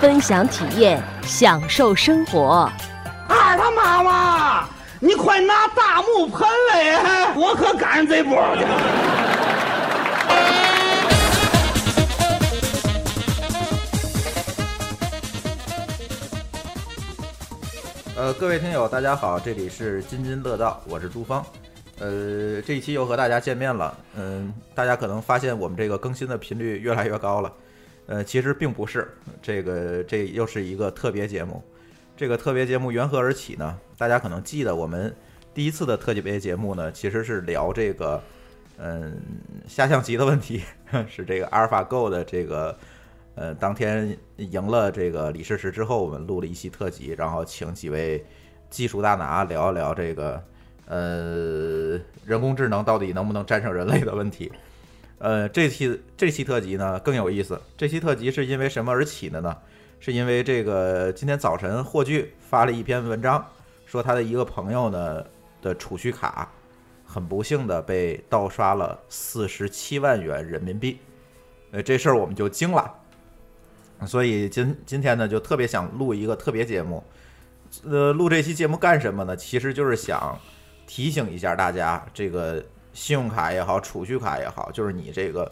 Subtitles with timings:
[0.00, 2.72] 分享体验，享受生活。
[3.28, 4.66] 二他妈妈，
[4.98, 8.38] 你快拿大木盆来，我可赶上这波。
[18.16, 21.44] 呃，各位听友，大家好，这里是津津乐道，我是朱芳。
[21.98, 23.94] 呃，这一期又和大家见面了。
[24.16, 27.52] 嗯，大家可能发现我们这个更新的频率越来越高了。
[28.10, 29.08] 呃，其实并不是，
[29.40, 31.62] 这个这又是一个特别节目。
[32.16, 33.78] 这个特别节目缘何而起呢？
[33.96, 35.14] 大家可能记得我们
[35.54, 38.20] 第一次的特别节目呢，其实是聊这个
[38.78, 39.16] 嗯
[39.68, 40.60] 下象棋的问题，
[41.08, 42.76] 是这个阿尔法 Go 的这个
[43.36, 48.26] 呃当天赢了这个李世石之后，我们录了一期特辑，然后请几位
[48.68, 50.42] 技术大拿聊一聊这个
[50.86, 54.50] 呃人工智能到底能不能战胜人类的问题。
[55.20, 57.60] 呃，这期这期特辑呢更有意思。
[57.76, 59.54] 这期特辑是因为什么而起的呢？
[60.00, 63.46] 是因为这个今天早晨霍炬发了一篇文章，
[63.84, 65.22] 说他的一个朋友呢
[65.60, 66.50] 的储蓄卡
[67.04, 70.98] 很不幸的被盗刷了四十七万元人民币。
[71.72, 72.90] 呃，这事儿我们就惊了，
[74.06, 77.04] 所以今今天呢就特别想录一个特别节目。
[77.84, 79.36] 呃，录这期节目干什么呢？
[79.36, 80.40] 其实就是想
[80.86, 85.50] 提醒一下大家，这个信用卡也好，储蓄卡也好，就是你这个。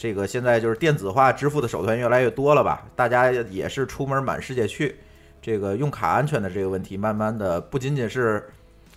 [0.00, 2.86] 这个现在就是电子化支付的手段越来越多了吧？
[2.94, 4.94] 大家也是出门满世界去，
[5.42, 8.48] 这个用卡安全的这个问题，慢慢的不仅仅是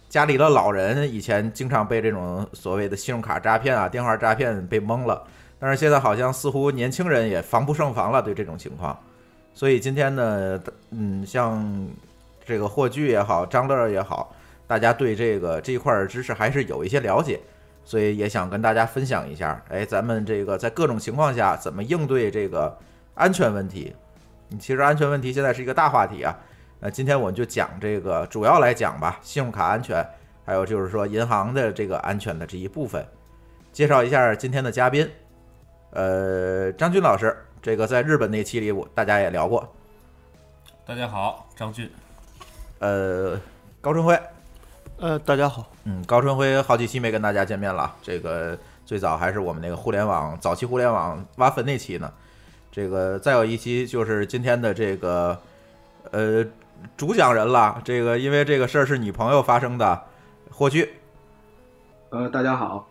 [0.10, 5.24] 家里的老人以前经常被这种所谓的信用卡诈骗啊、电话诈骗被蒙了，
[5.58, 8.96] 但是现在好像似乎年轻人也防不胜防了，对这种情况。
[9.56, 10.62] 所以今天呢，
[10.92, 11.90] 嗯，像
[12.46, 14.36] 这个霍炬也好，张乐也好，
[14.72, 17.38] 大家对这个这一块知识还是有一些了解。
[17.84, 22.78] 所以也想跟大家分享一下，哎，咱们这个在各种情况下怎么应对这个
[23.16, 23.94] 安全问题？
[24.60, 26.34] 其实安全问题现在是一个大话题啊。
[26.80, 30.08] 那今天我们就讲这个，主要来讲吧，信用卡安全，
[30.46, 33.06] 还有就是说银行的这个安全的这一部分。
[33.74, 35.10] 介绍一下今天的嘉宾，
[35.90, 39.68] 呃，张军老师，这个在日本那期里我大家也聊过。
[40.86, 41.92] 大家好，张俊。
[42.80, 43.38] 呃，
[43.82, 44.18] 高春辉。
[45.02, 45.66] 呃，大家好。
[45.86, 47.92] 嗯，高春辉好几期没跟大家见面了。
[48.04, 52.14] 这个最早还是我们那个互联网早期互联网挖坟那期呢。
[52.72, 55.36] 这个再有一期就是今天的这个
[56.12, 56.46] 呃
[56.96, 57.82] 主讲人了。
[57.84, 60.04] 这个因为这个事儿是你朋友发生的，
[60.52, 60.94] 霍去。
[62.12, 62.88] 呃，大家好。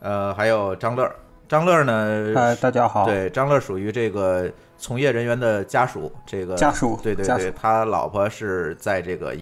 [0.00, 1.10] 呃，还有张乐。
[1.48, 2.32] 张乐呢？
[2.34, 3.06] 嗨，大家好。
[3.06, 6.12] 对，张乐属于这个从业人员的家属。
[6.26, 7.00] 这个家属。
[7.02, 9.34] 对对对，他老婆是在这个。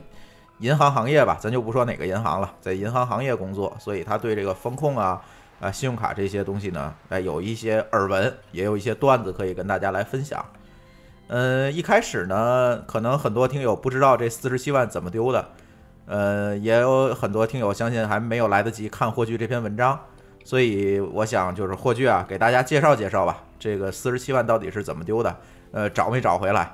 [0.59, 5.21] 银行行业吧，咱就不说哪个银行了，在银行行业工作，所以他对这个风控啊、
[5.61, 10.45] 啊信用卡这些东西呢，哎，有一些耳闻，也有一些段子可以跟大家来分享。
[11.27, 15.49] 嗯，一开始呢，可能很多听友不知道这四十七万怎么丢的，
[16.07, 19.99] 呃，也有很多听友相信还没有来得及看霍炬这篇文章，
[20.45, 25.37] 所以我想就是霍炬啊，给大家介绍介绍吧，这个四十七万到底是怎么丢的，
[25.73, 26.71] 呃，找没找回来？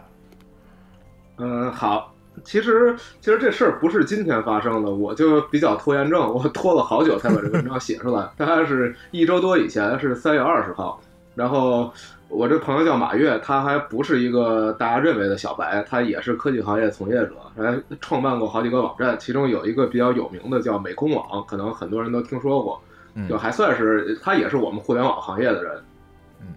[1.39, 2.13] 嗯，好。
[2.45, 8.29] 其实，其实这事儿不是今天发生的，我就比较拖延症，我拖了好久才把这文章写出来。
[8.37, 11.01] 大概是一周多以前，是三月二十号。
[11.35, 11.93] 然后
[12.29, 22.81] 我这朋友叫马跃，他还不是一个大家认为的小白，他也是科技行业从业者，还创办过好几个网站，其中有一个比较有名的叫美空网，可能很多人都听说过，
[23.29, 25.73] 就还算是他也是我们互联网行业的人。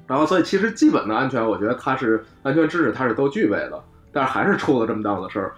[0.08, 5.54] 然后，所以其实基本的安全，我觉得他是安全知识他是都具备的，但是还是出了这么档子事儿。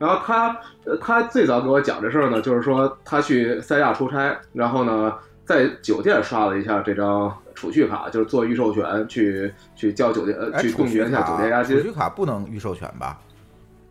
[0.00, 0.58] 然后他，
[0.98, 5.12] 他最早给我讲这事儿呢，就是说他去三亚出差，然后呢
[5.44, 11.76] 在酒店刷了一下这张储蓄卡，就是做预授权去去交酒店，去冻结一下酒店押金。
[11.76, 13.18] 储蓄卡不能预授权吧？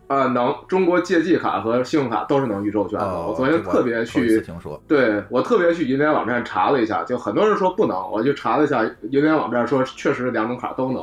[0.08, 0.52] 啊，能。
[0.66, 3.28] 中国借记卡和信用卡都是能预授权的。
[3.28, 4.82] 我昨天特别去，听说。
[4.88, 8.82] 对我特别去银联网站查了一下，就很多人说不能，我就查了一下
[9.12, 11.02] 银联网站说确实两种卡都能，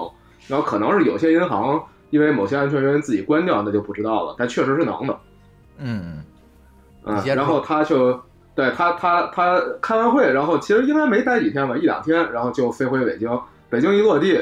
[0.50, 1.82] 然后可能是有些银行。
[2.10, 4.36] 因为某些安全原因自己关掉，那就不知道了。
[4.38, 5.18] 但确实是能的，
[5.78, 6.24] 嗯
[7.04, 8.20] 嗯，然后他就
[8.56, 13.30] 对他他他开完会，然后其实应该没待几天吧，一两天，然后就飞回北京。
[13.70, 14.40] 北京一落地，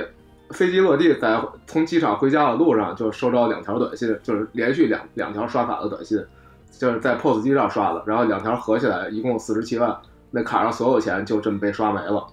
[0.52, 6.24] 飞机落地，在从机场回家的路上就收到两条短信，就是连续两两条刷卡的短信，
[6.72, 9.98] 就是在 POS 机上刷的，然后两条合起来一共四十七万，
[10.30, 12.26] 那卡上所有钱就这么被刷没了。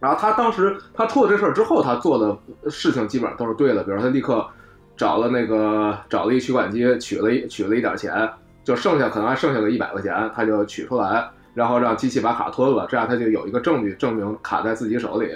[0.00, 4.46] 然后他当时他出了这事儿之后，他做的事情基本上都是对的，比如他立刻
[4.96, 8.30] 找了那个找了一取款机，取了一取了一点钱，
[8.62, 15.34] 就剩下可能还剩下个一百块钱，他就取出来，然后让机器把卡吞了，这样他就有一个证据证明卡在自己手里，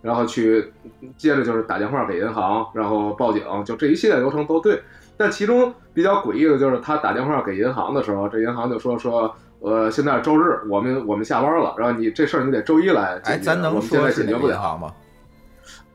[0.00, 0.72] 然后去
[1.18, 4.82] 接着就是打电话给银行，然后报警，就这一系列流程都对。
[5.18, 9.34] 但其中比较诡异的就是他打电话给银行的时候，这银行就说说。
[9.60, 13.36] 呃，现在是周日，我们我们下班了，然后你这事儿你得周一来解决。
[13.36, 14.76] 哎，咱能我们现在说解决不了。
[14.78, 14.92] 吗？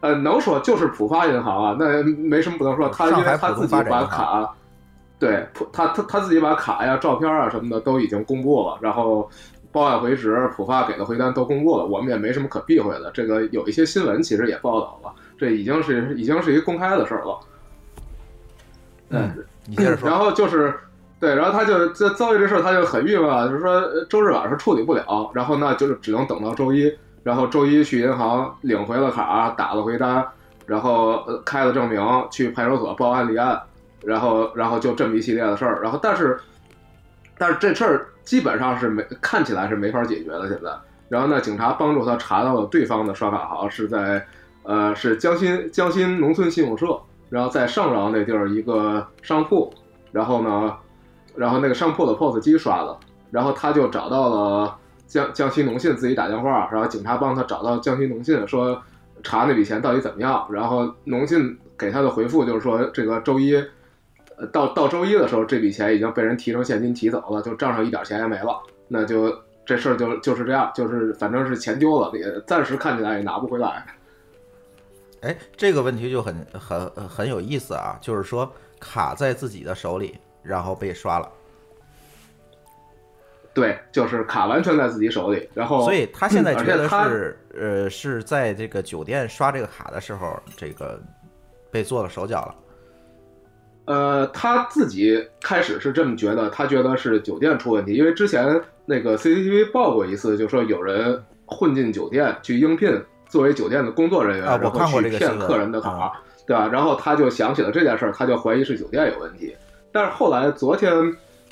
[0.02, 2.90] 呃，能说就是浦发银行啊，那没什么不能说。
[2.90, 4.54] 他因为他自己把卡，
[5.18, 9.30] 对，浦他他他自己把卡呀、照片啊什么的都已经公布了，然后
[9.72, 13.10] 报案回执、浦发给的回单都公布了，我们也没什么可避讳的。
[13.12, 17.40] 这个有一些新闻其实也报道了，这已经是已经是一个公开的事儿了。
[19.08, 19.34] 嗯，
[19.66, 20.10] 你接着说。
[20.10, 20.78] 然后就是
[21.24, 26.94] 对，然后他就这遭遇这事儿，他就很郁闷啊，就是说周日晚上处理不了，然后那就是只能等到周一，
[27.24, 30.28] 然后周一去银行领回了卡，打了回单，
[30.66, 33.58] 然后开了证明，去派出所报案立案，
[34.02, 36.38] 然后然后就这么一系列的事儿，然后但是
[37.38, 40.70] 但是这事儿基本上是没看起来是没法解决的现在，
[41.08, 44.22] 然后呢，警察帮助他查到了对方的刷卡行是在
[44.64, 47.00] 呃是江新江新农村信用社，
[47.30, 49.74] 然后在上饶那地儿一个商铺，
[50.12, 50.76] 然后呢，
[51.36, 52.98] 然后那个商铺的 POS 机刷的，
[53.32, 54.78] 然后他就找到了
[55.08, 58.82] 江江西农信自己打电话，然后警察帮他找到江西农信说
[59.24, 63.56] 查那笔钱到底怎么样，然后农信给他的回复就是说这个周一。
[64.36, 69.32] 呃，到到周一的时候，这笔钱已经被人提成现金提走了，就账上一点钱也没了，那就
[69.64, 73.86] 这事儿就就是这样，就是反正是钱丢了，也暂时看起来也拿不回来。
[75.22, 81.32] 哎，这个问题就很很很有意思啊，就是说卡在自己的手里，然后被刷了，
[83.54, 91.02] 对，就是卡完全在自己手里，然后所以他现在觉得是呃是在这个酒店刷这个卡的时候，这个
[91.72, 92.56] 被做了手脚了。
[93.86, 106.12] 呃，他自己开始是这么觉得，他觉得是酒店出问题，因为之前那个 CCTV 报过一次，就说有人混进酒店去应聘作为酒店的工作人员，然后看过去这个骗客人的卡，啊
[106.48, 106.68] 对吧？
[106.68, 109.56] 然后他就想起了这件事儿，他就怀疑是酒店有问题。
[109.94, 110.92] 但是后来昨天，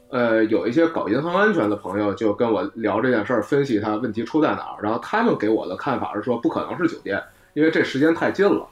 [0.10, 4.82] 呃，有一些搞银行安全的朋友就跟我聊这件事儿，分析他问题出在哪儿。
[4.82, 7.22] 然后他们给我的看法是说，不可能是酒店，
[7.54, 8.68] 因为这时间太近了。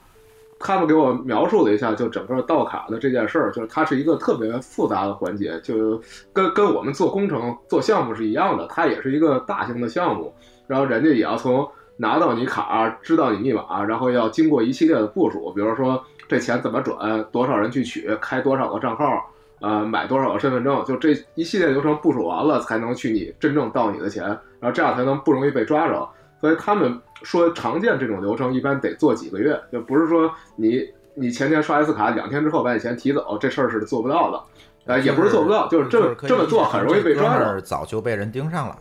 [0.61, 6.01] 他们给我描述了一下，就整个盗卡的这件事儿，就是它是一个特别复杂的环节，就
[6.33, 10.33] 跟跟我们做工程、做项目是一样的，它也是一个大型的项目，
[10.67, 24.23] 然后人家也要从拿到你卡、知道你密码，然后要经过一系列的部署，比如说这钱怎么转，多少人去取，开多少个账号，呃，买多少个身份证，就这一系列流程部署完了，才能去你真正到你的钱，
[24.59, 26.09] 然后这样才能不容易被抓着。
[26.39, 34.41] 所以他们说，常见这种流程一般得做几个月，就不是说你你前天刷一次卡，两天之后把你钱提走，这事儿是做不到的。
[34.85, 37.59] 呃，也不是做不到，就是这么这么做很容易被抓着。
[37.61, 38.77] 早就被人盯上了。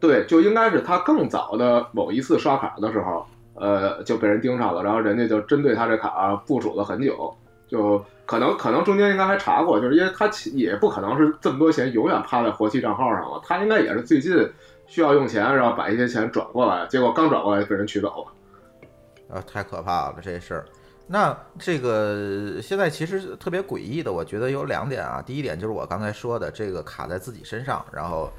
[0.00, 7.32] 对，就应该是他更早的某一次刷卡的时候，呃，就被人盯上了，然后人家就针对他这卡部署了很久，
[7.68, 14.46] 就可能可能中间应该还查过，就是因为他也不可能是这么多钱永远趴在活期账号上了，他应该也是最近
[14.86, 19.34] 需要用钱，然后把一些钱转过来，结果刚转过来就被人取走了。
[19.34, 20.66] 啊，太可怕了这事儿。
[21.06, 25.22] 那这个现在其实特别诡异的，我觉得有两点啊。
[25.24, 28.30] 第一点就是我刚才说的，这个卡在自己身上，然后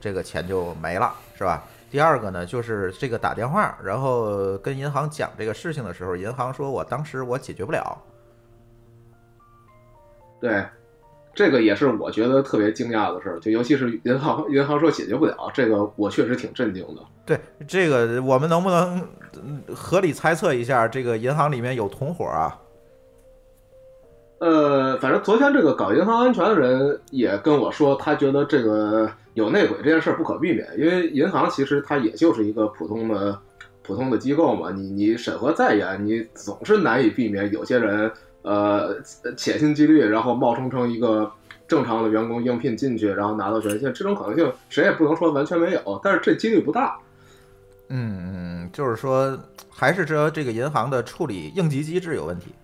[0.00, 1.62] 这个钱就没了，是吧？
[1.90, 7.94] 第二个呢，就是这个打电话，然后跟银行讲这个事情的时候，银行说我当时我解决不了。
[10.44, 10.62] 对，
[11.34, 17.00] 这个也是我觉得特别惊讶的事儿，就尤其是银行银行说解决不了，这个我确实挺震惊的。
[17.24, 19.00] 对这个，我们能不能
[19.42, 22.60] 嗯合理猜测一下，这个银行里面有同伙啊？
[24.40, 33.38] 呃，反正昨天这个搞银行安全的人也跟我说，他觉得这个有内鬼这件事不可避免，因为银行其实它也就是一个普通的
[33.82, 38.12] 普通的机构嘛，你你审核再严，你总是难以避免有些人
[38.44, 39.02] 呃
[39.36, 41.30] 潜心积虑，然后冒充成一个
[41.66, 46.96] 正常的员工应聘进去，然后拿到权限，这种可能性谁也不能说完全没有，但是这几率不大。
[47.88, 52.54] 嗯嗯，就是说还是说这个银行的处理应急机制有问题。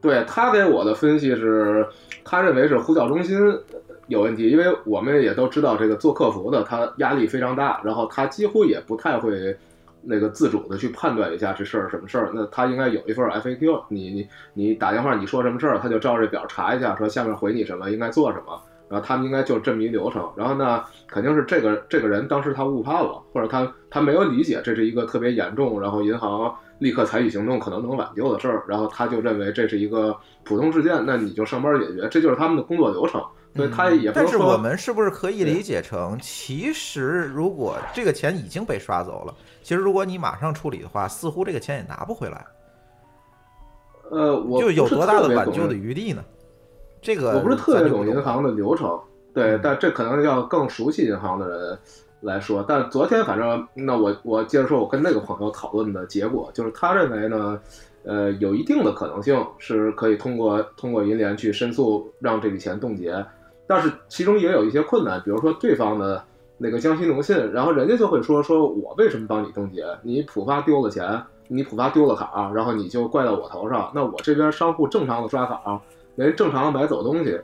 [0.00, 1.86] 对他给我的分析是，
[2.24, 3.38] 他认为是呼叫中心
[4.08, 9.56] 有问题，因为我们也都知道这个做客服的他压力非常大，然后他几乎也不太会
[10.06, 20.30] 那个自主的去判断一下这事儿什么事儿，那他应该有一份 FAQ，你你你打电话你说什么事儿，他就照这表查一下，说下面回你什么，应该做什么，然后他们应该就这么一流程。
[20.36, 33.22] 然后呢，肯定是这个这个人当时他误判了，或者他他没有理解这是一个特别严重，然后银行立刻采取行动可能能挽救的事儿，然后他就认为这是一个普通事件，那你就上班解决，这就是他们的工作流程。
[33.56, 39.32] 所以他也不但是我们是不是可以理解成，其实如果这个钱已经被刷走了，
[39.64, 42.46] 其实如果你马上处理的话，似乎这个钱也拿不回来，
[44.10, 46.22] 呃，我就有多大的挽救的余地呢？
[47.00, 49.00] 这个我不是特别懂银行的流程，
[49.32, 51.78] 对嗯，但这可能要更熟悉银行的人
[52.20, 52.62] 来说。
[52.68, 57.58] 但昨天反正，那我我接着说，我跟那个朋友讨论的结果，就是他认为呢，
[58.04, 63.24] 呃，有一定的可能性是可以通过通过银联去申诉让这笔钱冻结，
[63.66, 66.22] 但是其中也有一些困难，比如说对方的
[66.58, 69.84] 那个江西农信，然后人家就会说说我为什么帮你冻结？
[70.02, 75.80] 你浦发丢了钱，你浦发丢了卡，然后你就怪到我头上，那我这边商户正常的刷卡。
[76.16, 77.40] 人正常的买走东西，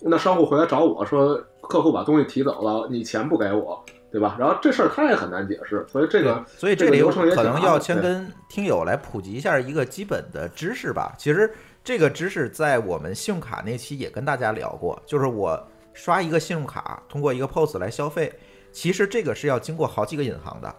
[0.00, 4.34] 那商户回来找我说，客户把东西提走了，你钱不给我，对吧？
[4.38, 11.12] 然后这事儿他也很难解释，所以这个所以这个流程也可能要先跟听友来普及一下一个基本的知识吧。
[11.18, 11.52] 其实
[11.84, 18.32] 这个知识在我们信用卡那期也跟大家聊过，就是我刷一个信用卡，通过一个 POS 来消费，
[18.74, 20.74] 其实这个是要经过好几个银行的。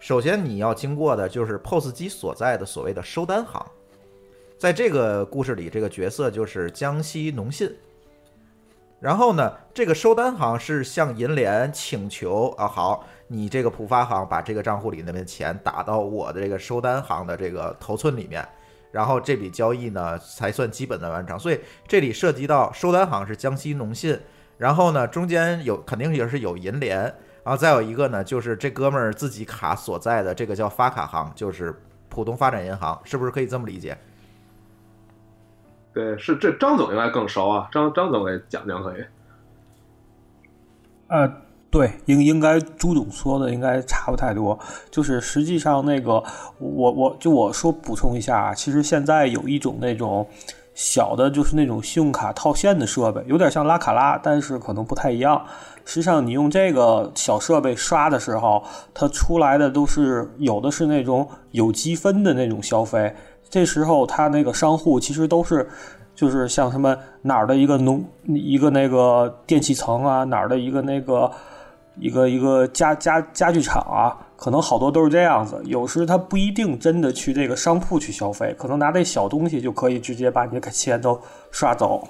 [0.00, 3.64] 首先你要经过的就是 POS 机所在的所谓的收单行，
[4.58, 7.70] 在这个故事里，这个角色就是江西农信。
[8.98, 18.46] 然后呢，这个收单行是向银联请求啊，好，你这个浦发行把这个账户里那边钱打到我的这个收单行的这个头寸里面，
[18.90, 21.38] 然后这笔交易呢才算基本的完成。
[21.38, 24.18] 所以这里涉及到收单行是江西农信，
[24.56, 33.96] 然后呢中间有肯定也是有银联，然后再有一个呢就是这哥们儿自己卡所在的这个叫发卡行，就是浦东发展银行，是不是可以这么理解？
[35.92, 39.04] 对是这张总应该更熟啊，张张总给讲讲可以。
[41.06, 41.30] 呃，
[41.70, 44.58] 对，应应该朱总说的应该差不太多。
[44.90, 46.12] 就是实际上那个，
[46.58, 50.26] 我我就我说补充一下啊，其实现在有一种那种
[50.74, 55.46] 小的，就是那种信用卡套现的设备，有点像拉卡拉，但是可能不太一样。
[55.84, 58.62] 实际上，你用这个小设备刷的时候，
[58.94, 63.14] 它出来的都是有的是那种有积分的那种消费。
[63.50, 65.68] 这时候，它那个商户其实都是，
[66.14, 71.30] 就是像什么哪儿的一个农一个那个电器城啊，哪儿的一个那个
[72.00, 75.60] 一个一个家家家具厂啊，可能好多都是这样子。
[75.66, 82.02] 有时他不一定真的去这个商铺去消费，可能拿这小东西就可以直接把你的钱都刷走。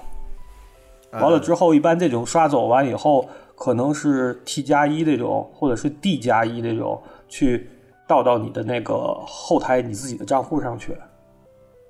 [1.11, 7.69] 完了之后，一般这种刷走完以后，可能是 T 加一这种，或者是 D 加一这种，去
[8.07, 8.93] 倒到你的那个
[9.25, 10.95] 后台你自己的账户上去。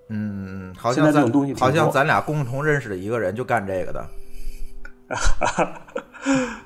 [0.09, 4.05] 嗯，好现在这种东西好像咱俩共同认识的一个人就干这个的。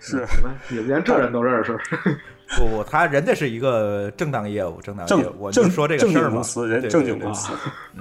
[0.00, 0.26] 是
[0.70, 1.76] 你们连这人都认识，
[2.56, 6.44] 不不，他人家是一个正当业务，正当正业务，我就正说这个事儿嘛正经公。
[6.44, 7.52] 司，人正经公司。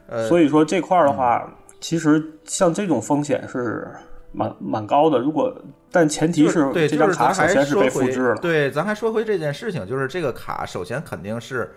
[0.09, 1.49] 呃，所以说这块儿的话，
[1.81, 3.89] 其实像这种风险是
[4.33, 5.19] 蛮蛮高的。
[5.19, 5.55] 如果
[5.91, 11.69] 但前提是对，这张卡首先是被复制了，对，咱还说回这件事情，就是这个卡首先肯定是，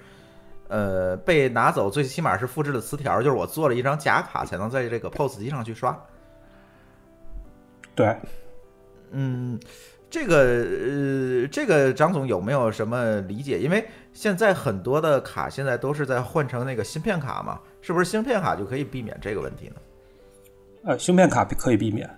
[0.68, 6.00] 呃，被拿走，最起码是复制的磁条，就是我做了一张假卡才能在这个 POS 机上去刷。
[7.96, 8.16] 对，
[9.12, 9.60] 嗯，
[10.12, 13.58] 这个呃，这个张总有没有什么理解？
[13.58, 13.84] 因为
[14.14, 19.76] 现在很多的卡现在都是在换成那个芯片卡嘛，是不是芯片卡就可以避免这个问题呢？
[20.86, 22.10] 呃，芯片卡可以避免，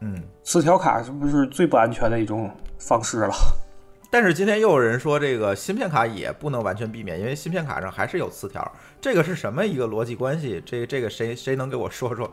[0.00, 3.34] 嗯，磁条卡是不是最不安全的一种方式了？
[4.10, 10.62] 但是今天又有人说这个芯片卡也不能完全避免，因为芯片卡上还是有磁条，这个是什么一个逻辑关系？
[10.64, 12.28] 这这个谁谁能给我说说？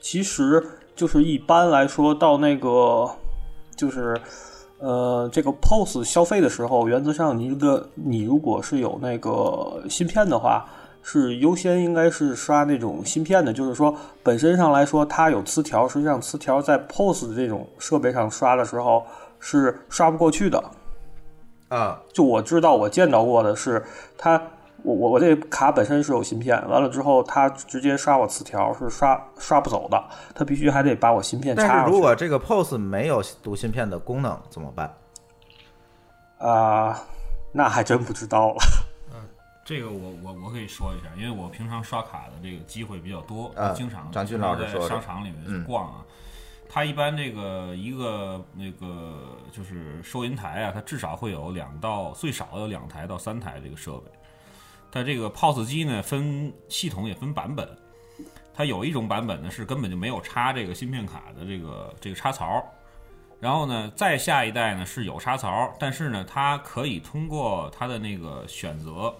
[0.00, 0.62] 其实
[0.94, 3.10] 就是一般来说，到那个
[3.74, 4.16] 就是
[4.78, 10.68] 呃这个 POS 消费的时候，原则上你这个你如果是有那个芯片的话，
[11.08, 13.52] 是优先应该是刷那种芯片的。
[13.52, 19.06] 就是说本身上来说，它有磁条，实际上磁条在 POS 的这种设备上刷的时候
[19.38, 20.60] 是刷不过去的。
[21.68, 23.84] 啊，就我知道我见到过的是，
[24.18, 24.32] 它
[24.82, 31.84] 我我我这卡本身是有芯片，完了之后它直接刷我磁条是刷刷不走的，它必须还得把我芯片插但。
[31.84, 34.92] 是如果这个 POS 没有读芯片的功能怎么办？
[36.38, 37.00] 啊、
[37.52, 38.56] 那还真不知道了。
[39.66, 46.06] 这个我我我可以说一下，因为我平常刷卡的这个机会比较多，啊经常张军老师说说在商场里面逛啊。
[46.68, 54.10] 它一般这个一个那个就是收银台啊，它至少会有两到最少有两台到三台这个设备。
[54.92, 57.68] 它这个 POS 机呢，分系统也分版本，
[58.54, 62.64] 它有一种版本呢是根本就没有插这个芯片卡的这个这个插槽，
[63.40, 69.14] 然后呢，再下一代呢是有插槽，但是呢，它可以通过它的那个选择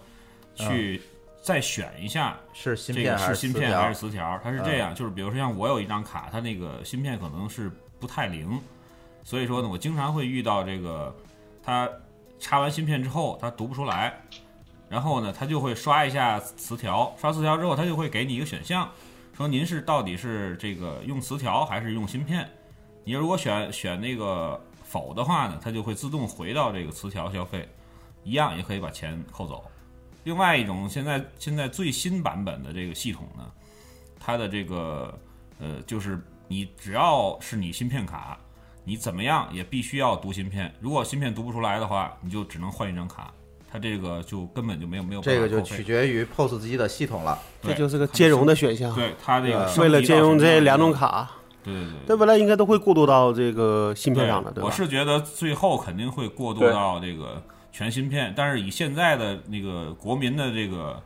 [0.56, 1.00] 去
[1.40, 4.40] 再选一下是芯这个是是芯片还是磁条？
[4.42, 7.70] 它是这样，就是比如说像我有一张卡，它那个芯片可能是
[8.00, 8.60] 不太灵，
[9.22, 11.14] 所以说呢，我经常会遇到这个，
[11.62, 11.88] 它
[12.40, 14.20] 插完芯片之后它读不出来，
[14.88, 18.90] 然后呢，它就会刷一下磁条，刷磁条之后，它就会给你一个选项，
[19.36, 22.48] 说您是到底是这个用磁条还是用芯片？
[23.04, 27.68] 你如果选选那个否的话呢，它就会自动回到这个磁条消费，
[28.24, 29.64] 一样也可以把钱扣走。
[30.26, 33.44] 另外一种，现在现在最新版本的这个系统呢，
[34.18, 35.16] 它的这个
[35.60, 38.36] 呃，就是你只要是你芯片卡，
[38.82, 40.74] 你怎么样也必须要读芯片。
[40.80, 43.32] 如果芯片读不出来的话，你就只能换一张卡，
[43.70, 47.38] 它这个就根本就没有没有办这个就取决于 POS 机的系统了。
[47.62, 48.92] 这就是个兼容的选项。
[48.96, 51.30] 对它这个为了兼容这两种卡，
[51.62, 54.66] 对对对这未来应该都会过渡到这个芯片上的，对吧？
[54.66, 57.40] 我是觉得最后肯定会过渡到这个
[57.76, 60.98] 全芯片，但是以现在的那个国民的这个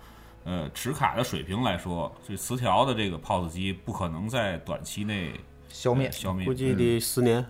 [0.44, 5.32] 呃持卡的水平来说，这磁条的这个 POS 机不可能在短期内
[5.68, 7.44] 消灭消灭估，计得十年。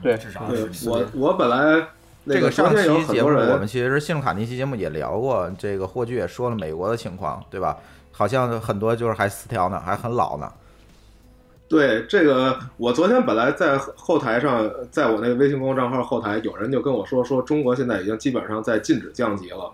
[0.00, 1.86] 对至少对是我我本来
[2.24, 7.76] 那这个上期节目我们其实信用卡那期节目也聊过，这个霍炬也说了美国的情况，对吧？
[8.12, 10.50] 好像很多就是还磁条呢，还很老呢。
[11.66, 19.72] 对这个，我昨天本来在后台上，在我那个微信公众账号后台，有人就跟我说，说中国现在已经基本上在禁止降级了，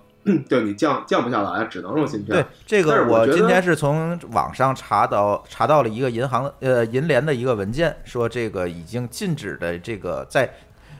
[0.48, 2.46] 就你降降不下来，只能用芯片对。
[2.64, 10.48] 这个，我今天是从网上查到查到了一个银行呃银联的一个文件，说这个已经禁止的这个在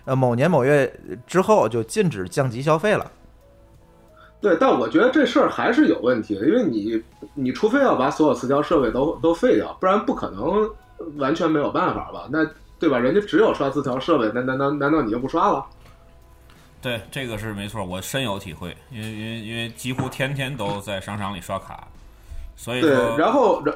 [0.04, 0.92] 呃某年某月
[1.26, 3.11] 之后就禁止降级消费了。
[4.40, 7.02] 对，但我觉得这事儿还是有问题的，因为你
[7.35, 10.71] 你除非要把所有磁条设备都都废掉，不然不可能
[11.19, 12.28] 完全没有办法吧？
[12.30, 12.45] 那
[12.78, 12.99] 对吧？
[12.99, 15.67] 人家只有刷磁条设备，那难道难道你就不刷了？
[16.80, 21.86] 对，这个是没错，我深有体会，因为因为因为几乎天天都在商场里刷卡，
[22.56, 23.75] 所以对，然后然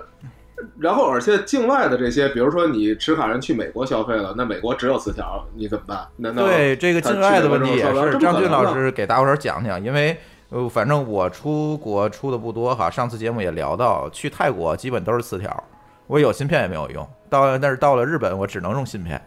[0.78, 6.08] 然后而且境外的这些，比如说你持卡人去美国消费了，那美国只有磁条，你怎么办？
[6.16, 10.18] 难道对这个境外的问题也是张俊老师给大伙儿讲讲，因为
[10.50, 15.64] 呃反正我出国出的不多哈，上次节目也聊到，去泰国基本都是磁条，
[16.06, 19.20] 我有芯片也没有用，到但是到了日本我只能用芯片，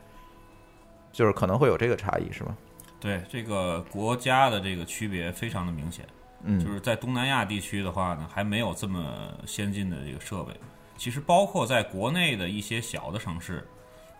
[1.12, 2.56] 就是可能会有这个差异是吗？
[3.00, 6.06] 对这个国家的这个区别非常的明显。
[6.44, 9.04] 嗯，就是在东南亚地区的话呢，还没有这么
[9.46, 10.54] 先进的这个设备。
[10.96, 13.68] 其实包括在国内的一些小的城市，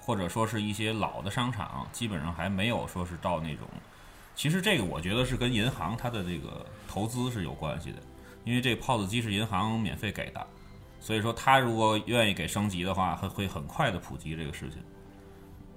[0.02, 3.68] 或者说是一些老的商场，基本上还没有说是到那种。
[4.38, 7.98] 其实这个我觉得是跟银行它的这个投资是有关系的，
[8.44, 10.46] 因为这 POS 机是银行免费给的，
[11.00, 14.78] 所以说它如果愿意给升级的话，它会很快的普及这个事情。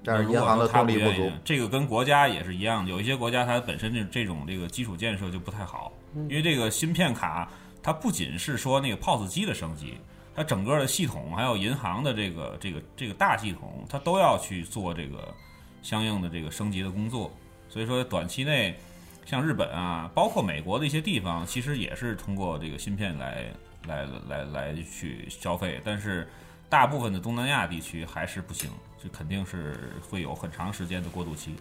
[0.05, 2.91] 但是如果银行的说他动力不足愿意，这个跟国家也是一样的。
[2.91, 7.51] 有一些国家它本身这这种这个基础建设就不太好，因为这个芯片卡
[7.83, 9.95] 它不仅是说那个 POS 机的升级，
[10.35, 15.35] 它整个的系统还有银行的这个这个这个大系统，它都要去做这个
[15.81, 17.33] 相应的这个升级的工作。
[17.71, 18.77] 所以说短期内，
[19.25, 23.45] 像日本啊，包括美国的一些地方，其实也是通过这个芯片来
[23.87, 26.29] 来来来去消费，但是
[26.69, 28.69] 大部分的东南亚地区还是不行，
[29.01, 31.55] 这肯定是会有很长时间的过渡期。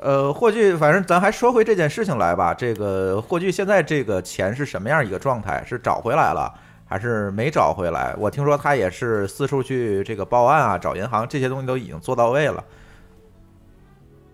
[0.00, 2.54] 呃，霍炬，反正咱还说回这件事情来吧。
[2.54, 5.62] 这个霍炬现在这个钱是什么样一个状态？
[5.66, 6.50] 是找回来了，
[6.86, 8.14] 还是没找回来？
[8.16, 12.64] 我听说他也是四处去这个报案啊，找银行，这些东西都已经做到位了。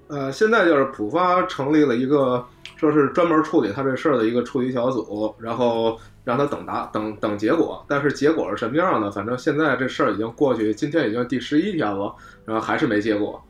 [0.08, 2.44] 呃，现在就是浦发成立了一个，
[2.76, 7.84] 说是专门处理他这事儿的一个处理小组，然后让他等答等等结果。
[7.88, 9.10] 但是结果是什么样的？
[9.10, 12.14] 反正现在这事儿已经过去，今天已经第十一天了，
[12.44, 13.42] 然后还是没结果。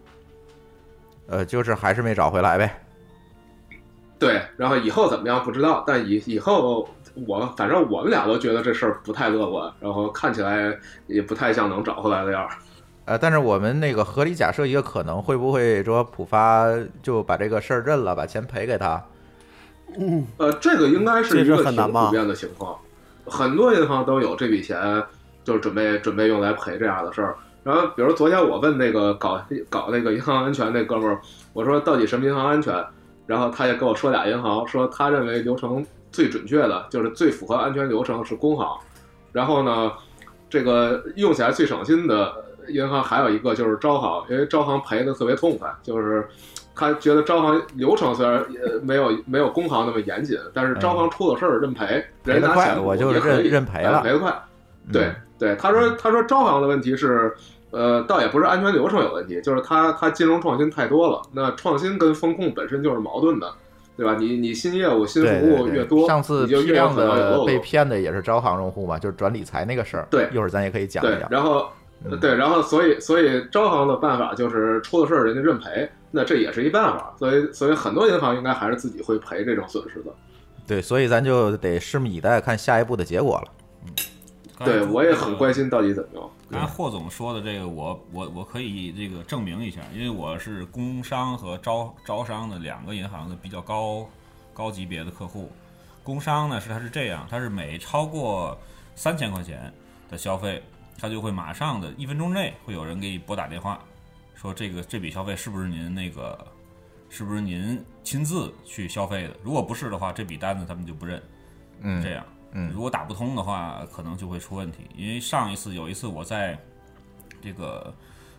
[1.27, 2.83] 呃，就是还是没找回来呗。
[4.19, 6.89] 对，然后以后怎么样不知道，但以以后
[7.27, 10.73] 我反正我们俩都觉得这事儿不太乐观，然后看起来
[11.09, 12.51] 也不太像能找回来的样儿。
[13.07, 16.67] 呃，但是我们那个合理假设一个可能，会不会说浦发
[17.03, 19.03] 就把这个事儿认了，把钱赔给他？
[19.99, 22.77] 嗯，呃，这个应该是一个很普遍的情况，
[23.27, 25.03] 很多银行都有这笔钱，
[25.45, 27.37] 就是准备准备用来赔这样的事儿。
[27.63, 31.21] 然后，比如昨天我问那个搞搞那个银行安全那哥们儿，
[31.53, 32.75] 我说到底什么银行安全？
[33.27, 38.79] 然后他也跟我说俩银行，说他认为流程最准确的，就是最符合安全流程是工行。
[39.33, 39.93] 然后呢，
[40.51, 42.35] 这个用起来最省心的
[42.69, 46.27] 银行还有一个就是招行，因为招行赔的特别痛快，就是
[46.75, 54.35] 他觉得招行流程虽然呃没有没有工行那么严谨，但是招行出了事儿认赔，人家拿钱我就认认赔了赔得快。
[54.93, 57.35] 对嗯对，他说他说招行的问题是。
[57.77, 61.21] 呃，倒也不是安全流程有问题，就是他他金融创新太多了。
[61.33, 63.53] 那创新跟风控本身就是矛盾的，
[63.97, 64.15] 对吧？
[64.17, 67.59] 你你新业务、新服务对对越多，上次你就批量越有可能有的被。
[67.59, 70.07] 骗的也是招行用户嘛，就是转理财那个事儿。
[70.09, 71.29] 对一会儿咱也可以讲一对，讲。
[71.29, 71.73] 然后嗯
[72.21, 77.15] 对，然后所以所以招行的办法就是出了事儿人家认赔，那这也是一办法。
[77.19, 80.13] 所以所以很多银行应该还是自己会赔这种损失的。
[80.67, 83.53] 对，所以咱就得拭目以待，看下一步的结果了。
[83.87, 83.93] 嗯
[84.65, 86.31] 对我也很关心到底怎么样。
[86.49, 94.09] 刚才霍总说的这个，我我我可以这个证明一下，因为我是工商和招招商的两个银行的比较高
[94.55, 95.51] 高级别的客户。
[96.05, 98.57] 工商呢是它是这样，它是每超过
[98.95, 99.75] 三千块钱
[100.09, 100.63] 的消费，
[100.99, 103.83] 它就会马上的一分钟内会有人给你拨打电话，
[104.35, 106.47] 说这个这笔消费是不是您那个
[107.09, 109.37] 是不是您亲自去消费的？
[109.43, 111.23] 如果不是的话，这笔单子他们就不认。
[111.81, 112.25] 嗯，这样。
[112.57, 114.89] 嗯如果打不通的话，可能就会出问题。
[114.97, 116.57] 因为上一次有一次我在
[117.43, 117.93] 这个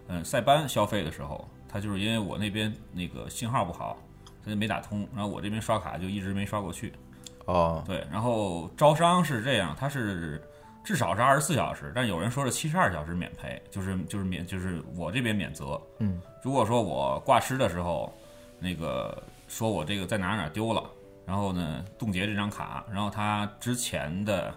[0.07, 3.97] 嗯塞班消费的时候，他就是因为我那边那个信号不好，
[4.43, 6.93] 他就没打通，然后我这边刷卡就一直没刷过去。
[7.45, 10.41] 哦，对，然后招商是这样，他是
[10.85, 15.81] 至少是二十四小时，但有人说是七十二小时免赔，就是就是免就是我这边免责。
[15.97, 18.13] 嗯，如果说我挂失的时候，
[18.59, 20.83] 那个说我这个在哪哪儿丢了，
[21.25, 24.53] 然后呢冻结这张卡，然后他之前的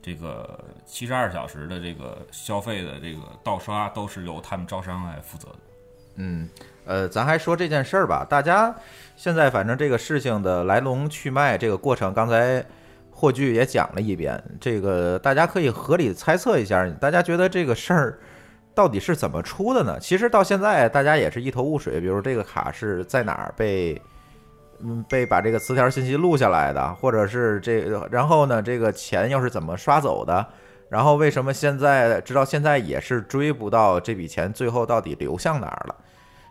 [0.00, 5.58] 这个七十二小时的这个消费的这个盗刷都是由他们招商来负责的。
[6.14, 6.48] 嗯，
[6.86, 8.74] 呃，咱还说这件事儿吧，大家
[9.14, 12.64] 现在反正这个事情的来龙去脉，这个过程，刚才
[13.16, 18.18] 霍炬也讲了一遍，这个大家可以合理猜测一下，大家觉得这个事儿
[18.74, 19.98] 到底是怎么出的呢？
[19.98, 24.00] 其实到现在大家也是一头雾水，比如这个卡是在哪儿被。
[24.84, 30.46] 嗯，被把这个词条信息录下来的，或者是这，然后呢，这个钱又是怎么刷走的？
[30.90, 35.96] 然后为什么现在直到现在也是追不到这笔钱最后到底流向哪儿了？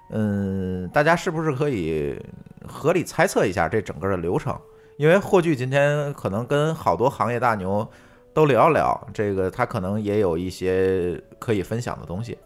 [0.09, 2.19] 嗯，大家是不是可以
[2.67, 4.59] 合理猜测一下这整个的流程？
[4.97, 7.85] 因为霍炬今天可能跟好多行业大牛
[8.33, 12.37] 都聊一聊，这个他可能也有一些可以分享的东西。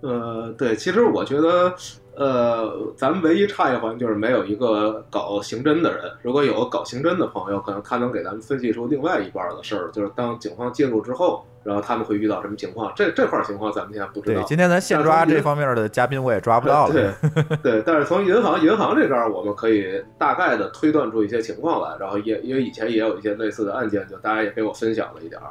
[0.00, 1.74] 呃，对，其实我觉得，
[2.14, 6.12] 呃，咱们唯一差一环就是没有一个搞刑侦的人。
[6.20, 12.92] 如果有搞刑侦的朋友，可能他能给咱们分析出另外一半的事儿，就是当警方介入之后，然后他们会遇到什么情况。
[12.94, 16.92] 这这块情况咱们现在不知对道。，今天咱现抓这方面的嘉宾我也抓不到了。
[16.92, 25.48] 对对，但是从银行银行这边，我们可以大概的推断出一些情况来，然后也因为以前也有一些类似的案件，就大家也给我分享了一点儿。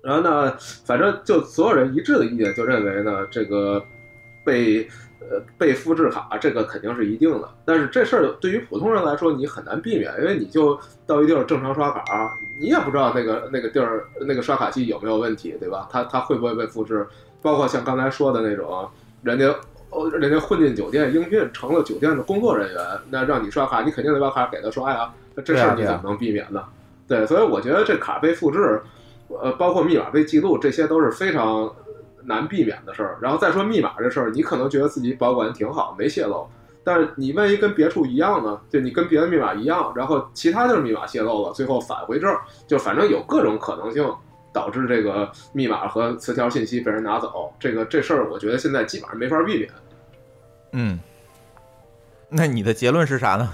[0.00, 3.82] 然后呢，反正就所有人一致的意见就认为呢，这个
[4.44, 4.86] 被
[5.30, 15.88] 呃被复制卡这个肯定是一定的，但是这事儿对于普通人来说你很难避免，因为你就到一地儿正常刷卡，你也不知道那个那个地儿那个刷卡机有没有问题，对吧？
[15.90, 17.06] 它它会不会被复制？
[17.42, 18.88] 包括像刚才说的那种，
[19.22, 19.54] 人家
[19.90, 25.12] 哦，人家混进酒店应聘成了酒店的工作人员，那让你刷卡，你肯定得把卡给他刷呀。
[25.34, 26.64] 那这事儿你怎么能避免呢？
[27.06, 28.80] 对，所以我觉得这卡被复制，
[29.28, 31.70] 呃，包括密码被记录，这些都是非常
[32.24, 33.18] 难避免的事儿。
[33.20, 36.46] 然后再说密码这事儿，你可能觉得自己保管挺好，没泄露，
[36.82, 38.60] 但是你万一跟别处一样呢？
[38.68, 44.10] 就你跟别的密码一样，然后其他地儿密码泄露了，最后返回这儿，就反正有各种可能性。
[44.54, 49.68] 导致这个密码和词条信息被人拿走，这个这事儿，我觉得现在基本上没法避免。
[50.70, 51.00] 嗯，
[52.28, 53.50] 那你的结论是啥呢？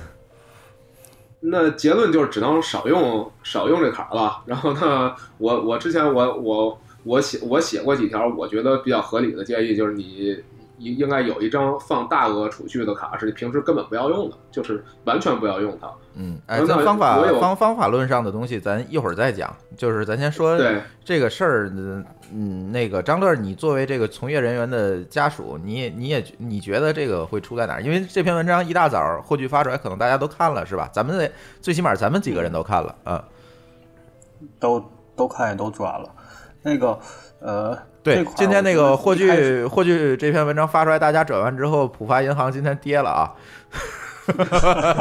[1.41, 4.43] 那结论就是只能少用少用这卡了。
[4.45, 10.37] 然后呢，我我之前我我我写我写过几条我觉得比较合理的建议，就是你
[10.79, 15.91] 应应该有一张放大额储蓄的卡，是你平时根本不要用的，就是完全不要用它。
[16.15, 19.55] 嗯，哎，那咱方法方方法论上的东西，咱一会儿再讲。
[19.77, 27.83] 就是咱先说对这个事儿，嗯嗯，那个张乐，你作为这个从业人员的家属，你也你也你觉得这个会出在哪儿？
[27.83, 30.91] 因为这篇文章一大早后续发出来，可能大家都看了，是吧？
[30.93, 33.25] 咱们得最起码咱们几个人都看了啊。
[34.59, 34.83] 都
[35.15, 36.09] 都看也都转了。
[36.63, 36.99] 那个
[37.41, 43.33] 呃，对今天那个霍炬霍炬这篇文章发出来，大家转完之后，浦发银行今天跌了啊，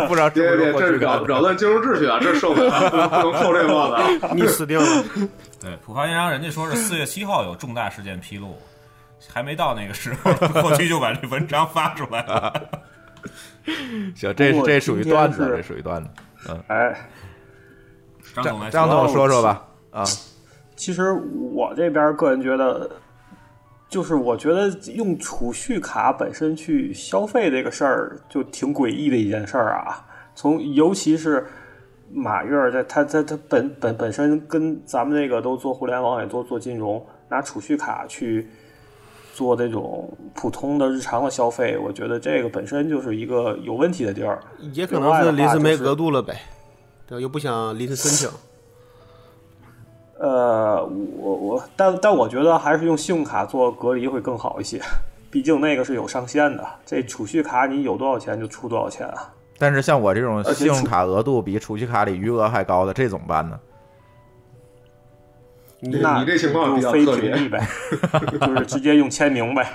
[0.08, 0.98] 不知道是不是别别，这是。
[0.98, 4.32] 扰扰乱金融秩序啊，这受不了，不能不能扣这帽子啊。
[4.34, 5.04] 你死定了！
[5.62, 8.58] 对，浦发银行人家说是四月七号有重大事件披露，
[9.28, 12.54] 还没到那个时候，过去就把这文章发出来了。
[14.16, 16.10] 行，这不过这属于段子，这属于段子。
[16.48, 16.96] 嗯哎，
[18.34, 19.66] 张总来张总说说吧。
[19.92, 20.06] 啊，
[20.80, 21.12] 其实
[21.52, 22.90] 我这边个人觉得，
[23.90, 30.06] 就是我觉得用储蓄卡本身去消费这个事儿，就挺诡异的一件事儿啊。
[30.34, 31.46] 从尤其是
[32.14, 38.48] 马月在，他他他本本本身跟咱们这个都做互联网，也做做金融，拿储蓄卡去
[39.34, 44.40] 做这种普通的日常的消费，我觉得这个本身就是一个有问题的地儿。
[44.72, 46.40] 也可能是临时没额度了呗，
[47.06, 47.22] 对？
[47.22, 48.30] 又不想临时申请。
[50.20, 50.86] 呃，
[51.18, 54.82] 我我，但但我觉得还是用信用卡做隔离会更好一些，
[55.32, 56.68] 毕竟那个是有上限的。
[56.86, 59.34] 这储蓄卡你有多少钱就出多少钱啊。
[59.58, 63.60] 但是像我这种信用卡额度比储蓄卡里余额还高的，这怎么办呢？
[65.82, 67.66] 那你这情况比较非特别屏蔽呗，
[68.38, 69.66] 就是直接用签名呗。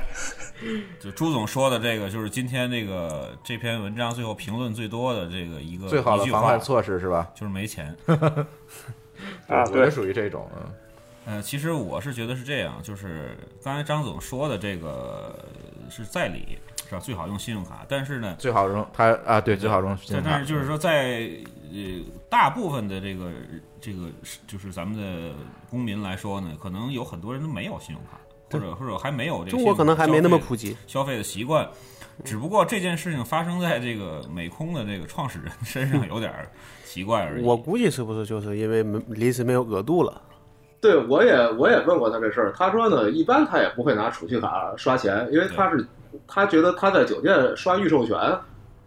[1.01, 7.27] 就朱总说的这个，就是今天这个这篇文章最后评论最多的这个一个最好的防范措施是吧？
[7.35, 7.97] 就是没钱。
[9.49, 10.73] 啊我就属于这种，嗯。
[11.27, 15.35] 呃，其实我是觉得是这样，就是刚才张总说的这个
[15.89, 16.99] 是在理，是吧？
[17.01, 20.31] 最好用信用卡，但是呢，最好用他啊，对，最好用信但用卡。
[20.33, 21.31] 但是就是说，在
[21.73, 21.81] 呃
[22.29, 23.31] 大部分的这个
[23.81, 25.35] 这个是就是咱们的
[25.71, 30.77] 公民来说呢，可能有很多人都没有信用卡，或者或者还没有这个中国可能还没那么普及及。
[30.87, 31.67] 消费的习惯。
[32.23, 36.49] 只不过这件事情发生在这个美空的这个创始人身上 有点儿
[36.85, 37.45] 奇怪而已。
[37.45, 40.23] 我估计是不是就是因为没临时没有额度了？
[40.81, 45.87] 对，我也我也问过他这事儿，他说呢，一般他也不会拿储蓄卡刷钱，因为他是
[46.29, 48.17] 他觉得他在酒店刷预授权，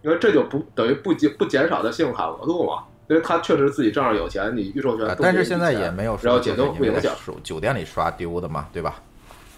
[0.02, 8.94] 因为这就不等于不减不减少他信用卡额度嘛，因为他确实自己账上有钱，你预授权但是现在也没有说然后解冻不影响在酒店里刷丢的嘛，对吧？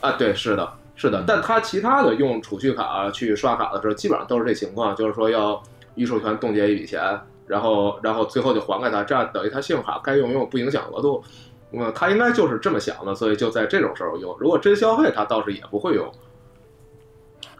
[0.00, 5.62] 啊，对，是的，是的，但他其他的用储蓄卡去刷卡的时候，基本上都是这情况，就是说要
[5.94, 11.24] 预授权冻结一笔钱，然后然后最后就还给他，这样等于他信用卡该用用，不影响额度。
[11.72, 14.36] 嗯，他应该就是这么想的，所以就在这种时候用。
[14.38, 16.06] 如果真消费，他倒是也不会用。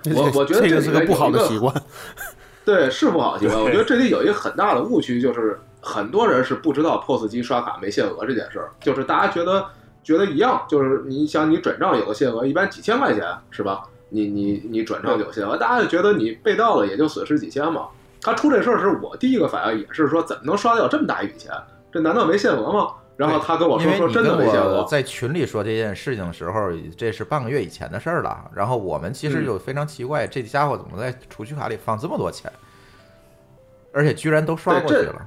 [0.14, 1.74] 我我觉得这是个不好的习惯。
[2.62, 3.56] 对，是不好习惯。
[3.64, 9.64] 我觉得这里有一个很大的误区，就是很多人是不知道 POS 机刷卡没限额这件事儿，就是大家觉得
[10.10, 13.84] 觉得一样，就是你想你转账有个限额，一般几千块钱是吧？
[14.08, 17.86] 你你你转账有限额，大家就觉得你被盗了也就损失几千嘛。
[18.20, 21.52] 他出这事儿时，我第一个反应也是说，怎么能刷掉这么大一笔钱？
[21.92, 22.94] 这难道没限额吗？
[23.16, 28.50] 然后他跟我说说真的没限额，在群里说这件事情的时候，这是半个月以前的事儿了。
[28.52, 32.50] 然后我们其实嗯就非常奇怪，这家伙怎么在储蓄卡里放这么多钱，
[33.92, 35.24] 而且居然都刷过去了。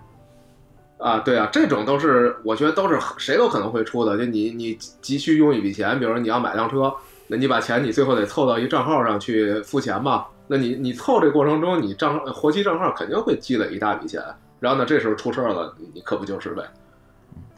[1.04, 4.18] 啊，对啊，这种都是我觉得都是谁都可能会出的。
[4.18, 6.94] 就你你急需用一笔钱，比如说你要买辆车，
[7.28, 10.26] 那你把钱你最后得凑到一账号上去付钱嘛。
[10.48, 14.24] 那你你凑这过程中，你账活期账号肯定会积累一大笔钱。
[14.62, 16.64] 然后呢，这时候出事儿了，你你可不就是呗？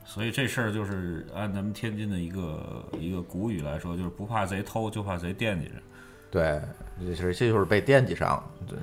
[0.04, 5.74] 所以这事儿就是按咱们天津的一个一个古语来说，就是不怕贼偷，就怕贼惦记着。
[6.32, 6.62] 对，
[7.16, 8.44] 这就是被惦记上。
[8.68, 8.78] 对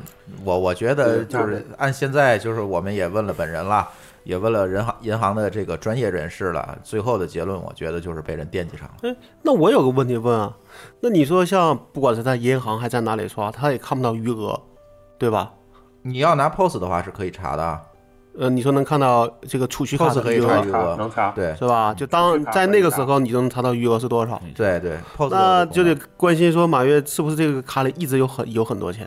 [0.44, 3.88] 我我觉得就是按现在就是我们也问了本人了，
[4.24, 8.94] 也问了人行银行的这个专业人士了，最后的结论我觉得就是被人惦记上了。
[9.02, 10.56] 哎，那我有个问题问啊，
[11.00, 14.60] 那你说像不管是在银行还是在哪里刷，他也看不到余额，
[15.18, 15.52] 对吧？
[16.02, 17.80] 你要拿 POS 的话是可以查的啊
[18.38, 21.92] 呃，你说能看到这个储蓄卡可以的余额查余额，能查对是吧？
[21.92, 24.40] 就当在那个时候，你就能查到余额是多少。
[24.54, 24.98] 对对
[25.30, 29.06] 那就得得关心说马月是不是这个卡里一直有很有很多钱，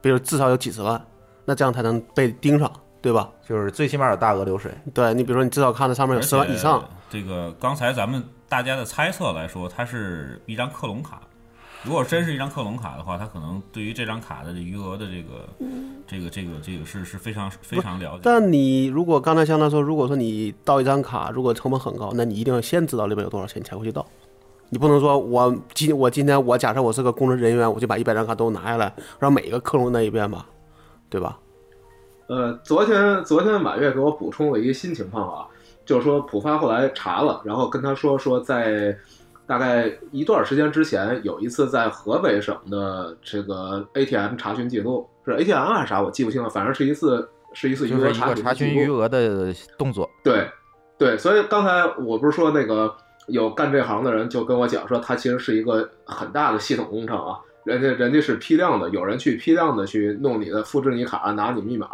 [0.00, 0.98] 比如至少有几十万，
[1.44, 3.28] 那这样才能被盯上，对吧？
[3.46, 4.72] 就是最起码有大额流水。
[4.94, 6.82] 对你比如说你至少看到上面有十万以上，。
[7.10, 11.20] 这个刚才咱们大家的猜测来说，它是一张克隆卡。
[11.82, 15.48] 如果真是一张克隆卡的话，它可能对于这张卡的余额的这个、
[16.06, 18.20] 这个、这个、这个是是非常非常了解。
[18.22, 24.06] 但你如果刚才像他说，如果说你盗一张卡，如果成本很高，那你一定要先知道里面有多少钱，你才会去盗。
[24.68, 30.46] 你不能说我今我今天我假设我是个工作人员，我就把一百张卡都拿下来，让每一个克隆那一遍吧，
[31.10, 31.36] 对吧？
[32.32, 35.46] 呃，昨天昨天满月给我补充了一个新情况啊，
[35.84, 38.96] 就是说浦发后来查了，然后跟他说说在
[39.46, 50.08] 大概一段时间之前，有一次在河北省的这个 ATM 查询记录是 ATM 还是啥，我记不清了，反正是一次是一次余额查询记录询余额的动作。
[50.24, 50.48] 对，
[50.96, 61.88] 对，所以刚才我不是说那个有干这行的人就跟我讲说，它其实是一个很大的系统工程啊，人家人家是批量的，有人去批量的去弄你的复制你卡，拿你密码，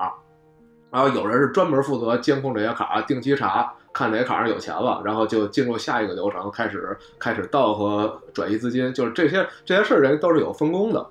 [0.91, 11.07] 然后有人是专门负责监控这些卡，定期查看哪个卡上有钱了，然后就进入下一个流程，开始开始盗和转移资金，就是这些这些事儿人都是有分工的。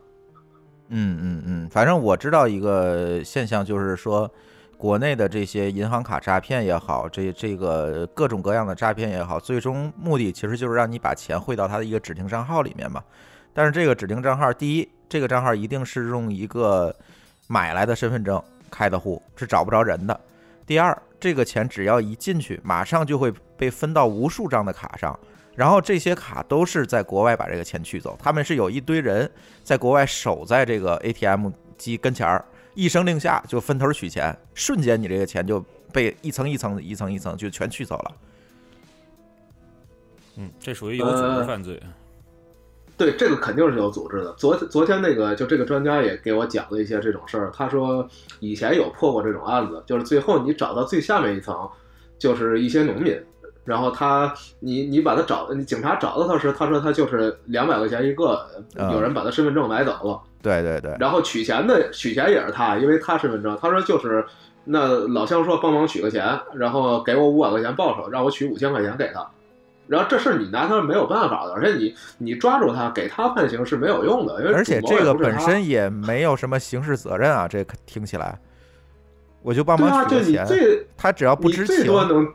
[0.90, 4.32] 嗯嗯嗯，反正我知道一个现象，就是说，
[4.78, 13.04] 国内的这些银行卡诈骗也好，这这个各种各样的诈骗也好，最终目的其实就是让你把钱汇到他的一个指定账号里面嘛。
[13.54, 16.96] 但是这个指定账号，第一，这个账号一定是用一个
[17.48, 20.14] 买来的身份证开的户，是找不着人的；
[20.66, 25.18] 第二，这个钱只要一进去，马上就会被分到无数张的卡上，
[25.56, 29.30] 然后这些卡都是在国外把这个钱取走，他们是有一堆人
[29.64, 32.44] 在国外守在这个 ATM 机跟前儿。
[32.76, 35.60] 一声令下就分头取钱，瞬间你这个钱就
[35.92, 38.12] 被一层一层、一层一层就全取走了。
[40.36, 41.82] 嗯，这属于有组织犯罪。
[42.98, 44.34] 对，这个肯定是有组织的。
[44.34, 48.08] 昨昨天那个就这个专家也给我讲了一些这种事儿，他说
[48.40, 51.56] 以前有破过这种案子，就是最后你找到最下面一层，
[52.18, 53.16] 就是一些农民，
[53.64, 58.44] 然后他你你把他找，你警察找到他时，他说他就是两百块钱一个，
[58.92, 60.20] 有人把他身份证买走了。
[60.42, 64.26] 对对对，然后取钱的取钱也是他，因为他身份证，他说就是
[64.64, 69.28] 那老乡说帮忙取个钱，然后给我五百块钱报酬，让我取五千块钱给他，
[69.88, 78.38] 然后这事你拿他是没有办法的，而且你你抓住他给他判刑是没有用的，因为而且这个本身也没有什么刑事责任啊，这听起来，
[79.42, 80.46] 我就帮忙取个钱，
[80.96, 82.28] 他只要不知情，最多能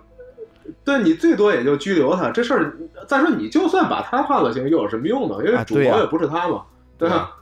[0.84, 5.36] 对你最多也就拘留他，这事儿再说你就算把他判了刑又有什么用呢？
[5.44, 6.62] 因为主谋也不是他嘛，
[6.96, 7.32] 对吧？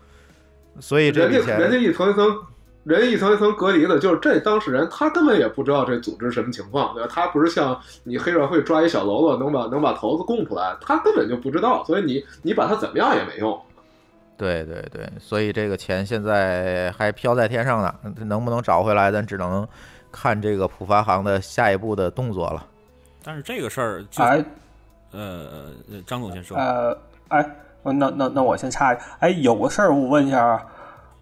[0.78, 2.26] 所以人家人家一层一层，
[2.84, 7.10] 人一层一层隔离的，就是这当事人他根本也不知道这组织什么情况，对吧？
[7.12, 13.60] 他不是像你黑社会抓一小喽啰能把能把头子供出来，他根本就不知道，所以你你把他怎么样也没用。
[14.36, 19.68] 对对对，所以这个钱现在还飘在天上呢，能不能找回来，咱只能
[20.10, 22.66] 看这个浦发行的下一步的动作了。
[23.22, 24.42] 但是这个事儿，哎，
[25.12, 25.66] 呃，
[26.06, 26.96] 张总先说，呃，
[27.28, 27.56] 哎。
[27.82, 30.62] 那那那我先插一，哎，有个事儿我问一下，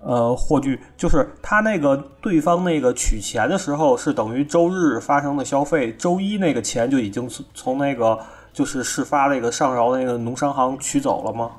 [0.00, 8.18] 呃，霍炬，就是他那个对方那个取钱的时候是等于周日发生的消费，周一那个钱就已经从从那个
[8.52, 11.50] 就是事发那个上饶那个农商行取走了吗？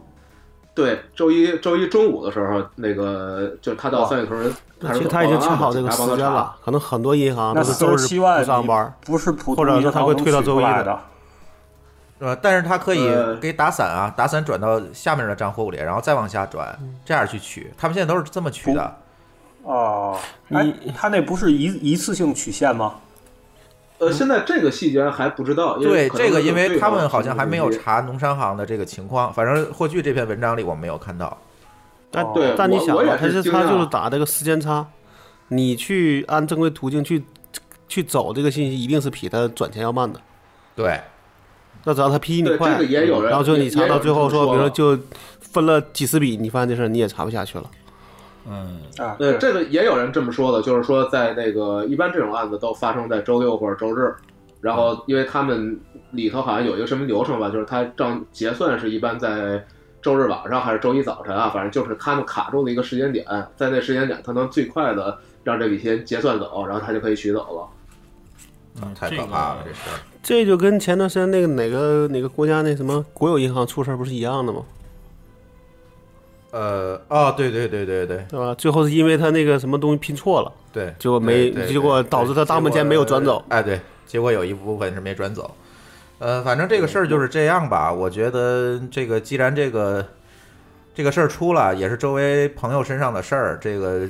[0.73, 4.54] 对，周一周一中午的时候，那个就他到三里屯，
[4.93, 10.97] 其实他已经签好这个时间了，可能很多银行都是周日不上班，不是普或者说他会推到周一的。
[12.20, 17.72] 呃，但是他可以给打散啊，打散转到下面的账户里，然后再往下转，这样去取。
[17.78, 18.98] 他们现在都是这么取的。
[19.64, 22.96] 哦，哎，他那不是一一次性取现吗？
[24.00, 25.78] 呃，现在这个细节还不知道。
[25.78, 29.32] 对，这个因为他们好像还没有查农商行的这个情况。
[29.34, 31.38] 反正霍炬这篇文章里我没有看到。
[32.12, 34.86] 但对但你想啊，他是他就是打这个时间差，
[35.48, 37.24] 你去按正规途径去
[37.88, 40.20] 去走这个信息，一定是比他转钱要慢的。
[40.76, 41.00] 对。
[41.89, 42.80] 那只要他批你快，
[43.28, 44.95] 然后就你查到最后说，比如说就
[45.41, 47.63] 分了几十笔，你发现这事儿你也查不下去了。
[48.47, 54.13] 嗯啊，对，这个也有人这么说的，就是说在那个一般这种案子都发生在周六或者周日，
[54.62, 55.80] 然后因为他们
[56.12, 59.65] 里头好像有一个什么流程吧，就是他账结算是一般在
[59.99, 63.25] 周日晚上还是周一早晨啊，反正就是他们卡住的一个时间点，
[63.56, 67.67] 在那时间点他能最快的让这笔钱结算走，然后他就可以取走了。
[68.84, 69.97] 嗯，太可怕了，这事儿。
[70.22, 74.64] 这就跟前段时间那个哪个哪个国家那什么国有银行出事儿不是一样的吗？
[76.52, 78.56] 呃，啊，对对对对对，对吧？
[78.56, 83.46] 最后是因为他那个什么东西拼错了，对，结果没，结果导致他大部分钱没有转走。
[83.50, 85.56] 哎，对，结果有一部分是没转走。
[86.18, 87.94] 呃，反正这个事儿就是这样吧。
[87.94, 90.04] 我觉得这个既然这个
[90.94, 93.60] 这个事儿出了，也是周围朋友身上的事儿。
[93.62, 94.10] 这个，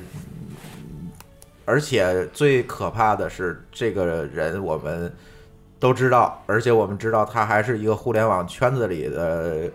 [1.66, 5.12] 而且最可怕的是，这个人我们。
[5.80, 9.70] 都知道，而且我们知道他还是一个互联网圈子里的，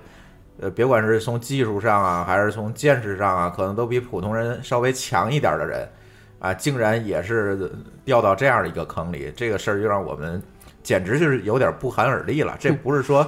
[0.62, 5.90] 呃，别管是从技术上啊，还是从见识上啊，可能都比普通人稍微强一点的人，
[6.38, 7.72] 啊，竟然也是
[8.06, 10.40] 掉到这样的一个坑里，这个事儿就让我们
[10.84, 12.56] 简直就是有点不寒而栗了。
[12.60, 13.28] 这不是说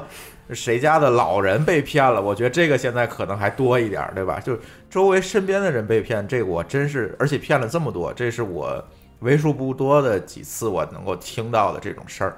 [0.54, 4.40] 谁家的老人被骗了，我觉得这个现在可能还多一点，对吧？
[4.40, 4.56] 就
[4.88, 8.82] 周围身边的人被骗，这个我真是，而且骗了这么多，这是我
[9.22, 12.38] 为数不多的几次我能够听到的这种事儿。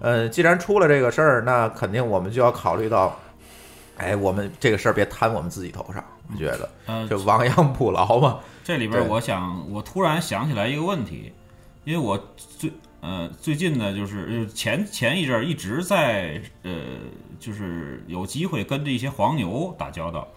[0.00, 3.18] 嗯，既然出了这个事儿，那肯定我们就要考虑到，
[3.96, 6.68] 哎，我们这个事儿别摊我们自己头上，我觉得？
[6.86, 8.40] 嗯，就亡羊补牢嘛。
[8.64, 11.32] 这里边，我想，我突然想起来一个问题，
[11.84, 16.72] 因为我最呃最近呢，就是前前一阵儿一直在呃，
[17.38, 20.28] 就是有机会跟着一些黄牛打交道。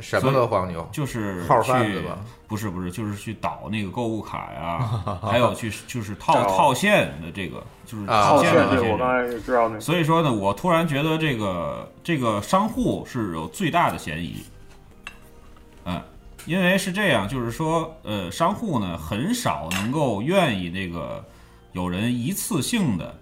[0.00, 0.88] 什么都黄牛？
[0.92, 2.18] 就是号贩子吧？
[2.46, 4.78] 不是不是，就是去倒那个购物卡呀，
[5.22, 8.92] 还有去就是套套现的这个，就是套现的这些。
[8.92, 9.80] 我刚才也知道那。
[9.80, 14.44] 所以说呢，我突然觉得这个这个商户是有最大的嫌疑。
[15.86, 16.00] 嗯，
[16.46, 21.24] 因为是这样，就是说，呃，商户呢很少能够愿意那个
[21.72, 23.14] 有人一次性的，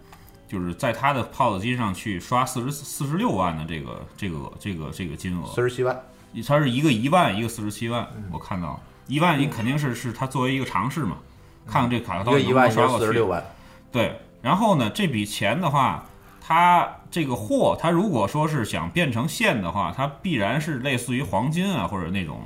[0.46, 6.00] 就是在他的 POS 机上去刷四十四十六万的这个这个这个这个金额，四十七万，
[6.40, 11.16] 它是一个一万，一个四十七万，我看到一万，你肯定是是它作为一个尝试嘛，
[11.66, 13.04] 看看这卡一到底能不能刷过去。
[13.04, 13.44] 四十六万，
[13.90, 16.06] 对，然后呢，这笔钱的话，
[16.40, 22.40] 它这个货，它如果说是想变成现的话，它必然是类似于黄金啊，或者那种，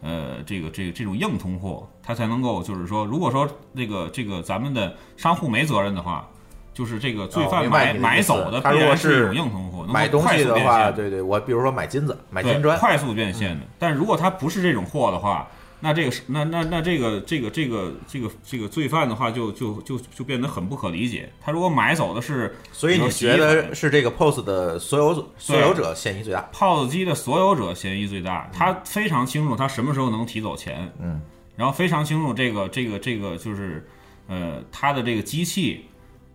[0.00, 6.28] 呃，这个这个这种硬通货，它才能够就是说，如果说这个这个咱们的商户没责任的话，
[6.74, 13.64] 就是这个罪哦犯买、买走的他如果必然是一种硬通货，买东西的话，对对，我比如说买金子，买金砖，嗯快速变现的。
[13.78, 15.48] 但如果它不是这种货的话，
[15.80, 21.30] 那这个是那那那这个这个这个这个这个罪犯的话就，就就就变得很不可理解。
[21.42, 31.20] 他如果买走的是，所以你觉得是这个 POS 的所有所有者嫌疑最大？POS 机的所有者嫌疑最大，他非常清楚他什么时候能提走钱，嗯，
[31.54, 33.86] 然后非常清楚这个这个这个就是，
[34.26, 35.84] 呃，他的这个机器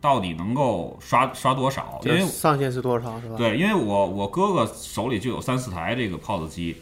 [0.00, 6.76] 到底能够刷刷多少，因为上限是多少是吧？，对，因为我我哥哥手里就有三四台这个 POS 机，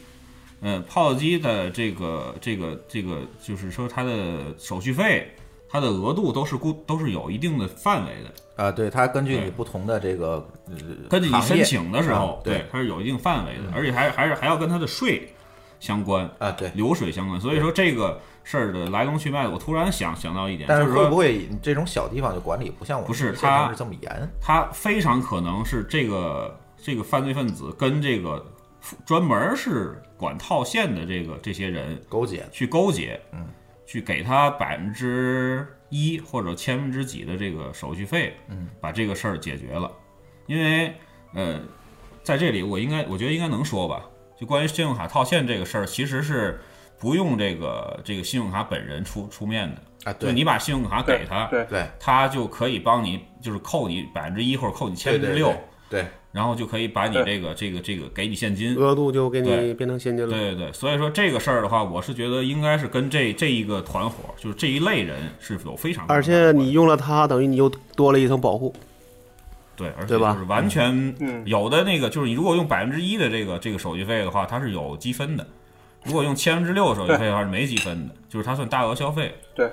[0.61, 5.31] 嗯，POS 机的这个这个这个就是说它的手续费，
[5.69, 10.75] 它的额度都是固都是有一定的范围的，啊，对，它根据你不同的这个呃
[11.09, 12.65] 根据你申请的时候啊，对。
[12.71, 15.27] 它是有一定范围的，而且还还是还要跟它的税
[15.79, 16.71] 相关，啊，对。
[16.73, 18.19] 流水相关，所以说这个
[18.49, 24.29] 事儿的来龙去脉，我突然想想到一点，但就是会不会这种小地方就管理不像我们不是县城它是这么严？
[24.41, 28.43] 他非常可能是这个这个犯罪分子跟这个
[29.05, 33.45] 专门是管套现的这个这些人勾结去勾结，嗯，
[33.85, 39.91] 去给他百分之一或者千分之几的这个手续费，嗯，把这个事儿解决了。
[40.47, 40.91] 因为
[41.35, 41.59] 呃，
[42.23, 44.01] 在这里我应该我觉得应该能说吧，
[44.35, 46.59] 就关于信用卡套现这个事儿，其实是
[46.99, 50.29] 不用这个这个信用卡本人出出面的，啊，对。
[50.29, 51.87] 就你把信用卡给他，对对。
[51.99, 55.53] 他就可以帮你，就是扣你百分之一或者扣你千分之六，
[55.89, 58.75] 对，然后就可以把你这个这个这个给你现金。
[58.75, 60.31] 额度就给你变成现金了。
[60.31, 68.75] 对对对，所以说这个事儿的话，我是觉得应该是跟这这一个团伙，就是这一类人是有非常而且你用了它，等于你又多了一层保护。
[69.75, 71.41] 对，而且就是完全嗯。
[71.45, 75.43] 有的那个就是你如果用百分之一的这个这个手续费的话，它是有积分的；
[76.03, 79.35] 如果用千分之六的手续费的话是没积分的， 就是它算大额消费。
[79.53, 79.69] 对，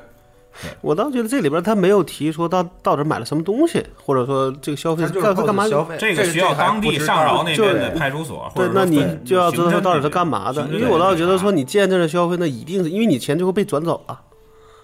[0.80, 5.84] 我倒觉得这里边他没有提说到到底买了什么东西，或者说这个消费它就是干嘛消。
[5.84, 14.20] 费，这个需要当地上饶那边的派出所，或者，对那你就要知道他到底是干嘛的，因为我倒觉得说你见证了消费，那一定是因为你钱最后被转走了。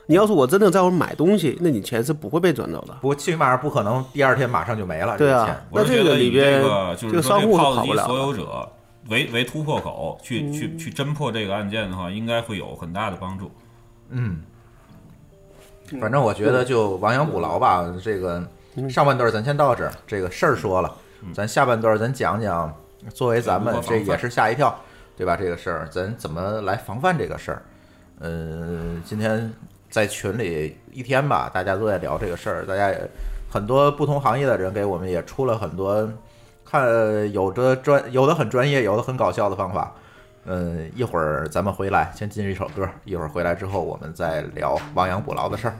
[0.06, 2.94] 你要是我真的在我买东西，那你钱是不会被转走的。
[3.00, 5.16] 不过起码不可能第二天马上就没了。
[5.16, 6.60] 对啊那这个里边
[6.98, 8.68] 这个商户跑不了所有者
[9.08, 13.50] 为为突破口去去去侦破这个案件的话，应该会有很大的帮助。
[14.10, 14.42] 嗯，
[16.00, 17.84] 反正我觉得就亡羊补牢吧。
[18.02, 18.42] 这个
[18.88, 20.94] 上半段咱先到这儿，这个事儿说了，
[21.34, 22.74] 咱下半段咱讲讲，
[23.12, 24.78] 作为咱们这也是吓一跳，
[25.16, 25.36] 对吧？
[25.36, 27.62] 这个事儿咱怎么来防范这个事儿？
[28.20, 29.52] 呃，今天
[29.90, 33.10] 在群里一天吧，大家都在聊这个事儿，大家也
[33.50, 36.08] 很多不同行业的人给我们也出了很多，
[36.72, 39.92] 看有的专有的很专业，有的很搞笑的方法。
[40.46, 45.74] 嗯，一会儿咱们回来，先进一首歌，一会儿回来之后我们再聊亡羊补牢的事儿。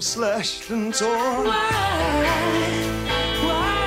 [0.00, 1.46] Slashed and torn.
[1.46, 1.52] Why?
[3.44, 3.78] Why?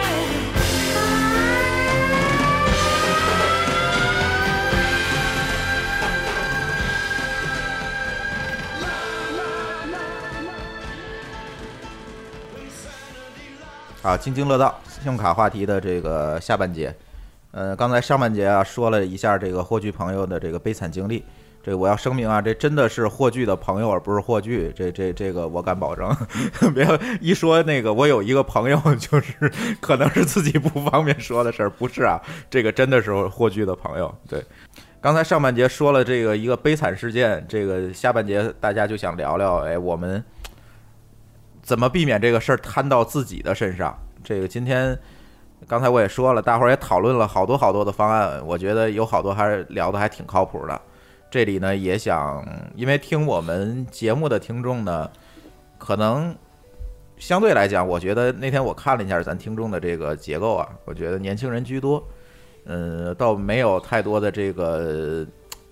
[14.03, 16.91] 好，津津乐道，信用卡话题的这个下半节。
[17.51, 21.23] 呃，刚才上半节啊说了一下这个霍炬朋友的这个悲惨经历，
[21.63, 26.09] 这我要声明啊，这真的是霍炬的朋友，而不是霍炬，这这这个我敢保证。
[26.73, 26.87] 别
[27.19, 34.13] 一说那个我有一个朋友，就是可能是自己不方便说的事儿，不是啊，这个真的是霍炬的朋友。
[34.27, 34.43] 对，
[34.99, 40.23] 刚才上半节说了这个一个悲惨事件，这个下半节大家就想聊聊，哎，我们。
[41.61, 43.95] 怎么避免这个事儿摊到自己的身上？
[44.23, 44.97] 这个今天
[45.67, 50.81] 刚才我也说了，大伙儿也讨论了好多好多的方案，我觉得有好多还是聊的还挺靠谱的。
[51.31, 55.09] 这里呢也想，因为听我们节目的听众呢，
[55.79, 56.35] 可能
[57.17, 62.07] 相对来讲，我觉得那天我看了一下咱听众的这个结构啊，我觉得年轻人居多，
[62.65, 65.25] 嗯，倒没有太多的这个。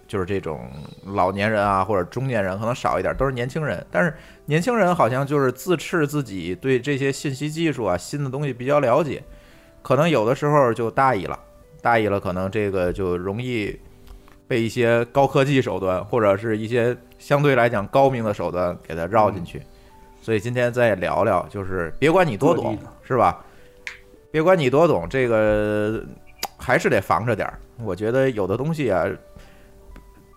[0.08, 0.68] 就是这种
[1.06, 3.86] 老年人啊，或者中年人可能少一点，都是年轻人。
[3.92, 4.12] 但是
[4.46, 9.24] 年轻人好像就是自斥自己对这些信息技术啊、新的东西比较了解，
[9.84, 11.38] 可能有的时候就大意了，
[11.80, 13.80] 大意了，可能这个就容易
[14.50, 19.62] 被一些高科技手段或者是一些相对来讲高明的手段给它绕进去。
[20.22, 23.46] 所以今天再聊聊，就是别管你多懂，是吧？
[24.32, 26.04] 别管你多懂，这个
[26.58, 27.60] 还是得防着点儿。
[27.84, 29.06] 我觉得有的东西啊。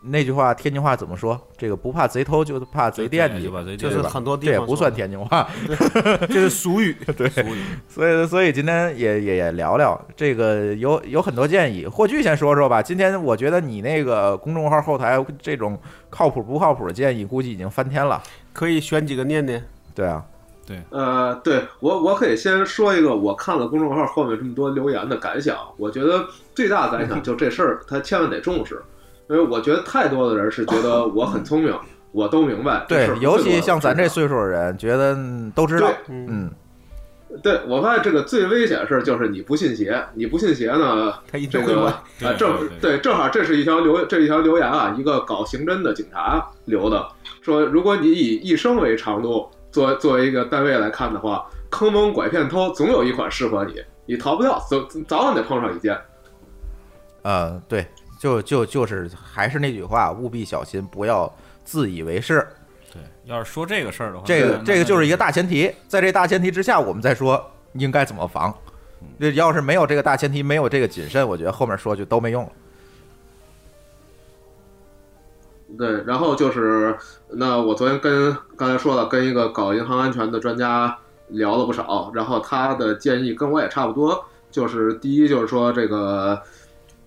[0.05, 1.41] 那句话天津话怎么说？
[1.57, 5.49] 这个不怕贼偷，就怕贼惦记，就是很多地方这也不算天津话，
[6.29, 6.97] 这 是俗语。
[7.17, 7.31] 对，
[7.89, 11.87] 所以所以今天也也也聊聊这个，有有很多建议。
[11.87, 12.83] 霍炬先说说吧。
[12.83, 15.79] 今天我觉得你那个公众号后台这种
[16.11, 18.21] 靠谱不靠谱的建议，估计已经翻天了。
[18.53, 19.65] 可以选几个念念。
[19.95, 20.25] 对啊，
[20.67, 25.57] 对，呃，对我我可以先说一个，我看了公众号后面这么多留言的感想。
[25.77, 28.83] 我觉得最大的感想就这事儿，他千万得重视。
[29.33, 31.75] 因为我觉得太多的人是觉得 我很聪明，
[32.13, 32.85] 我都明白。
[32.87, 35.17] 对，尤其像咱这岁数的人，觉得
[35.55, 35.91] 都知道。
[36.09, 36.51] 嗯，
[37.43, 41.15] 对，我发现这个最危险的事就是你不信邪，你不信邪呢，
[41.51, 42.05] 这个啊
[42.37, 47.09] 正对，正好这是一条留这一条留言啊，一个搞刑侦的警察留的，
[47.41, 55.99] 说如果你以一生为长度作作为一个单位来看的话，坑蒙拐骗偷总有一款适合你，你逃不掉，早早晚得碰上一件。
[57.23, 57.87] 呃，对。
[58.23, 61.29] 就就就是还是那句话，务必小心，不要
[61.65, 62.47] 自以为是。
[62.93, 68.55] 对，要是说这个事儿的话，这个这个就是一个大前提，在这大前提之下，我们再说应该怎么防。
[69.19, 72.53] 这要是没有这个大前提，没有这个谨慎，我觉得后面说就都没用了。
[75.77, 76.97] 对，然后就是
[77.29, 80.97] 那我昨天跟刚才说了，跟一个搞银行安全的专家
[81.27, 86.41] 聊了不少，然后他的建议跟我也差不多，就是第一就是说这个。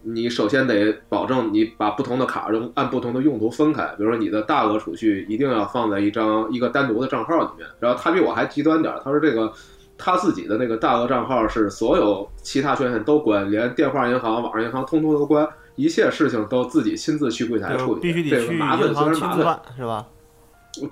[0.07, 7.67] 你首先得保证你把不同的卡用按不同的用途分开，比如说你的大额储蓄一定要放在一张一个单独的账号里面。
[7.79, 9.51] 然后他比我还极端点，他说这个
[9.97, 18.01] 他自己的那个大额账号是所有其他权限都关，连电话银行、网上银行通通都关，一切事情都自己亲自去柜台处理。
[18.01, 20.05] 必须得去麻烦虽然麻烦，是吧？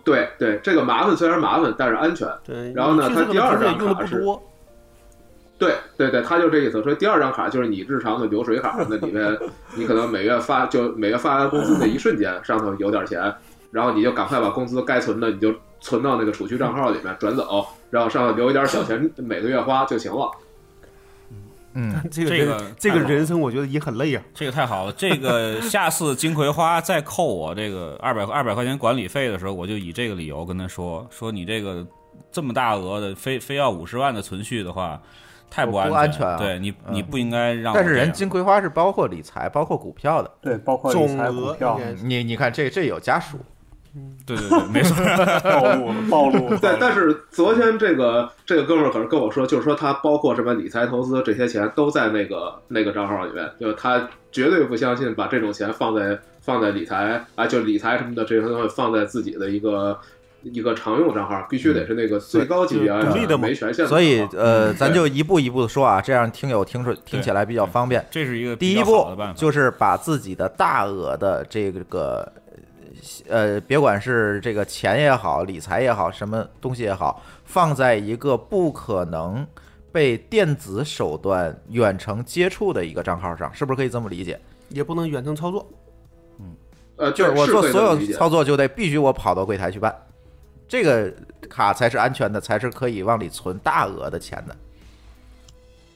[0.04, 2.28] 对对，这个麻烦虽然麻烦，但是安全。
[2.44, 2.74] 对。
[2.74, 4.26] 然后呢，他第二张卡是。
[5.64, 6.82] 对对对，他就这意思。
[6.84, 9.38] 说第二张卡就是你日常的流水卡，那里面
[9.76, 13.34] 你可能每月发就每月发完工资的一瞬间，上头有点钱，
[13.72, 20.32] 然后你就赶快把工资该存的你就存到那个储蓄账号里面转走，然后上头留一点小钱，每个月花就行了。
[21.76, 24.24] 嗯，这个这个这个人生我觉得也很累啊。
[24.34, 31.84] 这个太好了，这个下次金葵花再扣我这个二百二百块钱管理费的时候，我就以这个理由跟他说说你这个
[32.32, 35.02] 这么大额的非非要五十万的存续的话。
[35.54, 36.36] 太不安全啊！
[36.36, 37.76] 对你，你不应该让。
[37.76, 41.80] 但是人金葵花是包括理财、包括股票的，对，包括理财、股票。
[42.04, 43.38] 你你看，这这有家属。
[44.26, 44.96] 对对对，没错，
[45.46, 46.58] 暴露了，暴露了。
[46.58, 60.00] 对，但是昨天这个这个哥们儿可是跟我说，就是说他包括什么理财投资这些钱都在那个那个账号里面，就是他绝对不相信把这种钱放在放在理财啊，就理财什么的这些东西放在自己的一个。
[60.44, 68.06] 一个常用账号必须得是那个最高级别的没权限，所以呃，咱就一步一步的说啊，这样听友听出听起来比较方便。
[68.12, 72.32] 这是一个第一步，就是把自己的大额的这个
[73.28, 79.46] 呃，别管是这个钱也好，理财也好，什么东西也好，放在一个不可能
[79.92, 84.40] 被电子手段远程接触的一个账号上，是不是可以这么理解？
[84.70, 85.66] 也不能远程操作。
[86.40, 86.56] 嗯
[86.96, 89.96] 呃，就是我做所有操作就得必须我跑到柜台去办，
[90.74, 91.14] 这个
[91.48, 94.56] 卡才是安全的，才是可以往里存大额的钱的。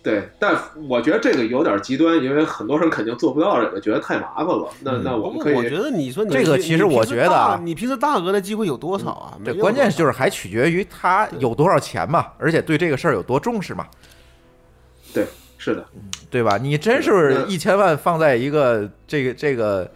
[0.04, 0.56] 对，但
[0.88, 4.70] 我觉得这个有点极端，因为很多人肯定做不到这个，觉得太麻烦了。
[4.82, 9.40] 那嗯那我们可以，我觉得你说你这个其实我觉得啊你平时大额的机会有多少啊？
[9.60, 13.88] 关键就是还取决于他有多少钱嘛，而且对这个事儿有多重视嘛，
[15.12, 15.26] 对，
[15.58, 15.84] 是的，
[16.30, 16.60] 对吧？
[16.60, 19.90] 你真是一千万放在一个这个这个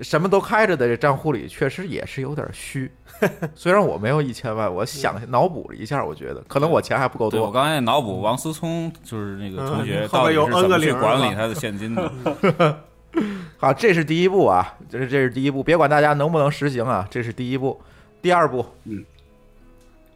[0.00, 2.88] 什么都开着的这账户里，确实也是有点虚。
[3.54, 7.42] 虽然我没有一千万，我想脑补了一下，我觉得可能我钱还不够多。
[7.42, 12.78] 我刚才脑补王思聪就是那个同学嗯后面有到底是 N 怎么去管理他的现金的？
[13.56, 17.80] 好，这是第一步啊，这是这是第一步，别管大家能不能实行啊，这是第一步。
[18.20, 19.04] 第二步，嗯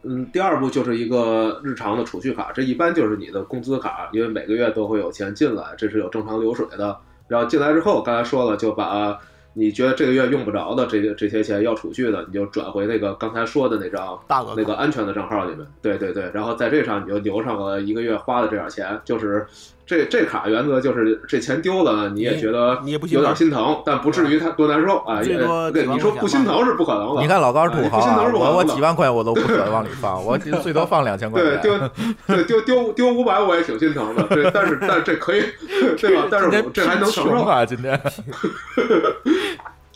[0.03, 6.97] 嗯，第二步就是一个日常的储蓄卡，这一般就是你的工资卡，因为每个月都会有钱进来，这是有正常流水的。
[7.27, 9.17] 然后进来之后，刚才说了，就把
[9.53, 15.67] 你觉得这个月用不着的这些这些钱要储蓄的，你就转回那个刚才说的那张大额那个安全的账号里面。
[15.81, 19.45] 对对对，然后在这上你就留上了一个月花的这点钱，就是
[19.91, 25.21] 这这卡原则就是这钱丢了，你也觉得你也不有点心疼，但不至于他多难受啊。
[25.21, 27.21] 最多对，你说不心疼是不可能的。
[27.21, 31.61] 你看老高是哎土豪啊，不心疼不可我我几万块我都不舍得往里放，我最多放两千块对，钱。
[31.61, 31.77] 丢
[32.25, 35.43] 对丢丢丢五百我也挺心疼的，对，但是但是这可以，
[35.99, 36.25] 对吧？
[36.31, 37.43] 但是我这还能承受。
[37.43, 37.99] 啊，今天。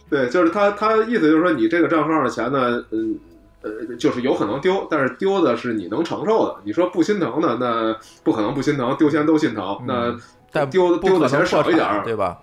[0.10, 3.18] 对，就是他他意思就是说，你这个账号的钱呢，嗯
[3.66, 6.58] 呃，就是有可能丢，但是丢的是你能承受的。
[6.64, 9.82] 你说不心疼的，那不可能不心疼，丢钱都心疼。
[9.88, 12.38] 那丢不可能丢的钱少一点儿，对吧？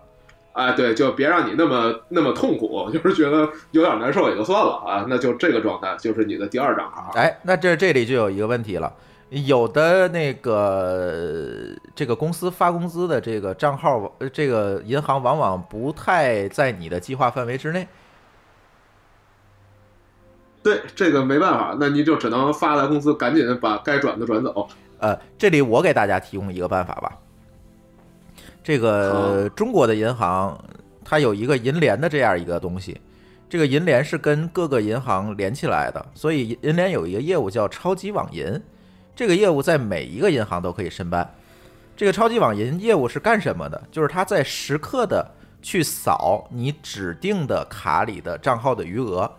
[0.55, 7.11] 哎，对，就别让你那么那么痛苦，就是觉得有点难受也就算了啊，那就这个状态就是你的第二张卡。
[7.14, 8.93] 哎，那这这里就有一个问题了，
[9.31, 17.89] 有的那个这个公司发工资的这个账号，呃这个银行往往不太在你的计划范围之内。
[20.63, 24.69] 对，这个没办法，那你就只能发来公司，赶紧把该转的转走。
[24.99, 27.13] 呃，这里我给大家提供一个办法吧。
[28.63, 30.57] 这个中国的银行，
[31.05, 33.01] 它有一个银联的这样一个东西，
[33.51, 38.61] 这个银联是跟各个银行连起来的，所以银联有一个业务叫超级网银，
[39.17, 41.29] 这个业务在每一个银行都可以申办。
[41.97, 43.83] 这个超级网银业务是干什么的？
[43.91, 45.29] 就是它在时刻的
[45.61, 49.31] 去扫你指定的卡里的账号的余额，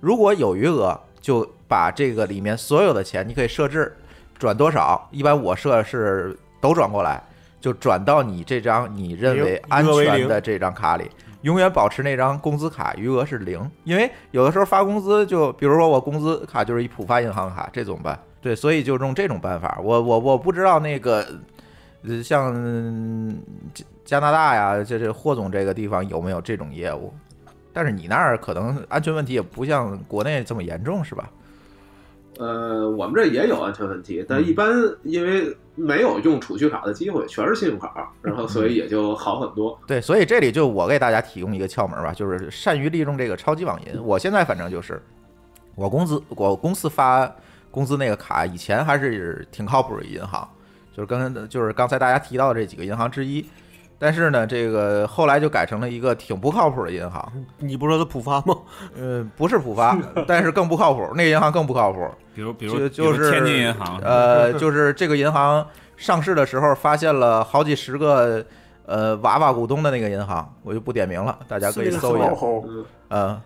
[0.00, 3.94] 如果有余额，就把这个里面所有的钱，你可以设置
[4.38, 7.22] 转多少，一般我设是都转过来，
[7.60, 11.10] 就转到你这张你认为安全的这张卡里，
[11.42, 13.60] 永远保持那张工资卡余额是零。
[13.84, 18.18] 因为有的时候发工资就，比如说我工资卡就是一浦发银行卡，这怎么办？
[18.40, 19.78] 对，所以就用这种办法。
[19.82, 21.26] 我我我不知道那个，
[22.04, 22.54] 呃，像
[23.74, 27.12] 加加拿大呀，这这霍总这个地方有没有这种业务？
[27.78, 31.30] 但是你那儿可能安全问题也不像国内这么严重，是吧？
[32.36, 34.68] 呃，我们这也有安全问题，但一般
[35.04, 39.78] 因为没有用储蓄卡的机会，全是信用卡，然后所以也就好很多。
[39.86, 44.02] 对，所以这里就我给大家提供一个窍门吧，就是善于利用这个超级网银。
[44.02, 45.00] 我现在反正就是，
[45.76, 47.32] 我工资我公司发
[47.70, 50.48] 工资那个卡，以前还是挺靠谱的银行，
[50.92, 53.46] 就是跟就是刚才大家提到的这几个银行之一。
[53.98, 58.56] 但是呢，这个后来就改成了一个挺不靠谱的银行，你不说它浦发吗？
[58.96, 62.08] 呃，不是浦发，但是更不靠谱，那个银行更不靠谱。
[62.34, 68.44] 比如比如就就是天津银行，呃，就是这个银行上市的时候发现了好几十个
[68.86, 72.30] 呃娃娃股东的那个银行，我就不点名了，大家可以搜一下。
[72.30, 73.40] 嗯，嗯，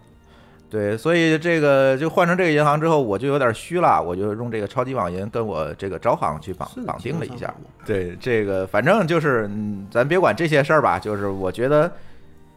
[0.73, 7.53] 对，所以这个就换成这个银行之后，我就有点虚了，我就用这个超级网银跟我这个招行去绑绑定了一下。
[7.85, 11.93] 对，这个反正就是，嗯，咱别管这些事儿吧，就是我觉得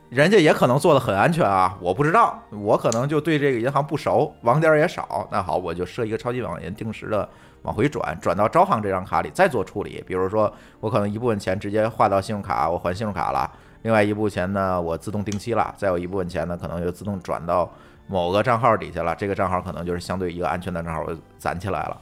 [0.08, 5.28] 人家也可能做的很安全啊，我不知道，我可能就对这个银行不熟，网点儿也少。
[5.30, 7.28] 那好，我就设一个超级网银，定时的
[7.64, 10.02] 往回转，转到招行这张卡里再做处理。
[10.08, 10.50] 比如说，
[10.80, 13.46] 我可能一部分钱直接划到信用卡，我还信用卡了；
[13.82, 17.70] 另外一部分钱呢，我自动定期了；再有一部分钱呢，可能就自动转到
[18.08, 19.16] 某个账号底下了。
[19.16, 21.98] 这个账号可能就是相对一个安全的账号，我攒起来了。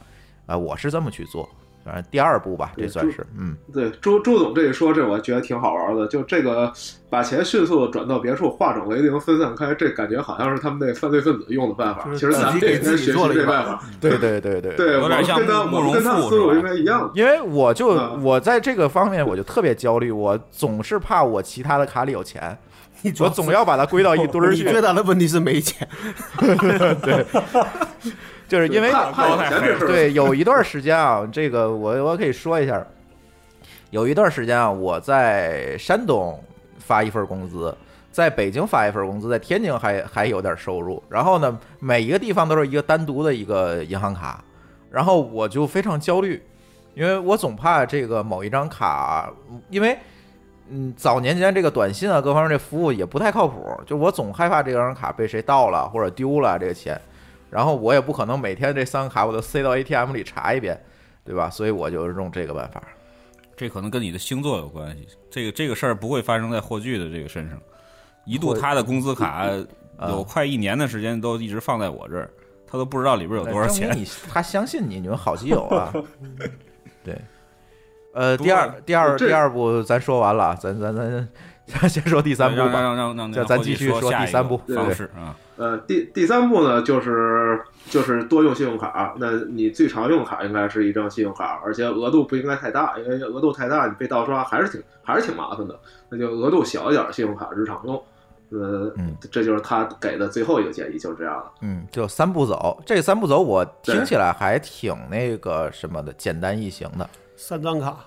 [0.46, 1.48] 啊、我是这么去做。
[1.84, 3.54] 反正第二步吧，这算是嗯。
[3.70, 6.06] 对，朱朱总这一说，这我觉得挺好玩的。
[6.06, 6.72] 就这个
[7.10, 12.08] 把钱迅速的转到别处，化整为零，分散开，这感觉好像是他们那犯罪分子用的办法。
[12.12, 13.84] 其实咱们自己给自己也应该学习做了一把这办法。
[14.00, 17.10] 对对对对，对，我有点像们跟他跟他复是吧思路应该一样。
[17.14, 22.56] 因为我就啊我在这个方面我就特别焦虑，我总是怕我其他的卡里有钱，
[23.20, 24.64] 我总要把它归到一堆儿去。
[24.64, 25.86] 你最大的问题是没钱。
[27.02, 27.26] 对
[28.48, 28.92] 就是因为
[29.80, 32.84] 对有一段时间啊，这个我我可以说一下，
[33.90, 36.42] 有一段时间啊，我在山东
[36.78, 37.74] 发一份工资。
[38.12, 44.40] 在北京发一份工资，在天津还还有点收入，然后呢，每一个地方都是一个单独的一个银行卡，
[44.88, 46.40] 然后我就非常焦虑，
[46.94, 49.28] 因为我总怕这个某一张卡，
[49.68, 49.98] 因为
[50.70, 57.00] 嗯，早年间这个短信啊各方面这服务也不太靠谱，就我总害怕这张卡被谁盗了或者丢了这个钱，
[57.50, 60.80] 然后我也不可能每天这三个卡我都塞到 ATM 里查一遍，
[61.24, 61.50] 对吧？
[61.50, 62.82] 所以我就用这个办法。
[63.56, 65.06] 这可能跟你的星座有关系。
[65.30, 67.58] 这个这个事儿不会发生在霍炬的这个身上。
[68.24, 69.46] 一度他的工资卡
[70.08, 72.30] 有快一年的时间都一直放在我这儿，
[72.66, 73.96] 他都不知道里边有多少钱。
[73.96, 75.92] 你他相信你，你们好基友啊。
[77.04, 77.20] 对，
[78.14, 81.28] 呃，第二第二第二部咱说完了，咱咱咱
[81.66, 85.36] 咱先说第三部吧，让让让让咱继续说第三部方式啊。
[85.56, 89.14] 呃，第第三步呢，就是就是多用信用卡。
[89.18, 95.78] 那你最常用卡应该是一张信用卡，而且额度不应该太大，因为额度太大，你被盗刷还是挺还是挺麻烦的。
[96.08, 98.00] 那就额度小一点，信用卡日常用。
[98.50, 101.44] 呃，嗯，这就是他给的最后一个建议，就是这样的。
[101.62, 107.08] 嗯，就三步走，这三步走我听起来还挺那个什么的，简单易行的。
[107.36, 107.98] 三张卡，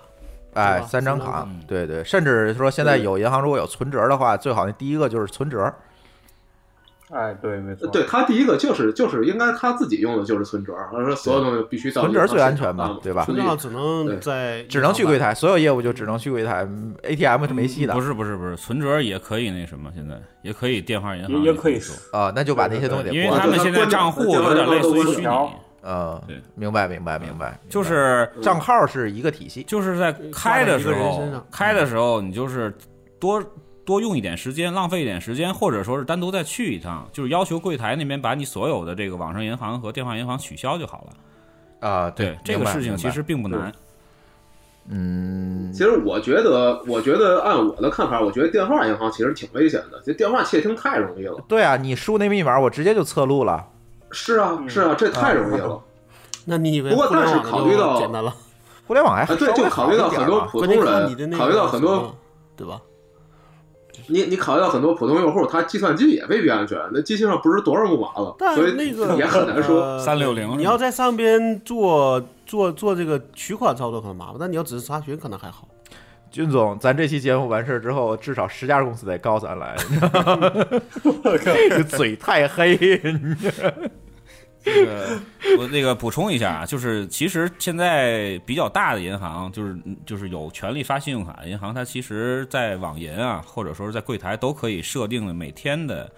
[0.54, 5.72] 哎，三张卡，对对，甚至说现在有银行如果有存折的话，最好那第一个就是存折。
[7.10, 7.88] 哎，对，没错。
[7.88, 13.24] 对他第一个就是就是应该他自己用的就是存折，他说所有东西必须到存折最安全嘛，对吧？
[13.24, 16.68] 存折只能在只能去柜台，所有业务就只能去柜台
[17.02, 17.94] ，ATM 是没戏的。
[17.94, 25.26] 不是不是不是，存折也可以那什么，现在也可以电话银行也可以收啊，那就把那些东西，因为他们现在账户有点类似于虚拟。
[25.82, 32.72] 呃，对，明白明白明白，就是账号是一个体系，就是在开的时候，开的时候你就是
[33.18, 33.42] 多。
[33.88, 41.88] 多用一点时间，浪费一点时间，或者说是单独再去一趟，就是要求柜台那边把你所有的这个网上银行和电话银行取消就好了。
[41.88, 43.72] 啊，对，这个事情其实并不难。
[44.90, 51.42] 嗯，其实我觉得，我觉得按我的看法，我觉得电话银行其实挺危险的，这电话窃听太容易了。
[51.48, 53.66] 对啊，你输那密码，我直接就侧录了。
[54.10, 55.80] 是啊，是啊，这太容易了。
[56.44, 56.90] 那你以为？
[56.90, 58.34] 不过但是考虑到简单了，
[58.86, 62.16] 互联网还对，就考虑到很多普通人，考虑到很多，
[62.56, 62.80] 对吧？
[64.06, 69.98] 你你考虑到很多普通用户，他计算机也未必安全，那机器上不知多少木马了，所以那个也很难说。
[69.98, 75.66] 三六零，你要在上边做做做这个取款操作可能麻烦，但你要只是查询可能还好。
[76.30, 79.76] 军总，咱这期节目完事之后，至少十家公司得告咱来，
[81.02, 82.76] 我靠 嘴太黑。
[84.60, 85.18] 这个
[85.56, 96.10] 我那个补充一下啊，就是其实现在比较大的银行，就是就是有权利发信用卡的银行，它其实，在网银啊，或者说是在柜台都可以设定的每天的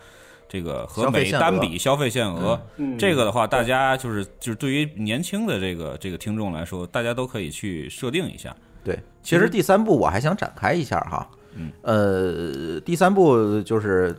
[0.49, 2.61] 这个和每单笔消费限额。
[2.99, 8.57] 这个的话，大家就是就是对于年轻的这个这个听众来说，大家都可以去设定一下。
[8.85, 14.15] 对，其实第三步我还想展开一下哈，嗯，呃，第三步就是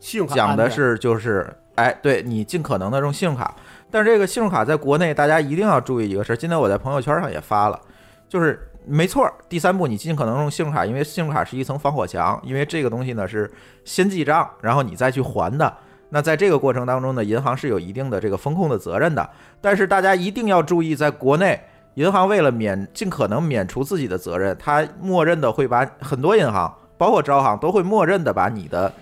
[0.00, 1.46] 信用卡讲的是就是。
[1.78, 3.54] 哎，对你尽可能的用信用卡，
[3.88, 6.36] 但是这个信用卡在国内大家一定要注意一个事儿。
[6.36, 7.80] 今天我在朋友圈上也发了，
[8.28, 13.48] 就是没错，第三步你尽可能用信用卡，因为信用卡是一层防火墙，因为这个东西呢是
[13.84, 15.72] 先记账，然后你再去还的。
[16.08, 19.30] 那在这个过程当中呢，银行是有一定的这个风控的责任的。
[19.60, 21.62] 但是大家一定要注意，在国内，
[21.98, 28.92] 银行为了免尽可能免除自己的责任，它默认的会把很多银行，包括招行，都会默认的把你的。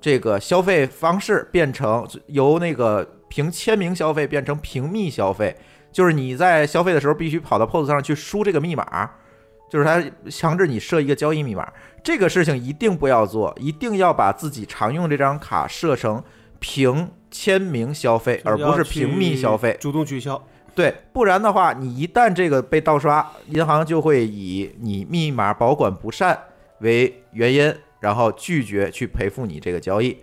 [0.00, 5.56] 这个消费方式变成由那个凭签名消费变成凭密消费，
[5.90, 9.10] 就是你在消费的时候必须跑到 POS 上去输这个密码，
[9.68, 10.00] 就是他
[10.30, 11.66] 强制你设一个交易密码。
[12.04, 16.22] 这个事情一定不要做，一定要把自己常用这张卡设成
[16.60, 20.40] 凭签名消费，而不是凭密消费，主动取消。
[20.74, 26.38] 对，不然的话，你一旦这个被盗刷，银行就会以你密码保管不善
[26.80, 27.74] 为原因。
[28.00, 30.14] 然后拒绝去赔付你这个交易，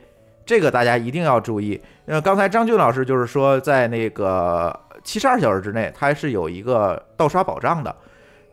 [0.45, 1.82] 这个大家一定要注意。
[2.06, 7.95] 呃，刚才张俊老师就是说，在那个七十二小时之内，它是有一个盗刷保障的，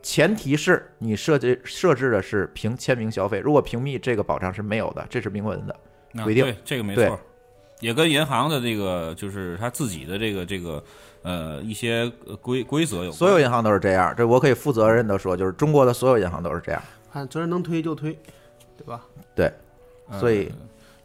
[0.01, 5.75] 前提是你设计设置的是凭签名消费，如果屏蔽，这个保障是没有的，这是明文的
[6.23, 6.43] 规定。
[6.43, 7.19] 对，这个没错，
[7.81, 10.83] 也跟银行的这个就是他自己的这个这个
[11.23, 12.11] 呃一些
[12.41, 13.11] 规规则有。
[13.11, 16.81] 所有银行都是这样，这我可以负责任的说，就是中国的所有银行都是这样。
[17.11, 18.17] 看责任能推就推。
[18.79, 19.03] 对吧？
[19.35, 19.51] 对，
[20.21, 20.49] 所以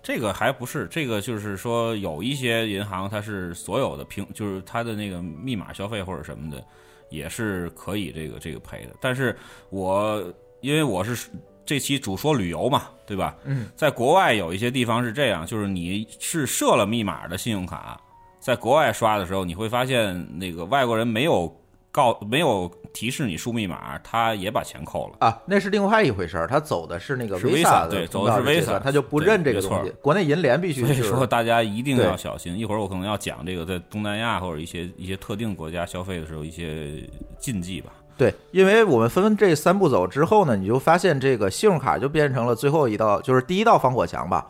[0.00, 6.62] 这个还不是这个，就是说有一些银行它是所有的平，就是它的那个密码消费或者什么的，
[7.10, 8.90] 也是可以这个这个赔的。
[9.00, 9.36] 但是
[9.70, 10.22] 我
[10.60, 11.28] 因为我是
[11.66, 13.36] 这期主说旅游嘛，对吧？
[13.42, 18.00] 嗯，在国外有一些地方是这样，就是你是设了密码的信用卡，
[18.44, 21.50] 在国外刷的时候，你会发现那个外国人没有
[21.90, 25.14] 告没有提示你输密码，他也把钱扣了。
[25.20, 29.90] 啊，那是另外一回事儿，他走的是那个是 Visa 对，的走的是 Visa，他就不认这个东西。
[30.02, 32.54] 国内银联必须是所以说，大家一定要小心。
[32.54, 37.02] 一会儿我可能要讲这个在东南亚或者一些一些特定国家消费的时候一些
[37.38, 37.94] 禁忌吧。
[38.18, 44.46] 对，因为我们分这三步走之后呢，你就发现这个信用卡就变成了最后一道，就是第一道防火墙吧。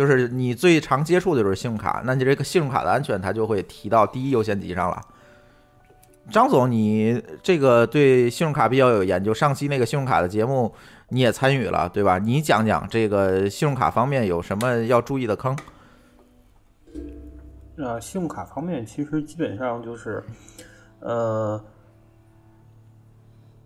[0.00, 4.98] 就是你最常接触的就是信用卡，那你这个信用卡的安全，它就会提到第一优先级上了。
[6.30, 10.74] 张总，你这个对信用卡比较有研究，上期那个信用卡的节目
[11.10, 12.16] 你也参与了，对吧？
[12.16, 15.54] 你讲讲这个信用卡方面有什么要注意的坑？
[17.76, 20.24] 呃，信用卡方面其实基本上就是，
[21.00, 21.62] 呃，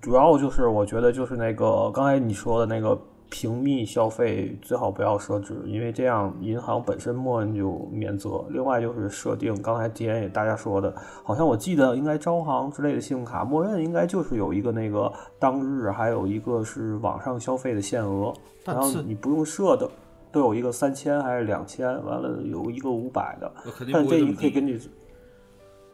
[0.01, 3.01] 主要就是我觉得就是那个刚才你说的那个
[3.35, 8.45] 屏蔽消费最好不要设置，因为这样银行本身默认就免责。
[8.51, 18.33] 另外就是设定，刚才之前也大家说的，好像我记得应该招行之类的信用卡默认应该就是有一个那个当日，还有一个是网上消费的限额，
[18.65, 19.91] 然后你不用设的。
[20.31, 23.53] 都有一个三千还是两千，完了有一个五百的，
[23.93, 24.81] 但这不会这么低，你可以根据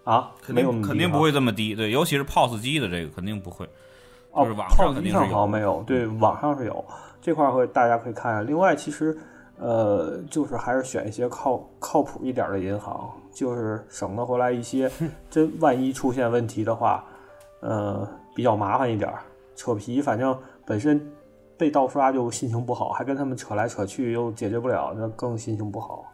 [0.04, 1.74] 啊，肯没有肯定不会这么低。
[1.74, 3.66] 对，尤其是 POS 机的这个肯定不会。
[4.32, 5.44] 哦就是网上肯定是好。
[5.46, 6.84] 没有，对，网上是有
[7.20, 8.42] 这块会大家可以看下。
[8.42, 9.16] 另外，其实
[9.58, 14.90] 呃，就是还是选一些靠靠谱一点儿的银行，就是省得回来一些
[15.28, 17.04] 真万一出现问题的话，
[17.60, 19.20] 呃，比较麻烦一点儿，
[19.54, 20.98] 扯皮，反正本身
[21.58, 26.04] 被盗刷就心情不好，还跟他们扯来扯去又解决不了，那更心情不好。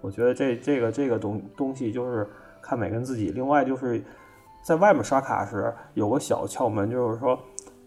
[0.00, 2.28] 我觉得这这个这个东东西就是
[2.60, 3.30] 看每个人自己。
[3.30, 4.02] 另外就是
[4.62, 7.36] 在外面刷卡时有个小窍门，就是说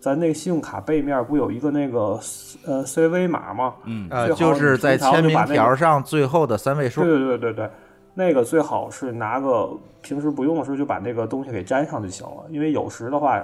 [0.06, 2.20] 咱那个信用卡背面不有一个那个
[2.64, 3.74] 呃 CV 码吗？
[3.86, 7.01] 嗯呃，就是在签名条上最后的三位数。
[7.01, 7.70] 对对对对对，
[8.14, 9.68] 那个最好是拿个
[10.03, 13.43] 平时不用的时候就把那个东西给粘上就行了，因为有时的话，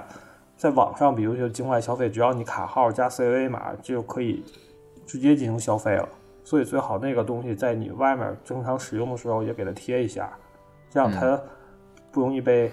[0.56, 4.44] 在网上，比如就境外消费，只要你卡号加 CVV 码就可以
[5.04, 6.08] 直接进行消费了。
[6.44, 10.30] 所以最好那个东西在你外面正常使用的时候也给它贴一下，
[10.88, 11.36] 这样它
[12.12, 12.70] 不容易被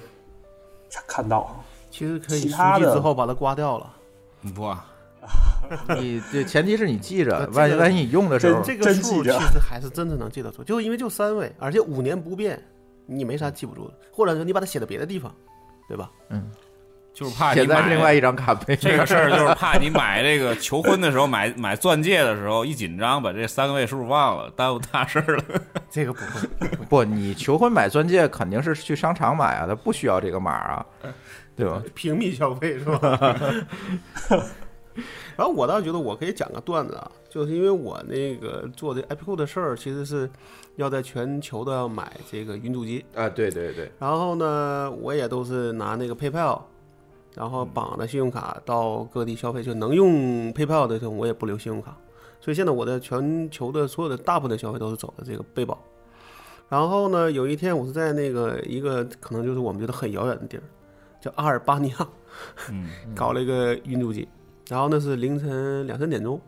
[1.07, 1.59] 看到。
[1.89, 3.93] 其实可以其他书记之后把它刮掉了。
[4.55, 4.85] 不啊，
[5.99, 12.61] 你这前提是你记着，万一万一你用的时候，这个数其实还是真的能记得住，就因为就三位，而且五年不变，
[13.05, 15.33] 你没啥记不住的，或者说你把它写到别的地方，
[15.87, 16.09] 对吧？
[16.29, 16.49] 嗯
[17.11, 18.77] 就是怕你写在买另外一张卡背面。
[18.79, 25.43] 这个事儿，就是怕你买这个求婚的时候买 买钻戒的时候一紧张，把这三个位数忘了，耽误大事儿了。
[25.89, 30.85] 这个不会，不，你求婚买钻戒肯定是去商场买啊，它不需要这个码啊，
[31.59, 31.83] 对吧？
[31.93, 33.45] 平民消费是吧？
[35.35, 40.29] 然后我倒觉得我可以讲个段子啊，就是因为我那个做这 IPO 的事儿，其实是
[40.75, 46.61] 要在全球的买这个云主机，啊，对对对，然后呢，我也都是拿那个 PayPal，
[47.35, 51.95] 然后绑着信用卡到各地消费，就能用 PayPal 的时候我也不留信用卡，
[52.41, 55.77] 所以现在我的全球的所有的大部分的消费都是走的这个贝宝。
[56.67, 60.63] 然后呢，有一天我是在那个一个可能就是我们觉得很遥远的地儿，
[61.19, 62.07] 叫阿尔巴尼亚，
[62.69, 64.27] 嗯， 搞了一个运输机，
[64.67, 66.39] 然后那是凌晨两三点钟，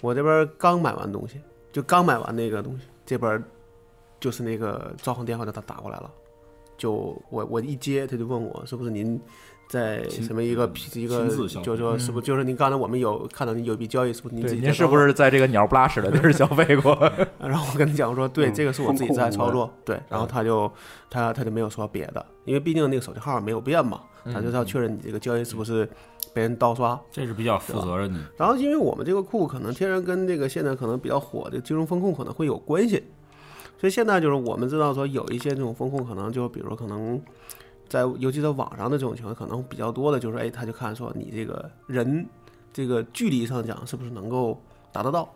[0.00, 1.40] 我这边刚买完东西，
[1.72, 3.42] 就刚买完那个东西，这边
[4.20, 6.10] 就是那个招行电话就打打过来了，
[6.76, 6.92] 就
[7.30, 9.20] 我我一接他就问我是不是您
[9.72, 16.94] 在什么一个一个就是说是不是就是您刚才我们有看到您有一笔交易是不是您自对，己您是不是在这个鸟不拉屎的地儿消费过？
[17.40, 20.70] 然后我跟他讲我说，对，嗯这个是我自己在操作，对，然后他就
[21.08, 25.88] 他他就没有说别的，因为毕竟那个手机号没有变嘛，他就是要确认你这个交易是不是
[26.34, 27.00] 被人盗刷。
[27.10, 28.20] 这是比较负责任的。
[28.36, 33.02] 然后因为我们这个库可能天然跟这个现在可能比较火的金融风控可能会有关系，
[33.80, 37.18] 所以现在就是我们知道说有一些这种风控可能就比如说可能
[37.92, 42.26] 在尤其在网上的这种情况可能比较多的就是哎他就看说你这个人
[42.72, 44.58] 这个距离上讲是不是能够
[44.90, 45.28] 达得到，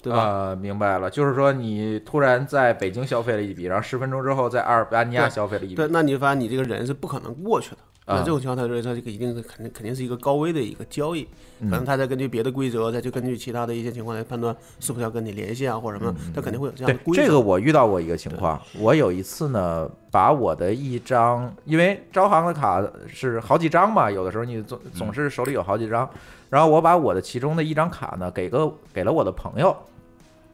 [0.00, 0.22] 对吧？
[0.22, 7.78] 啊，明白了，就是说你突然在北京消费了一笔，然后十分钟之后在阿尔巴尼亚消费了一笔对，，那你就发现你这个人是不可能过去的。
[8.04, 11.22] 那啊这种情况，他认为这个一定是肯定肯定是一个高危的一个交易，
[11.60, 17.22] 可能他再根据别的规则，再去根据其他的一些情况来判断是不是要跟你联系啊，或者什么，他肯定会有这样对的规则。
[17.22, 26.10] 这个我遇到过一个情况，我有一次呢，把我的一张，因为招行的卡是好几张嘛，有的时候你总总是手里有好几张，
[26.50, 29.76] 然后我把我的其中的一张卡呢，给个给了我的朋友，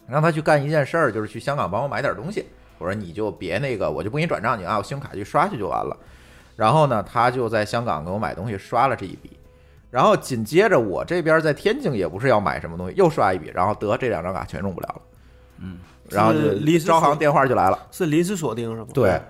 [0.07, 2.45] 让他去干一件事儿，就是去香港帮我买点东西。
[2.77, 5.97] 我说你就别那个，我就不给你转账，你按我信用卡去刷去就完了。
[6.59, 9.31] 然后呢，他就在香港给我买东西，刷了这一笔。
[9.93, 15.03] 然后紧接着我这边在天津也不是要买什么东西，又刷一笔，然后得这两张卡全用不了了。
[15.59, 15.79] 嗯，
[16.11, 17.79] 然后就临时招行电话就来了。
[17.93, 18.89] 是临时锁定是吗？
[18.93, 19.21] 对，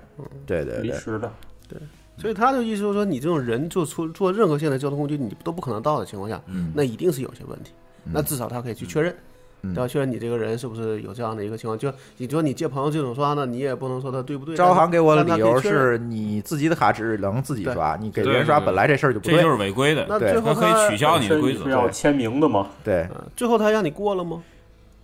[0.46, 1.30] 对对对，临时的。
[1.68, 1.78] 对
[2.16, 7.72] 所以他的意思就是说，你这种人做出做任何现代交通工具，你都不可能到的情况下，嗯那一定是有些问题。
[8.04, 9.16] 那至少他可以去确认，嗯
[9.62, 9.88] 对吧？
[9.88, 11.78] 确认你这个人是不是有这样的一个情况。
[11.78, 14.56] 就你说你借朋友这种刷呢，你也不能说他对不对。
[14.56, 19.50] 招行给我的理由是你自己的卡只能自己刷，你给别人刷本来这事儿就不对这就。
[19.50, 20.06] 是违规的。
[20.08, 21.64] 那对他可最后他以取消你的规则。
[21.64, 22.68] 是要签名的吗？
[22.84, 24.42] 对，嗯最后他让你过了吗？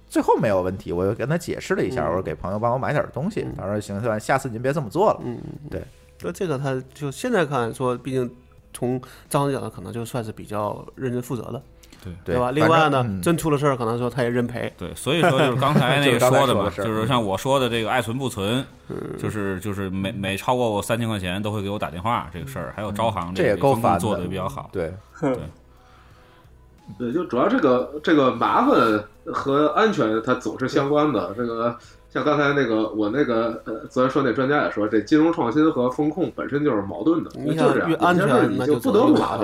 [0.09, 5.20] 最后没有问题，我又跟他解释了一下，我说给朋友帮我买点东西，他说行，行，下次您别这么做了。
[5.24, 5.36] 嗯，
[5.68, 5.82] 对。
[6.22, 8.30] 那这个他就现在看说，毕竟
[8.72, 11.61] 从招行角的可能就算是比较认真负责的，
[12.24, 12.50] 对吧？
[12.50, 14.72] 另外呢，真出了事儿，可能说他也认赔。
[14.76, 24.68] 对，所以说就是刚才那个 说的嘛，就是像我说的这个爱存不存，嗯就是就是每每超过我三千块钱都会给我打电话这个事儿，还有招行嗯这也个够烦做的的比较好。
[24.72, 25.36] 对， 对
[26.98, 31.32] 对，就主要这个这个麻烦和安全它总是相关的。
[31.34, 31.74] 这个
[32.11, 39.40] 像刚才那个我那个呃，昨天说那专家也说，这金融创新和风控本身就是矛盾的，你就这样，安全，那你就不得不麻烦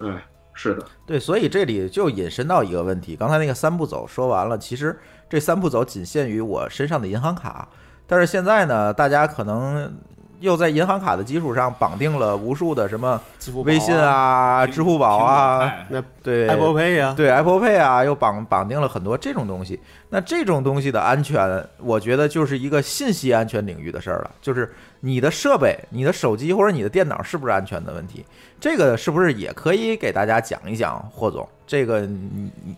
[0.00, 0.16] 越麻烦。。
[0.16, 0.26] 哎，
[0.60, 4.98] 是的，对，所以这里就引申到一个问题，刚才那个三步走说完了，其实
[5.30, 7.68] 这三步走仅限于我身上的银行卡，
[8.08, 9.96] 但是现在呢，大家可能
[10.40, 13.20] 又在银行卡的基础上绑定了无数的什么
[13.64, 19.80] 微信啊、支付宝啊，那对 Apple Pay 呀，对 Apple Pay 啊，又绑绑定了很多这种东西。
[20.10, 28.24] 那这种东西的安全，我觉得就是一个信息安全领域的事儿了，就是你的设备、你的手机或者你的电脑是不是安全的问题。
[28.60, 31.46] 这个是不是也可以给大家讲一讲，霍总？
[31.66, 32.76] 这个你你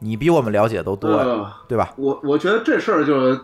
[0.00, 1.92] 你比我们了解都多，呃对吧？
[1.96, 3.38] 我我觉得这事儿就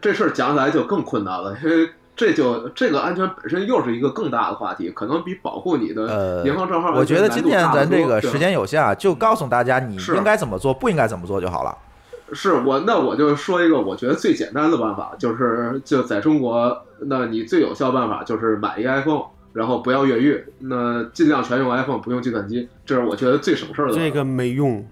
[0.00, 1.88] 这事儿讲起来就更困难了，因为
[2.20, 8.66] 这就这个安全本身又是一个更大的话题，可能比保护你的呃银行账号、我觉得今天咱这个时间有。
[8.66, 11.76] 限啊，就告诉大家你是应该怎么做，不应该怎么做就好了。
[12.32, 23.94] 是我，那我就说一个我觉得最简单的办法，就是就在中国，那你最有效办法就是买一个 iPhone，然后不要越狱，那尽量全用 iPhone，不用计算机，这是我觉得最省事儿的。
[23.94, 24.86] 这个没用。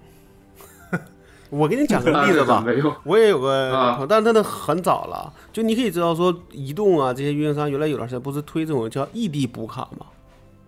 [1.51, 2.65] 我给你讲个啊例子吧，
[3.05, 5.33] 我也有个啊朋友，但是真的很早了。
[5.53, 10.07] 就你可以知道说，移动啊这些运营商原来有段时间不是推这种叫异地补卡吗？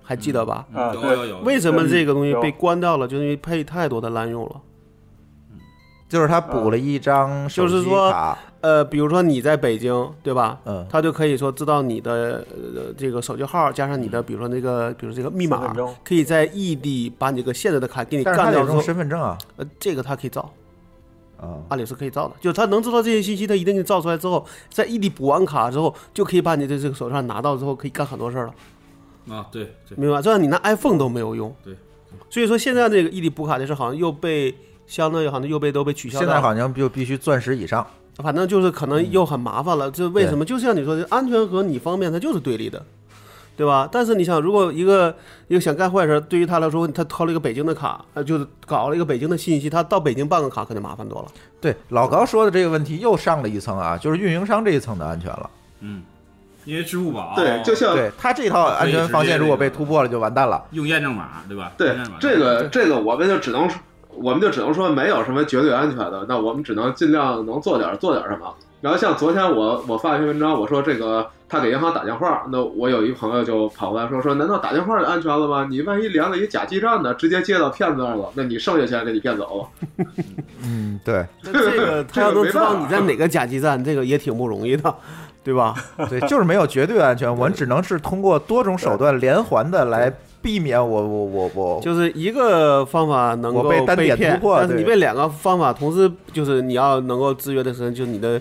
[0.03, 0.66] 还记得吧？
[0.74, 3.07] 啊，有有有，为什么这个东西被关掉了？
[3.07, 4.61] 就是因为配太多的滥用了。
[6.09, 10.59] 就是他补了一张手机就是说卡，呃，比如说你在北京，对吧？
[10.64, 15.72] 嗯他就可以说知道你的呃这个手机号加上你的，比如说那个，比如这个密码
[16.03, 20.53] 可以在异地把你这个现在的卡给你干掉之后，身份证啊呃，这个他可以造，
[21.41, 21.59] 啊。
[21.68, 30.22] 按理是可以造的，就是他能知道这些信息，他一定给你造出来之后，在异地补完卡之后，就可以把你的这个手上拿到之后，可以干很多事儿了，啊，对对，明白吧？
[30.22, 31.55] 这样你拿 iPhone 都没有用。
[31.64, 31.74] 对，
[32.28, 34.55] 所以说现在这个异地补卡这事好像又被
[34.86, 36.26] 相当于好像又被都被取消了。
[36.26, 37.86] 现在好像就必须钻石以上。
[38.16, 39.91] 反正就是可能又很麻烦了。
[39.91, 40.45] 这为什么？
[40.45, 42.84] 就像你说的，安全和你方面它就是对立的，
[43.61, 43.86] 对吧？
[43.92, 45.14] 但是你想，如果一个
[45.46, 51.28] 一个想干坏事，对于他来说，他掏了一个北京的卡，呃，就是搞了一个北京的信息，他到北京办个卡可就麻烦多了。
[51.61, 55.50] 对，老高说的这个问题又上了一层啊，就是运营商这一层的安全了。
[55.80, 56.02] 嗯，
[56.64, 60.64] 因为支付宝对，就像对他这套安全防线如果被突破了，就完蛋了。
[60.70, 61.70] 用验证码，对吧？
[61.76, 63.68] 对这个这个，我们就只能，
[64.08, 68.54] 我们就只能说没有什么绝对安全的，那我们只能尽量能做点做点什么。
[68.80, 75.66] 然后像昨天我我发一篇文章，我说这个他给银行打电话，那我有一朋友就跑过来说说，难道打电话就安全了吗？
[75.68, 80.07] 你万一连了一假基站呢，直接接到骗子那儿了，那你剩下钱给你骗走了。
[80.62, 84.94] 嗯，对这个他要能知道你在哪个假基站，这个也挺不容易的，
[85.42, 85.74] 对吧？
[86.09, 98.40] 对，就是没有绝对安全，我们只能是通过多种手段连环的来避免我我我我就是一个方法能够被单点突破但是你被两个方法同时，就是你要能够制约的时候，就你的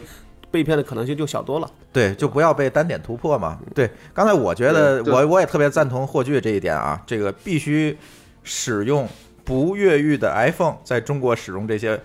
[0.51, 1.69] 被骗的可能性就小多了。
[1.91, 3.59] 对，就不要被单点突破嘛。
[3.73, 7.97] 对，刚才我觉得我我也特别赞同霍炬这一点啊，这个必须
[8.43, 9.07] 使用
[9.43, 11.99] 不越狱的 iPhone 在中国使用这些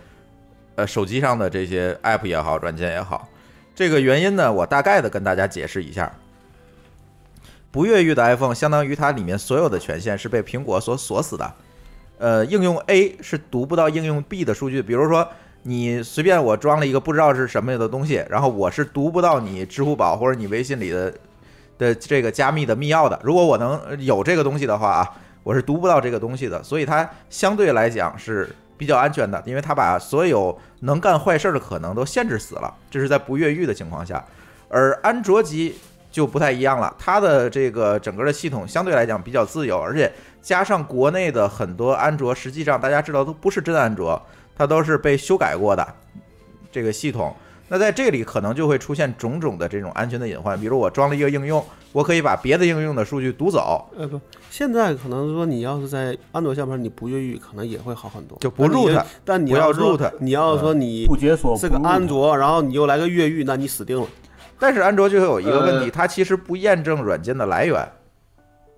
[0.74, 3.28] 呃手机上的这些 app 也好，软件也好。
[3.74, 6.12] 这个原因呢，我大概的跟大家解释一下。
[7.70, 11.54] 不越狱的 iPhone 相当于它里面所有的权限是被苹果所锁死的，
[12.18, 15.28] 呃，应用 A 是读不到应用 B 的数据，比如说
[15.66, 21.12] 你随便我装了一个不知道是什么的东西，然后我是读不到你支付宝或者你微信里的
[21.78, 23.18] 的这个加密的密钥的。
[23.24, 25.10] 如果我能有这个东西的话啊，
[25.42, 34.22] 我是读不到这个东西的，所以它相对来讲是比较安全的，因为它把所有能干坏事儿的可能都限制死了，这是在不越狱的情况下。
[34.68, 35.76] 而安卓机
[36.10, 40.12] 就不太一样了，它的这个整个的系统相对来讲比较自由，而且
[40.42, 44.20] 加上国内的很多安卓，实际上大家知道都不是真安卓，
[44.56, 45.86] 它都是被修改过的
[46.70, 47.34] 这个系统。
[47.66, 64.06] 那在这里可能就会出现种种的这种安全的隐患，比如我装了一个应用，我可以把别的应用的数据读走，呃不，现在可能说你要是在安卓下边你不越狱，可能也会好很多，就不 root，但你要说 root 你要说你不解锁这个安卓，然后你又来个越狱，那你死定了。
[64.58, 65.90] 但是安卓就有一个问题，呃。
[65.90, 67.88] 它其实不验证软件的来源，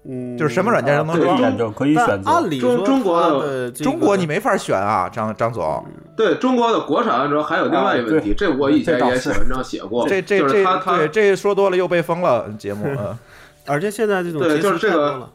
[0.09, 1.41] 嗯，就是什么软件都能可以装。
[1.41, 2.31] 验证，可以选择。
[2.31, 5.85] 按理说中中国的中国你没法选啊，张张总，
[6.17, 13.19] 对中国的国产安卓还有另外一个问题，这我以前也写文章写过，这这这他他对这说多了又被封了节目，啊，
[13.67, 15.29] 而且现在这种对就是这个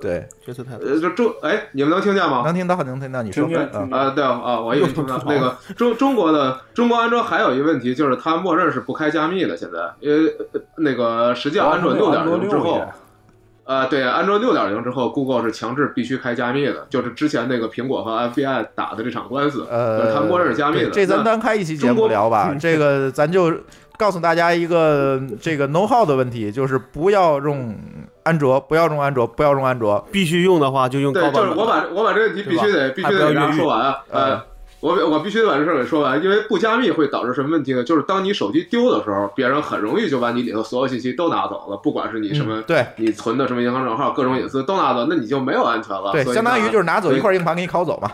[0.00, 0.88] 对，劫持太多。
[0.88, 2.42] 呃就中哎，你们能听见吗？
[2.44, 9.56] 能听到能听到，你说听见嗯听见啊，对啊，我以为听到那个中中国的中国安卓还有一个问题，就是它默认是不开加密的。
[9.56, 12.80] 现在，因为呃那个实际上安卓六点零之后，
[13.64, 20.90] 呃，对，安卓六点零之后，Google 是强制必须开加密的，就是之前那个苹果和 FBI 打的这场官司，呃，就是它默认是加密的。
[20.90, 22.54] 这咱那单开一期节目聊吧。
[22.58, 23.54] 这个咱就
[23.96, 27.78] 告诉大家一个这个 know how 的问题，就是不要用
[28.24, 30.04] 安卓，不要用安卓，不要用安卓。
[30.10, 31.42] 必须用的话就用高对，版本。
[31.44, 33.98] 就是我把我把这个问题必须得必须得给大家说完啊。
[34.10, 34.42] 嗯呃，
[34.82, 37.84] 我我必须得把这事儿给说完，因为不加密会导致什么问题呢？
[37.84, 46.10] 就是当你手机丢的时候，别人很容易就把你里头所有信息都拿走了，不管是你什么、嗯对你存的什么银行账号、各种隐私都拿走，那你就没有安全了。
[46.10, 48.10] 对，所以相当于就是拿走一块硬盘给你拷走嘛，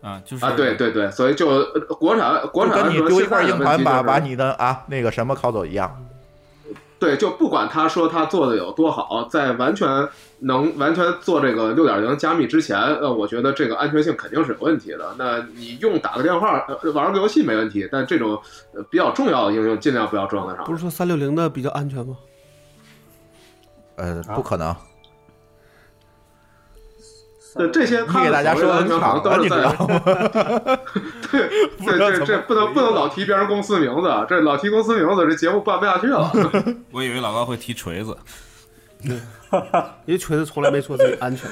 [0.00, 5.92] 啊，就是啊，对对对，所以就呃国产国产安卓跟你丢一块硬盘把把你的啊那个什么拷走一样。
[6.98, 9.86] 对，就不管他说他做的有多好，在完全
[10.40, 15.14] 能完全做这个六点零加密之前，呃，我觉得这个安全性肯定是有问题的。
[15.16, 18.40] 那你用打个电话、呃、玩个游戏没问题，但这种
[18.74, 20.64] 呃比较重要的应用尽量不要装在上。
[20.64, 22.16] 不是说三六零的比较安全吗？
[23.96, 24.74] 呃，不可能。
[27.58, 29.56] 对这些，你给大家说的安全都是在？
[31.30, 31.48] 对
[31.84, 36.32] 对对，这 不能不能老提别人公司名字，这老提公司名字，这节目办不下去了。
[36.92, 38.16] 我以为老高会提锤子，
[39.02, 41.50] 因为锤子从来没说自己安全。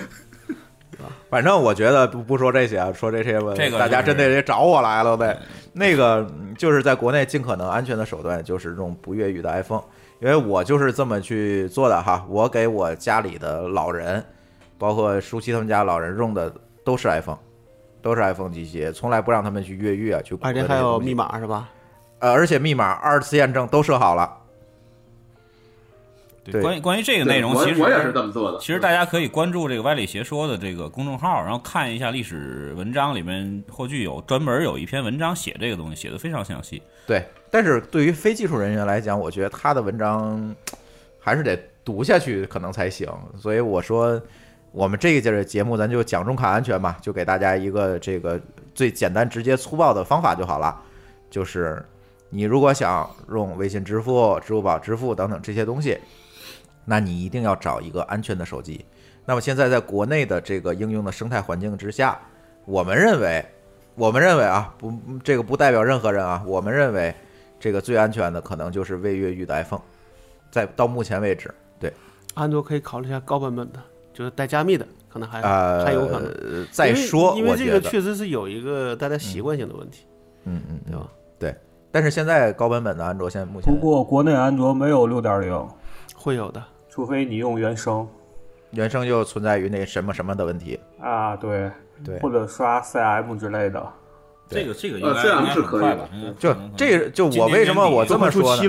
[1.28, 5.38] 反正我觉得不不说这些啊，说这些吧，这个大家就是真得找我来了呗。
[5.74, 9.82] 那个嗯就是在国内尽可能安全的手段，就是这种不越狱的 iPhone，
[10.20, 12.24] 因为我就是这么去做的哈。
[12.28, 14.24] 我给我家里的老人，
[14.78, 16.52] 包括舒淇他们家老人用的
[16.84, 17.38] 都是 iPhone，
[18.02, 21.68] 都是 iPhone 机器，从来不让他们去越狱啊，去而且还有密码是吧？
[22.18, 24.42] 呃，而且密码二次验证都设好了。
[26.44, 28.58] 对关于关于这个内容，其实我我也是这么做的。
[28.60, 36.80] 其实大家可以关注这个歪理邪说的这个公众号，然后看一下历史文章里面，或许有专门有一篇文章写这个东西，写的非常详细。
[37.04, 40.54] 对，但是对于非技术人员来讲，我觉得他的文章
[41.18, 43.12] 还是得读下去可能才行。
[43.36, 44.22] 所以我说，
[44.76, 48.38] 我们这一节的节目咱就讲中卡安全嘛，就给大家一个这个
[48.74, 50.78] 最简单、直接、粗暴的方法就好了。
[51.30, 51.82] 就是
[52.28, 55.98] 你如果想用微信支付、支付宝支付等等这些东西，
[56.84, 58.84] 那你一定要找一个安全的手机。
[59.24, 62.20] 那么现在在国内的这个应用的生态环境之下，
[62.66, 63.42] 我们认为，
[63.94, 64.92] 我们认为啊，不，
[65.24, 67.14] 这个不代表任何人啊，我们认为
[67.58, 69.80] 这个最安全的可能就是未越狱的 iPhone，
[70.50, 71.50] 在到目前为止，
[71.80, 71.90] 对，
[72.34, 73.82] 安卓可以考虑一下高版本的，
[74.16, 76.66] 就是带加密的，可能还呃，还有可能。
[76.72, 80.06] 再说，因为这个确实是有一个大家习惯性的问题，
[80.44, 81.06] 嗯嗯，对吧？
[81.38, 81.54] 对，
[81.92, 85.68] 但是现在高版本的安卓现在目前不过国内安卓没有六点零，
[86.14, 86.64] 会有的。
[86.88, 88.08] 除非你用原生
[88.70, 91.70] 原生就存在于那什么什么的问题，啊，对
[92.02, 93.86] 对或者刷 CM 之类的。
[94.48, 96.08] 这个这个应呃该这样是可以的？
[96.38, 98.62] 就这个就我为什么我这么说呢？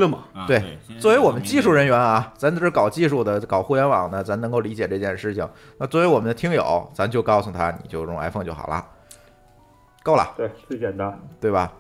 [0.48, 5.48] 对啊对，作为我们技术人员啊，咱这是搞技术的、搞互联网的，咱能够理解这件事情。
[5.78, 8.84] 那作为我们的听友，咱就告诉他，你就用 iPhone 就好了，
[10.02, 11.20] 够了，对，最简单。
[11.40, 11.72] 对吧？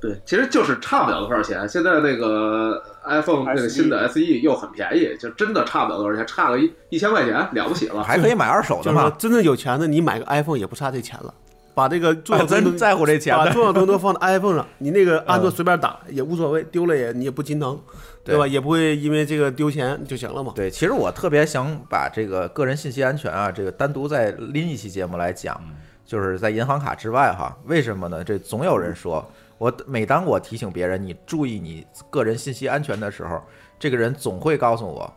[0.00, 1.66] 对，其实就是差不了多少钱。
[1.68, 8.02] 现在那个 iPhone 那个新的 SE 又很便宜，就真的差不了多少钱，差个一一千块钱了不起了。
[8.02, 11.32] 还可以买二手的就是说嘛，真的有钱的，你买个 iPhone 也不差这钱了。
[11.74, 17.78] 把这个重要真功能在乎这钱把重要功能放在 iPhone 上， 你那个安卓嗯随便打也无所谓，丢了也你也不心疼，
[18.22, 18.46] 对对吧？
[18.46, 20.52] 也不会因为这个丢钱就行了嘛。
[20.54, 25.60] 对，其实我特别想把这个个人信息安全啊，这个单独再拎一期节目来讲，
[26.06, 27.56] 就是在银行卡之外哈。
[27.64, 28.22] 为什么呢？
[28.22, 29.26] 这总有人说，
[29.58, 33.42] 我每当我提醒别人你注意你个人信息安全的时候，
[33.80, 35.12] 这个人总会告诉我，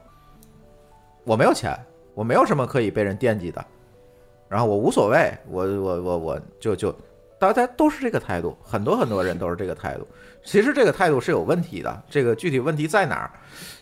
[1.23, 1.77] 我没有钱，
[2.15, 3.63] 我没有什么可以被人惦记的，
[4.49, 6.93] 然后我无所谓，我我我我就就。
[7.39, 10.07] 大家都是这个态度，很多很多人都是这个态度。
[10.43, 13.29] 其实这个态度是有问题的，这个具体问题在哪儿？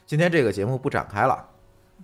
[0.05, 1.41] 今天这个节目不展开了，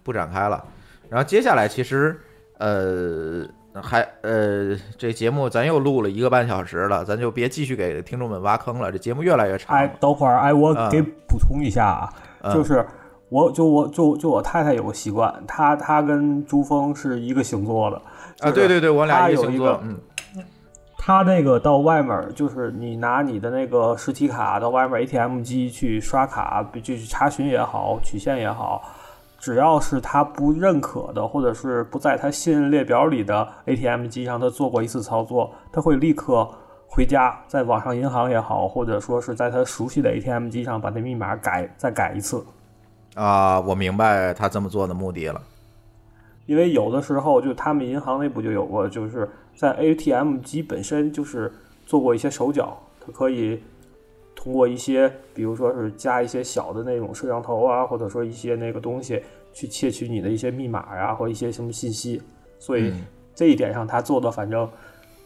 [0.02, 0.64] 不展开了。
[1.10, 2.18] 然后接下来其实，
[2.58, 3.46] 呃，
[3.82, 12.14] 还呃，这节目咱又录了一个半小时了，咱就别继续给听众们挖坑了，这节目越来越长哎，等会儿，哎，我啊给补充一下啊，
[12.44, 12.88] 嗯就是
[13.28, 18.02] 我就我就就我太太有个习惯，她她跟朱峰是一个星座的
[18.42, 20.00] 啊，对对对，我俩她一个星座有一个，嗯，
[20.98, 28.82] 她那个到外面儿，就是你拿你的那个实体卡到外面 ATM 机去刷卡，就去查询也好，取现也好，
[29.40, 36.48] 只要是他不认可的，或者是不在他信任列表里的 ATM 机上，他做过一次操作，他会立刻
[36.88, 42.44] 回家，在网上银行也好，或者说是在他熟悉的 ATM 机上把那密码改再改一次。
[43.16, 45.42] 啊，我明白他这么做的目的了。
[46.46, 51.52] 因为有的时候就他们银行内部就有过，就是在 ATM 机本身就是
[51.86, 53.62] 做过一些手脚，它可以
[54.36, 59.22] 通过一些，比如说是加一些小的那种摄像头啊，或者说一些那个东西
[59.54, 62.22] 去窃取你的一些密码呀、或一些什么信息，
[62.60, 63.06] 所以嗯
[63.36, 64.68] 这一点上他做的反正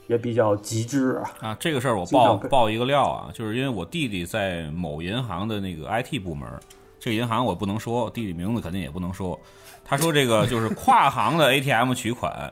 [0.07, 1.31] 也比较极致啊。
[1.39, 6.47] 啊，这个事儿我爆经常跟爆一个料啊，就是因为我弟弟在某银行的那个 IT 部门，
[6.99, 9.39] 这个银行我不能说，弟弟名字肯定也不能说。
[9.86, 12.52] 他说这个就是跨行的 ATM 取款，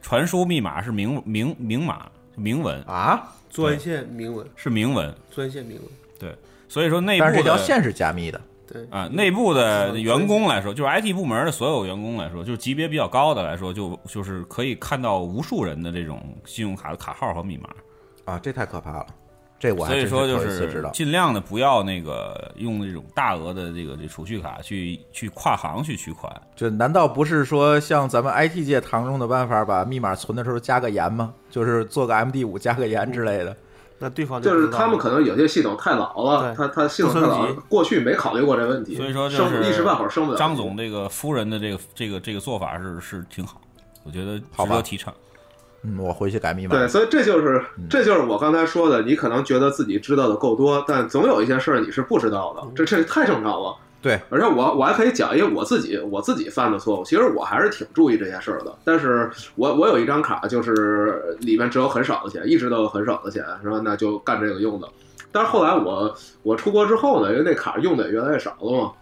[0.00, 2.06] 传输密码是明明明码
[2.36, 2.80] 明文。
[2.84, 4.46] 啊，专线明文。
[4.54, 5.84] 是明文，专线明文，
[6.18, 6.32] 对，
[6.68, 8.86] 所以说内部但是这条线是加密的，对。
[8.90, 17.68] 啊，内部的员工来说，就是 IT 部门的所有员工来说，就是级别比较高的来说，就就是可以看到无数人的这种信用卡的卡号和密码。
[18.24, 19.06] 啊，这太可怕了，
[19.58, 20.92] 这我所以说就头一次知道。
[20.92, 26.32] 是尽量的不要那个用这种大额的这个这储蓄卡去去跨行去取款。
[26.54, 31.34] 这难道不是说像咱们 IT 界常用的办法，把密码存的时候加个盐吗？
[31.50, 33.56] 就是做个 MD 五加个盐之类的。
[34.00, 40.38] 那对方就是他们可能有些系统太老了，他他系统过去没考虑过这问题，所以说就升是一时半会儿升不了。
[40.38, 43.60] 张总这个夫人的这个这个这个做法是是挺好，
[44.04, 45.12] 我觉得值得提倡。
[45.82, 46.76] 嗯，我回去改密码。
[46.76, 53.76] 对，所以这就是嗯这就是我刚才说的，你可能觉得自己知道的够多，但总有一些事儿你是不知道的，这这太正常了。
[54.00, 58.72] 对，而且我我还可以讲一个我自己我自己犯的错误，其实我还是挺注意这些事儿的。
[58.84, 63.80] 但是我我有一张卡，就是里面只有很少的钱，一直都有很少的钱，是吧？
[63.84, 64.88] 那就干这个用的。
[65.32, 66.14] 但是后来我
[66.44, 68.92] 我出国之后呢，因为那卡用的也越来越少了嘛。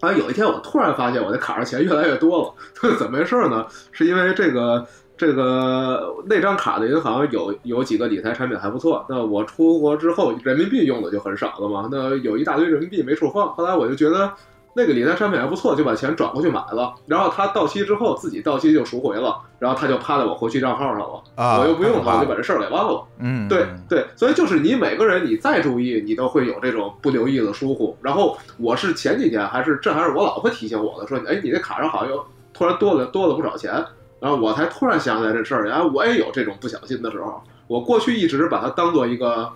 [0.00, 2.42] 后来有一天，我突然发现我那卡上钱越来越多
[2.82, 3.66] 了， 怎么回事呢？
[3.90, 4.86] 是因为这个
[5.20, 14.32] 这个那张卡的银行有有几个理财产品还不错，那我出国之后人民币用的就很少了嘛，那有一大堆人民币没处放，后来我就觉得
[14.72, 23.04] 那个理财产品还不错，就把钱转过去买了，然后它到期之后自己到期就赎回了，然后它就趴在我活期账号上了，啊我又不用它，我就把这事儿给忘了。
[23.18, 27.94] 嗯，对对，所以就是你每个人你再注意，你都会有这种不留意的疏忽。
[28.00, 32.24] 然后我是前几天还是这还是我老婆提醒我的，说哎你这卡上好像有
[32.54, 33.84] 突然多了多了不少钱，
[34.20, 37.42] 然后我才突然想起来这事儿，然后我也有这种不小心的时候。
[37.66, 39.50] 我过去一直把它当做一个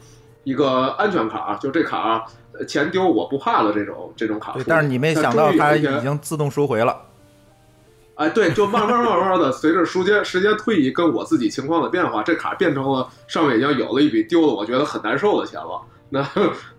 [0.44, 4.64] 一个安全卡，就这卡呃钱丢我不怕的这种这种卡对。
[4.66, 6.96] 但是你没想到它已经自动收回了。
[8.16, 15.82] 哎，对，就慢慢慢慢的，随着时间时间推移，跟我自己情况的变化，这卡变成了上面已经有了一笔丢了，我觉得很难受的钱了。
[16.10, 16.24] 那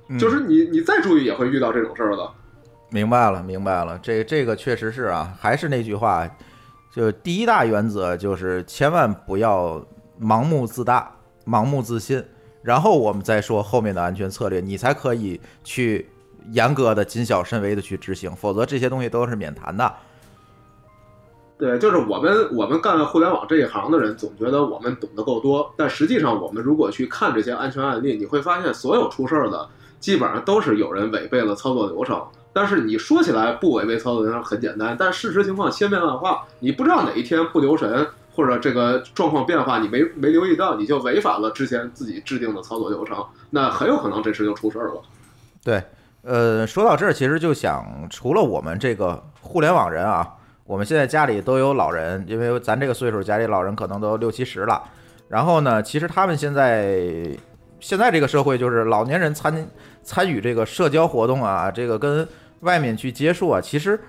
[0.08, 2.26] 嗯就是你你再注意也会遇到这种事儿的。
[2.90, 6.26] 明白了，明白了，这这个确实是啊，还是那句话，
[6.96, 9.86] 就第一大原则就是千万不要
[10.18, 11.14] 盲目自大、
[11.46, 12.24] 盲目自信，
[12.64, 16.10] 然后我们再说后面的安全策略，你才可以去
[16.52, 19.94] 严格的、谨小慎微的去执行，否则这些东西都是免谈的。
[21.58, 29.68] 对，就是我们我们干互联网这一行的人，总觉得我们懂得够多，但实际上我们如果去看这些安全案例，你会发现所有出事儿的
[30.00, 32.26] 基本上都是有人违背了操作流程。
[32.56, 45.02] 但是你说起来不违背操作流程很简单，但事实情况千变万化，你不知道哪一天不留神或者这个状况变化你没没留意到，你就违反了之前自己制定的操作流程，那很有可能这事就出事儿了。
[45.66, 45.84] 对，
[46.22, 50.26] 呃，说到这儿，其实就想，除了我们这个互联网人啊，
[50.64, 54.82] 我们现在家里都有老人，因为咱这个岁数，家里老人可能都六七十了。
[55.28, 57.38] 然后呢，其实他们现在
[57.82, 59.68] 现在这个社会，就是老年人参
[60.04, 62.28] 参与这个社交活动啊，这个跟
[62.62, 64.00] 外面去接触啊，其实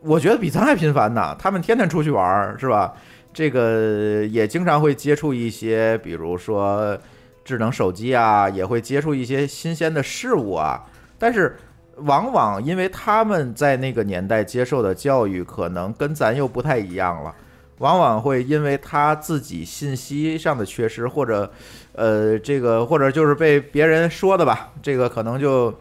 [0.00, 1.36] 我觉得比咱还频繁呢。
[1.38, 2.92] 他们天天出去玩儿，是吧？
[3.32, 6.96] 这个也经常会接触一些，比如说
[7.44, 10.84] 智能手机啊，也会接触一些新鲜的事物啊。
[11.18, 11.56] 但是
[11.96, 17.34] 往往因为他们在那个年代接受的教育可能跟咱又不太一样了，
[17.78, 21.50] 往往会因为他自己信息上的缺失，或者
[21.92, 25.74] 呃这个或者就是被别人说的吧，这个可能就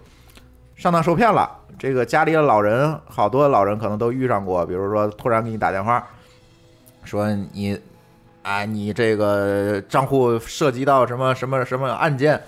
[0.76, 1.60] 上当受骗了。
[1.78, 6.06] 这个家里的老人，好多老人可能都遇上过，比如说突然给你打电话，
[7.04, 7.80] 说你
[8.42, 12.42] 啊，你这个账户涉及到什么什么什么案件，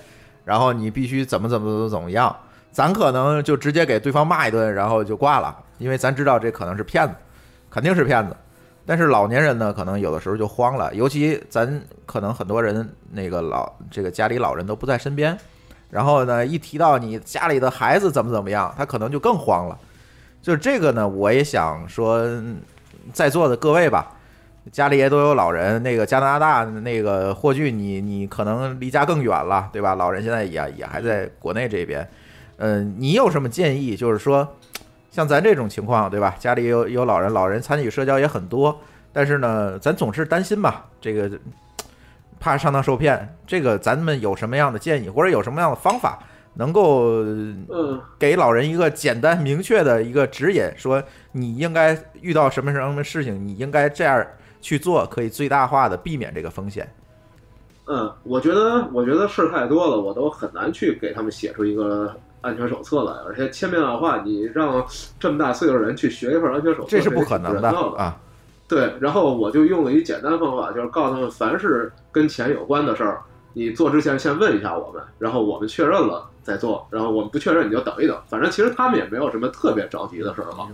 [0.44, 2.34] 然后你必须怎么怎么怎么怎么样，
[2.70, 7.14] 咱可能就直接给对方骂一顿，然后就挂了，因为咱知道这可能是骗子，
[7.70, 8.36] 肯定是骗子。
[8.88, 15.36] 但是老年人呢，可能有的时候就慌了，尤其咱可能很多人那个老这个家里老人都不在身边，
[15.90, 19.78] 然后呢，一提到你家里的孩子怎么怎么样，他可能就更慌了。
[20.42, 22.24] 就是这个呢，我也想说，
[23.12, 24.12] 在座的各位吧，
[24.70, 25.82] 家里也都有老人。
[25.82, 29.94] 那个加拿大那个霍俊，你你可能离家更远了，对吧？
[29.94, 32.08] 老人现在也也还在国内这边。
[32.58, 33.96] 嗯，你有什么建议？
[33.96, 34.56] 就是说，
[35.10, 36.34] 像咱这种情况，对吧？
[36.38, 38.80] 家里有有老人，老人参与社交也很多，
[39.12, 41.30] 但是呢，咱总是担心吧，这个
[42.46, 43.36] 怕上当受骗。
[43.44, 46.18] 这个咱们有什么样的建议，或者有什么样的方法？
[46.58, 51.02] 能够嗯给老人一个简单明确的一个指引，说
[51.32, 54.24] 你应该遇到什么什么事情，你应该这样
[54.62, 56.88] 去做，可以最大化的避免这个风险。
[57.88, 64.82] 嗯，我觉得我觉得事儿太多了，我都很难去给他们写出一个安全手册来，而且千变万化，你让
[65.20, 67.68] 这么大岁数的人去学一份安全手册，这是不可能的
[67.98, 68.18] 啊！
[68.68, 73.22] 对，然后我就用了一简单方法，就是告诉他们，凡是跟钱有关的事儿，
[73.52, 80.68] 你做之前先问一下我们，然后我们确认了再做，然后我们不确认你就等一等，反正其实他们也没有什么特别着急的事儿了。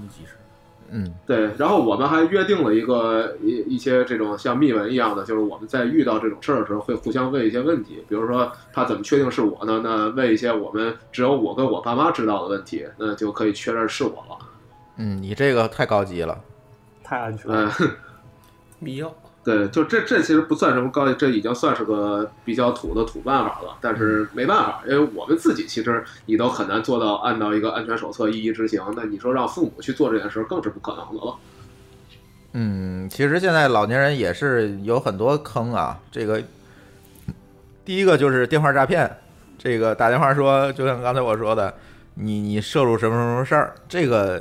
[0.94, 9.80] 嗯，对，然后我们还约定了一个一一些这种像密文一样的，就是我们在遇到这种事儿的时候会互相问一些问题，比如说他怎么确定是我呢？
[9.82, 14.38] 那问一些我们只有我跟我爸妈知道的问题，那就可以确认是我了。
[14.98, 16.38] 嗯，你这个太高级了，
[17.12, 17.70] 太安全嗯，
[18.78, 19.10] 密钥。
[19.44, 23.76] 对，就这这其实不算什么高级，这已经算是个比较土的土办法了。
[23.82, 28.80] 但是没办法，因为我们自己其实你都很难做到按照一个安全手册一一执行。
[28.96, 31.36] 那你说让父母去做这件事，更是不可能的了。
[32.52, 35.98] 嗯，其实现在老年人也是有很多坑啊。
[36.10, 36.42] 这个
[37.84, 39.18] 第一个就是电话诈骗，
[39.58, 41.74] 这个打电话说，就像刚才我说的，
[42.14, 44.40] 你你涉入什么什么事儿，这个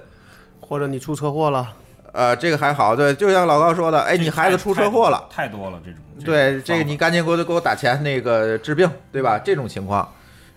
[0.59, 1.67] 或者你出车祸了，
[2.11, 5.99] 呃，这个还好，对，就像老高说的，哎，你孩子出车祸了，太多了这种。
[6.25, 9.39] 对，这个你赶紧给我给我打钱，那个治病，对吧？
[9.39, 10.07] 这种情况，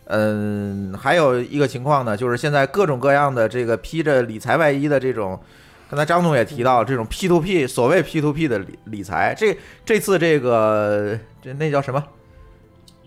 [0.06, 5.40] 嗯，还有一个情况呢，就是现在各种各样的这个披着理财外衣的这种，
[5.88, 12.02] 刚才张总也提到这种 P to P，所谓 P to P 的理理财，这这次这个这那叫什么？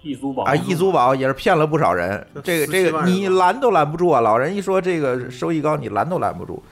[0.01, 2.25] 易租宝啊，易租宝也是骗了不少人。
[2.43, 4.21] 这个这个你拦都拦不住啊！
[4.21, 6.63] 老人一说这个收益高，你拦都拦不住，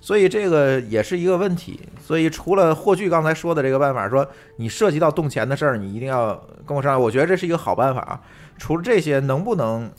[0.00, 1.80] 所以这个也是一个问题。
[2.00, 4.26] 所以除了霍炬刚才说的这个办法，说
[4.56, 6.34] 你涉及到动钱的事儿，你一定要
[6.66, 7.00] 跟我商量。
[7.00, 8.20] 我觉得这是一个好办法啊。
[8.58, 9.90] 除了这些，能不能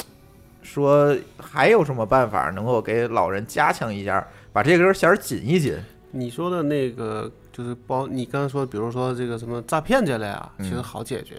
[0.61, 5.75] 说还有什么办法能够给老人加强一下，把这根弦儿紧一紧？
[6.11, 11.35] 你说的那个就是包，你刚才说，比如说这个什么诈骗这类啊，其实好解决。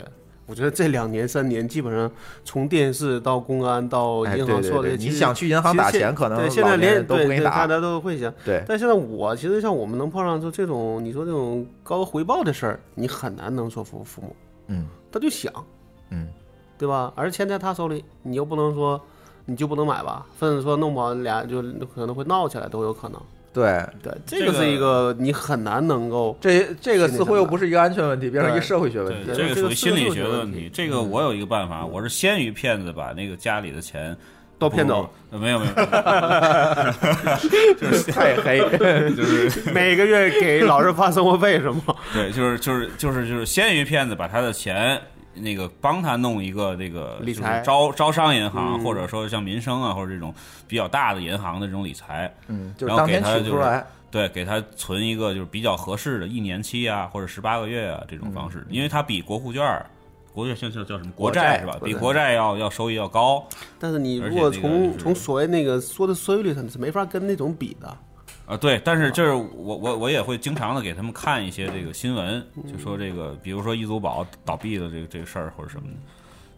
[0.53, 2.11] 我觉得这两年三年，基本上
[2.45, 8.31] 从电视到公安到哎银行对对对你想去银行打钱可能对现在连对都不给你打对大家都会想。
[8.45, 15.51] 对但现在我其实像我们能碰上就这种，你说这种高回报的事儿，你很难能说服父母，嗯他就想，
[16.11, 16.29] 嗯，
[16.77, 17.11] 对吧？
[17.17, 19.01] 而钱在他手里，你又不能说
[19.47, 21.63] 你就不能买吧，甚至说弄不好俩就
[21.95, 23.19] 可能会闹起来都有可能。
[23.53, 29.19] 对对，这个是一个你很难能够这这个似乎又不是一个安全问题，变成一个社会学问题。
[29.27, 30.71] 对，这个属于心理学的问题。
[30.73, 34.17] 这嗯个我有一个办法，我是先于骗子把那个家里的钱
[34.59, 35.73] 都骗走没有没有，
[37.79, 38.59] 就是太黑，
[39.15, 41.83] 就是 每个月给老人发生活费是吗？
[42.15, 44.99] 对，就是就是就是就是先于骗子把他的钱。
[45.35, 50.35] 那个帮他弄一个这个理财就是招招商银行，嗯或者说像民生啊，或者这种
[50.67, 53.85] 比较大的银行的这种理财，嗯，就是然后给他就是。
[54.13, 59.87] 对，给他存一个就是比较合适的一年期啊，或者十八个月啊这种方式，因为它比国库券儿、
[60.35, 61.79] 国券现在叫什么国国债债是吧？
[61.83, 63.43] 比国债要要收益要高。
[63.79, 67.97] 但是你如果从从所谓那个说的收益率上，你是没法跟那种比的。
[68.53, 75.95] 啊，对，但是就是我我我也会经常的给他们看一些这个新闻，就说这个，比如说易租宝倒闭的这个这个事儿或者什么的，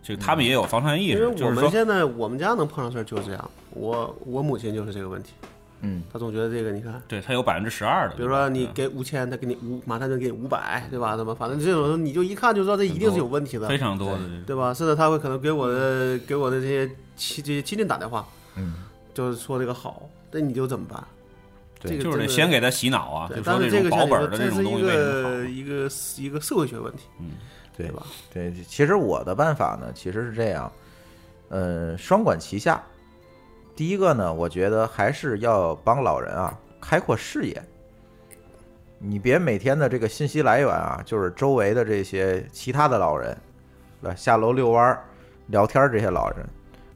[0.03, 5.35] 这个他们也有防范意因为识，我们就是说，现在我们家能碰上事儿就是这样，我我母亲就是这个问题，
[5.83, 11.17] 嗯，她总觉得这个你看，对他有百分之十二的，比如说你给五千，她给你五，马上就给你五百，对吧？
[11.17, 14.75] 怎么反正这种你就一看就知道这一定是有问题的，非常多的，对吧？
[14.75, 18.27] 甚至他会可能给我的给我的这些亲这些亲戚打电话，
[18.57, 18.75] 嗯，
[19.15, 20.03] 就是说这个好，
[20.33, 21.01] 那你就怎么办？
[21.85, 25.29] 这个就是得先给他洗脑啊，对就说这种保本的这是一这种东西为什么好？
[25.31, 25.89] 个一个
[26.19, 27.33] 一个社会学问题，嗯，
[27.77, 28.03] 对吧？
[28.33, 30.71] 对，其实我的办法呢，其实是这样，
[31.49, 32.83] 呃，双管齐下。
[33.77, 37.63] 第一个呢，我觉得还是要帮老人啊开阔视野。
[38.99, 43.37] 你别每天的这个信息来源啊，就是周围的这些其他的老人，
[44.01, 44.15] 来？
[44.15, 45.05] 下楼遛弯儿、
[45.49, 46.47] 聊天儿这些老人，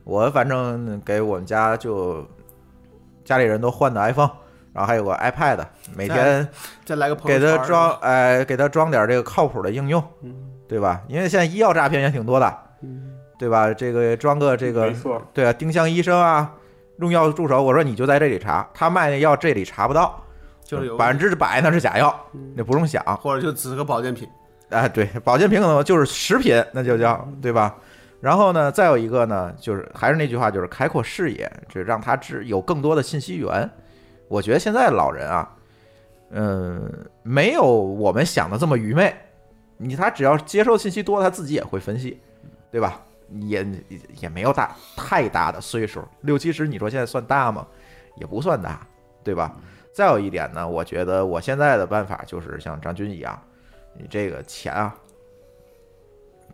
[0.04, 2.24] 我反正给我们家就
[3.24, 4.30] 家里人都换的 iPhone，
[4.78, 5.58] 然后还有个 iPad，
[5.96, 6.46] 每天
[6.84, 10.00] 再来个朋给他装，哎，给他装点这个靠谱的应用，
[10.68, 11.02] 对吧？
[11.08, 12.58] 因为现在医药诈骗也挺多的，
[13.36, 13.74] 对吧？
[13.74, 16.54] 这个装个这个没错，对啊，丁香医生啊，
[16.98, 20.22] 用药助手，我说你就在这里查，他卖那药这里查不到，
[20.62, 22.14] 就是有百分之百那是假药，
[22.54, 23.02] 那不用想。
[23.16, 24.28] 或者就只是个保健品，
[24.68, 27.74] 哎，对，保健品可能就是食品，那就叫对吧？
[28.20, 33.68] 然后呢，再有一个呢，就是还是那句话，就是开阔视野，这让他知有更多的信息源。
[34.28, 35.56] 我觉得现在老人啊，
[36.30, 39.14] 嗯，没有我们想的这么愚昧。
[39.76, 42.20] 你他只要接受信息多，他自己也会分析，
[42.70, 43.00] 对吧？
[43.40, 43.66] 也
[44.20, 47.66] 也没有大太大的岁数，六七十，你说现在算大吗？
[48.16, 48.86] 也不算大，
[49.22, 49.54] 对吧？
[49.92, 53.40] 再有一点呢，我觉得我现在的办法就是像张军一样，
[53.94, 54.94] 你这个钱啊，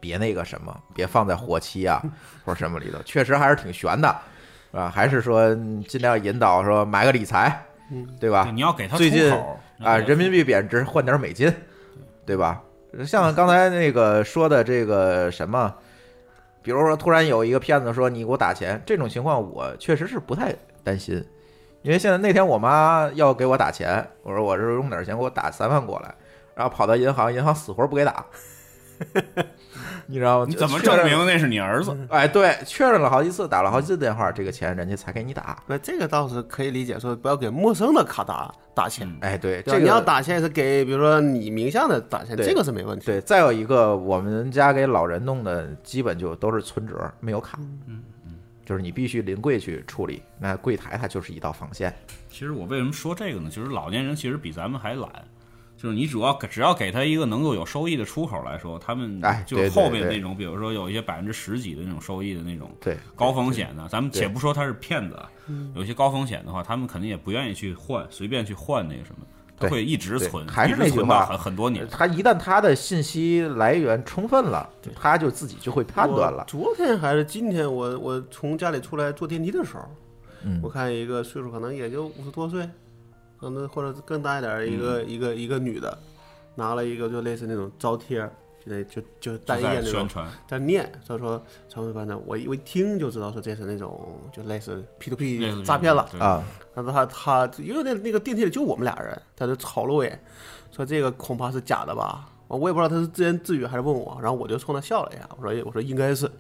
[0.00, 2.02] 别那个什么，别放在活期啊
[2.44, 4.14] 或者什么里头，确实还是挺悬的，
[4.80, 4.90] 吧？
[4.90, 5.54] 还是说
[5.86, 7.64] 尽量引导说买个理财，
[8.20, 8.50] 对吧？
[8.52, 9.32] 你要给他最近
[9.80, 11.52] 啊，人民币贬值，换点美金，
[12.26, 12.62] 对吧？
[13.06, 15.74] 像刚才那个说的这个什么，
[16.62, 21.16] 比如说突然有一个骗子说你给我打钱，这种情况我确实是不太担心，
[21.82, 26.14] 因为现在那天我妈要给我打钱，我说我这用点钱给我打三万过来，
[26.54, 28.24] 然后跑到银行，银行死活不给打，
[30.06, 30.46] 你知道吗？
[30.48, 31.96] 你怎么证明那是你儿子？
[32.10, 35.62] 哎，对，确认了好几次，打了好几次电话，这个钱人家才给你打。
[35.66, 39.08] 那这个倒是可以理解，说不要给陌生的卡打打钱。
[39.20, 43.06] 哎，对，这个你要打钱是给，比如说你名下的打钱，对这个是没问题。
[43.06, 47.58] 对，再有一个，我们家给老人弄的基本就都是存折，没有卡。
[47.60, 51.94] 嗯嗯，就是你必须临柜去处理，那柜台它就是一道防线。
[52.28, 53.48] 其实我为什么说这个呢？
[53.48, 55.08] 就是老年人其实比咱们还懒，
[55.76, 69.26] 就是你主要只要给他一个能够有收益的出口来说，他们哎就后面那种，比如说有一些百分之十几的那种收益的那种对高风险的，咱们且不说他是骗子啊，嗯有些高风险的话，他们肯定也不愿意去换，随便去换那个什么，
[69.58, 71.86] 他会一直存，还是一直存到那句话很很多年。
[71.90, 76.44] 他一旦他的信息来源充分了，他就自己就会判断了。
[76.48, 79.84] 昨天还是今天，我我从家里出来坐电梯的时候，
[80.44, 82.68] 嗯我看一个岁数可能也就五十多岁，
[83.44, 85.98] 可能或者更大一点儿一个、嗯一个一个女的，
[86.54, 88.32] 拿了一个就类似那种招贴儿，
[88.64, 96.42] 就那就就单页那种宣传在念，所以说常会班长，我一我一听就知道说这是那种就类似 P to P 诈骗了对啊。
[96.74, 100.18] 但是他他因为那那个电梯里就我们俩人，他就吵了我也，
[100.72, 102.30] 说这个恐怕是假的吧。
[102.48, 106.30] 我也不知道他是自言自语还是问我，然后我就冲他笑了一下，我说我说应该是，嗯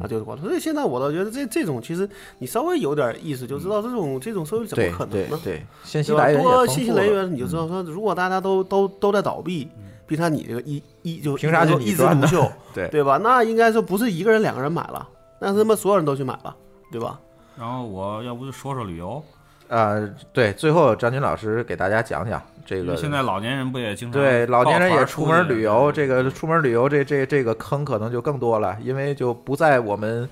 [0.00, 5.38] 啊就是我，所以现在我倒觉得这这种其实你稍微有点意思就知道这种这种收益怎么可能呢？
[5.42, 9.68] 对对，信息来源也多信息来源，你就知道说，如果大家都都都在倒闭，
[10.06, 12.88] 凭啥你这个一一就凭啥就就一枝独秀， 对。
[12.88, 13.18] 对吧？
[13.18, 15.08] 那应该说不是一个人两个人买了，
[15.40, 16.54] 那他妈所有人都去买了，
[16.90, 17.20] 对吧？
[17.56, 19.22] 然后我要不就说说旅游，
[19.68, 22.94] 呃，对，最后张军老师给大家讲讲这个。
[22.98, 30.28] 现在老年人不也经常对老年人也出门旅游，这个出门旅游这这这个坑可能就更多了，因为就不在我们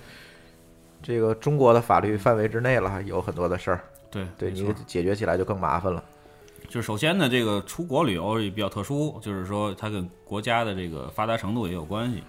[1.03, 3.81] 这个中国的法律范围之内了，有很多的事儿。
[4.11, 6.05] 对对你解决起来就更麻烦了。
[6.69, 12.23] 就首先呢，这个出国旅游也比较特殊，就是说它跟国家的这个发达程度也有关系。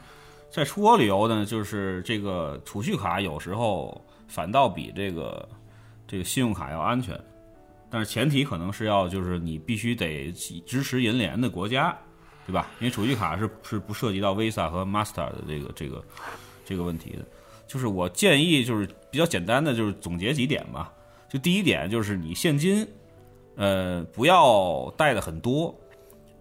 [0.50, 5.48] 在出国旅游呢，就是这个储蓄卡有时候反倒比这个
[6.08, 7.20] 这个信用卡要安全，
[7.90, 10.32] 但是前提可能是要就是你必须得
[10.66, 11.98] 支持银联的国家，
[12.46, 12.70] 对吧？
[12.80, 16.04] 因为储蓄卡是是不涉及到 Visa 和 Master 的这个这个
[16.66, 17.26] 这个问题的。
[17.68, 20.92] 就是我建议就是比较简单的就是总结几点吧。
[21.30, 22.88] 就第一点就是你现金，
[23.56, 25.78] 呃，不要带的很多，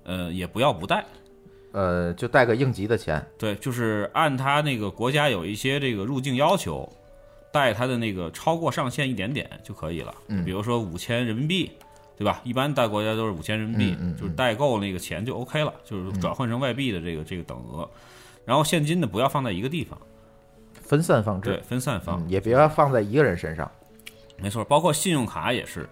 [0.04, 1.04] 呃，也不要不带。
[1.72, 3.24] 呃，就带个应急的钱。
[3.36, 6.88] 对，就是按他那个国家有一些这个入境要求，
[7.56, 10.14] 带他的那个超过上限一点点就可以了。
[10.28, 11.72] 嗯比如说五千人民币，
[12.18, 12.42] 对吧？
[12.44, 17.88] 一般带国家都是五千人民币，嗯嗯嗯就是代购那个钱就 OK 了，就是转换成外币的这个这个等额。
[18.44, 19.98] 然后现金呢，不要放在一个地方，
[20.82, 23.70] 分散放置，对，分散放，嗯也不要放在一个人身上。
[24.36, 25.88] 没错，包括信用卡也是，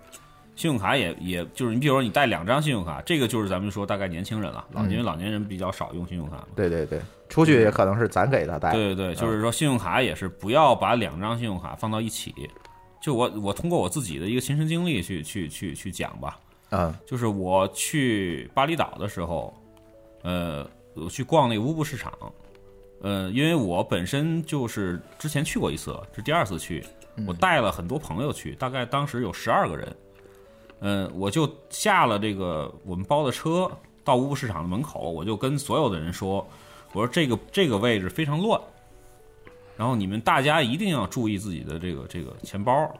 [0.54, 6.46] 信用卡也也就是你比如说你带两张信用卡，这个就是咱们说大概年轻人了，老嗯因为老年人比较少用信用卡嘛。
[6.54, 7.00] 对对对，
[7.34, 8.70] 出去也可能是咱给他带。
[8.70, 12.32] 对对对，就是说信用卡也是不要把两张信用卡放到一起。
[13.02, 16.38] 就我我通过我自己的一个亲身经历去去去去讲吧，
[16.70, 16.94] 嗯。
[17.04, 19.52] 就是我去巴厘岛的时候，
[20.22, 22.12] 呃，我去逛那个乌布市场，
[23.02, 26.84] 呃，因为我本身就是之前去过一次，这是第二次去，
[27.26, 29.96] 我带了很多朋友去，大概当时有十二个人，
[30.80, 33.68] 嗯，我就下了这个我们包的车
[34.04, 36.46] 到乌布市场的门口，我就跟所有的人说，
[36.94, 38.58] 我说这个这个位置非常乱，
[39.76, 42.90] 然后你们大家一定要注意自己的这个这个钱包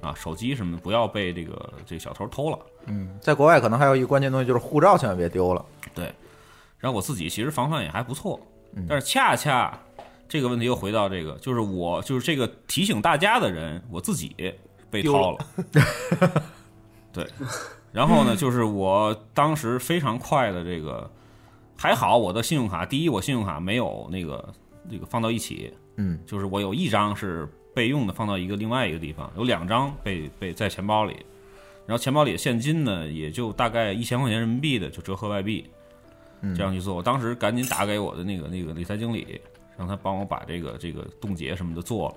[0.00, 2.58] 啊、手机什么的，不要被这个这个小偷偷了。
[2.86, 5.64] 嗯，在国外可能还有一个关键东西就是护照千万别丢了。
[5.94, 6.04] 对，
[6.78, 8.40] 然后我自己其实防范也还不错，
[8.74, 9.76] 嗯但是恰恰
[10.28, 14.34] 这个问题又回到这个，就是我就是这个提醒大家的人，我自己
[14.90, 15.46] 被丢掏了。
[17.12, 17.26] 对，
[17.90, 21.10] 然后呢，就是我当时非常快的这个，
[21.80, 24.52] 还好我的信用卡，第一我信用卡没有那个
[24.90, 31.14] 那个放到一起，嗯就是我有一张是备用的，放到一个另外一个地方，有两张被被在钱包里，
[31.86, 35.70] 然后钱包里的现金呢，也就大概一千块钱人民币的，就折合外币，
[36.40, 36.96] 嗯这样去做。
[36.96, 39.40] 我当时赶紧打给我的那个那个理财经理，
[39.76, 42.14] 让他帮我把这个这个冻结什么的做了，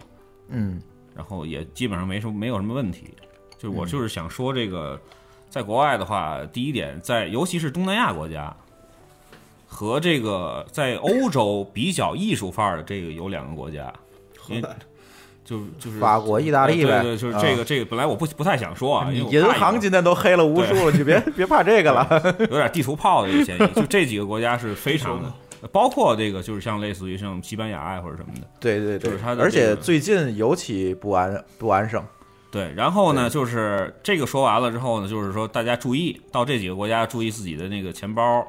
[0.50, 0.82] 嗯
[1.16, 3.14] 然后也基本上没什么没有什么问题。
[3.60, 5.00] 就是我嗯就是想说这个，
[5.50, 8.56] 在国外的话，第一点，在尤其是东南亚国家。
[9.74, 13.92] 和这个在欧洲比较艺术范儿的这个有两个国家，
[15.46, 22.36] 就就是法国意大利呗对对，就是这个啊这个本来我不不太想说啊，因为银行今天都黑了无数了，你别 别怕这个了。
[22.40, 23.74] 有点地图炮的这个嫌疑。
[23.74, 25.34] 就这几个国家是非常的，
[25.72, 32.04] 包括这个就是像类似于像西班牙啊或者什么的，对对对就是它，的而且最近尤其不安不安生。
[32.52, 38.46] 对，然后呢，就是这个说完了之后呢，就是说大家注意到这几个国家注意自己的那个钱包，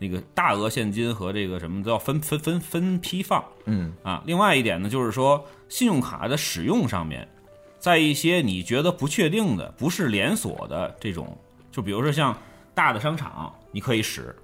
[0.00, 4.22] 那个大额现金和这个什么都要分分分分批放嗯啊。
[4.26, 7.28] 另外一点呢，就是说信用卡的使用上面，
[7.78, 11.36] 在一些你觉得不确定的、不是连锁的这种，
[11.70, 12.36] 就比如说像
[12.74, 14.34] 大的商场，你可以使，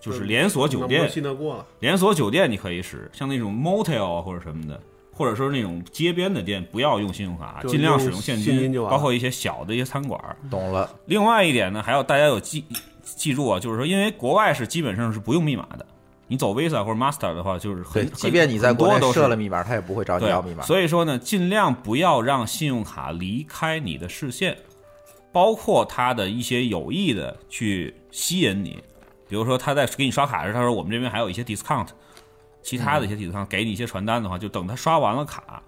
[0.00, 1.66] 就是连锁酒店能不能信得过了。
[1.80, 4.80] 连锁酒店你可以使，像那种 motel 或者什么的，
[5.12, 10.18] 或者说那种街边的店，不要用信用卡，尽量使用用现现金包括一些小的一些餐馆。
[10.50, 10.90] 懂了。
[11.06, 12.64] 另外一点呢，还要大家有记
[13.04, 15.86] 记住啊，就是说，因为国外是基本上是不用密码的，
[16.26, 20.62] 你走 Visa 或者 Master 的话，就是，很即便你在国内很多都设了密码，他也不会找你对要密码。
[20.64, 24.56] 所以说呢，尽量不要让信用卡离开你的视线，
[25.32, 28.82] 包括他的一些有意的去吸引你，
[29.28, 31.88] 比如说他在给你刷卡时，他说我们这边还有一些 discount，
[32.62, 35.62] 其他的一些 discount，、给你一些传单的话，就等他刷完了卡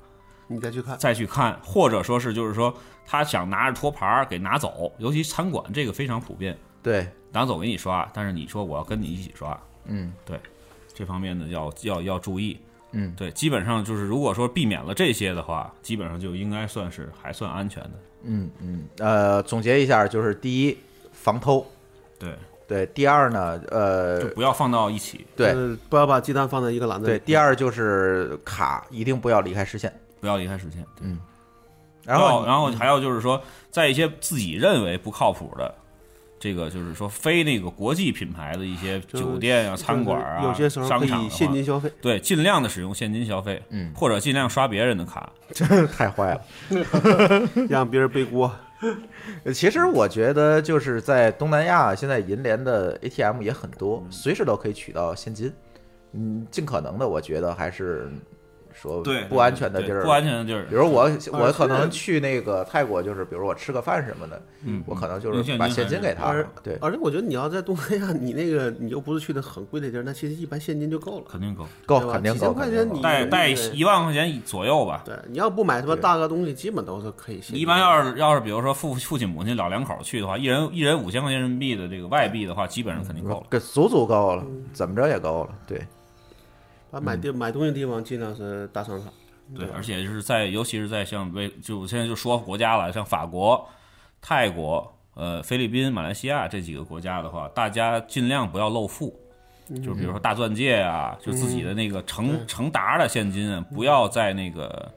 [0.48, 2.72] 你再去看，再去看，或者说是就是说
[3.04, 6.56] 他想拿着托盘儿给拿走，尤其餐馆这个非常普遍，
[6.86, 10.38] 对，拿走给你刷，但是你说我要跟你一起刷，嗯对，
[10.94, 12.56] 这方面呢要要要注意。
[12.92, 17.90] 嗯，对，基本上就是如果说避免了这些的话，基本上就应该算是还算安全的。
[18.22, 20.78] 嗯嗯，呃，总结一下，就是第一，
[21.10, 21.66] 防偷。
[22.20, 22.32] 对
[22.68, 27.12] 对，第二呢，呃就，不要放到一起，对呃不要把鸡蛋放在一个篮子里。
[27.14, 29.92] 对，第二就是卡一定不要离开视线。
[30.20, 30.82] 不要离开视线。
[30.94, 31.18] 对嗯，
[32.04, 33.42] 然后然后还有就是说，
[33.72, 35.74] 在一些自己认为不靠谱的。
[36.38, 45.32] 这个就是说，非那个国际品牌的一些酒店啊、餐馆啊、有些时候可以商场的话现金消费，对，尽量的使用现金消费，嗯，或者尽量刷别人的卡。
[45.96, 46.40] 太坏了。
[47.68, 48.50] 让别人背锅。
[49.44, 55.50] 呃其实我觉得就是在东南亚，现在银联的 ATM 也很多，随时都可以取到现金。
[56.12, 58.10] 嗯，尽可能的，我觉得还是
[58.80, 60.74] 说对，不安全的地儿，不安全的地儿比。
[60.74, 66.32] 如我我可能去那个泰国，就是比如我吃个饭什么的，嗯，我可能就是把现金给他。
[66.62, 75.02] 对，而且我觉得你要在东南亚，你那个你又不是去的很贵的地儿，那其实一般现金就够了，肯定够，够肯定够，几千块钱你带带一万块钱左右吧。
[75.04, 77.40] 对，你要不买什么大个东西，基本都是可以。
[77.52, 83.46] 一般要是要是比如说父父亲母亲老两口去的话，一人一人五千块钱人民币的这个外币的话，基本上肯定够了。
[83.50, 85.50] 这足足够了，怎么着也够了。
[85.66, 85.80] 对，
[86.96, 89.12] 把买地买东西的地方尽量是大商场。
[89.54, 93.68] 对，而且就是在尤其是在像为就我现在就说国家了，像法国、
[94.20, 99.14] 泰国、呃菲律宾、马来西亚这几个国家的话，大家尽量不要露富。
[99.68, 104.92] 就是比如说大钻戒啊，就自己的那个成嗯成沓的现金啊，不要在那个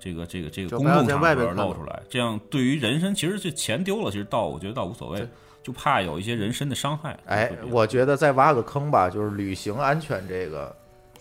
[0.00, 5.24] 这个这个这个公共场合露出来，这样对于人身其实这钱丢了，其实倒我觉得倒无所谓，
[5.62, 7.16] 就怕有一些人身的伤害。
[7.26, 10.74] 哎我觉得再挖个坑吧，就是旅行安全这个，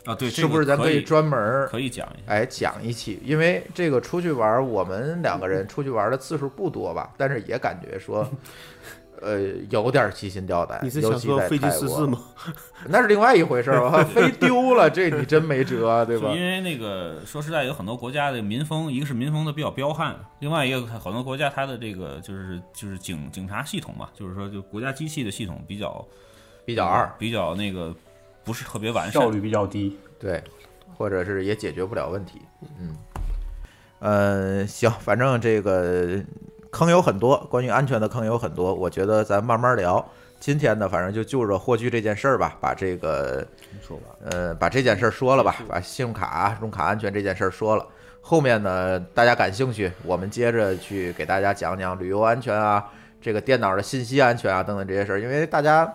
[0.07, 2.33] 啊对，是不是咱可以专门儿可以讲一下？
[2.33, 3.19] 哎讲一期？
[3.23, 8.27] 因为这个出去玩儿，我们两个人出去玩儿的次数不多吧，但是也感觉说。
[9.19, 12.19] 呃，有点提心吊胆，你是想说飞机失事吗？
[12.87, 16.31] 那是另外一回事儿吧， 飞丢了，这你真没辙，对吧？
[16.35, 26.07] 因为那个说实在，有很多国家的民风，一个是民风的比较彪悍，另外一个很多国家它的这个就是就是警警察系统嘛，就是说就国家机器的系统比较
[26.63, 27.91] 比较二，比较那个
[28.47, 29.29] 不是特别完善效。
[29.29, 29.99] 率比较低。
[30.17, 30.41] 对，
[30.97, 32.41] 或者是也解决不了问题。
[32.79, 32.97] 嗯，
[33.99, 36.19] 呃，行，反正这个
[36.71, 40.03] 坑有很多，关于安全的坑有很多，我觉得咱慢慢聊。
[40.39, 43.45] 今天呢，反正就就着霍炬这件事儿吧，把这个
[43.81, 47.85] 说吧，呃，把这件事儿说了吧，把信用卡、用卡安全这件事儿说了。
[48.21, 52.85] 后面呢，大家感兴趣，我们接着去给大家讲讲旅游安全啊，
[53.21, 55.21] 这个电脑的信息安全啊等等这些事儿。
[55.21, 55.91] 因为大家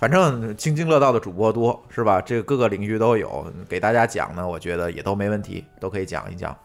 [0.00, 2.22] 反正津津乐道的主播多，是吧？
[2.22, 6.56] 这各个领域都有，给大家讲呢，我觉得也都没问题，都可以讲一讲。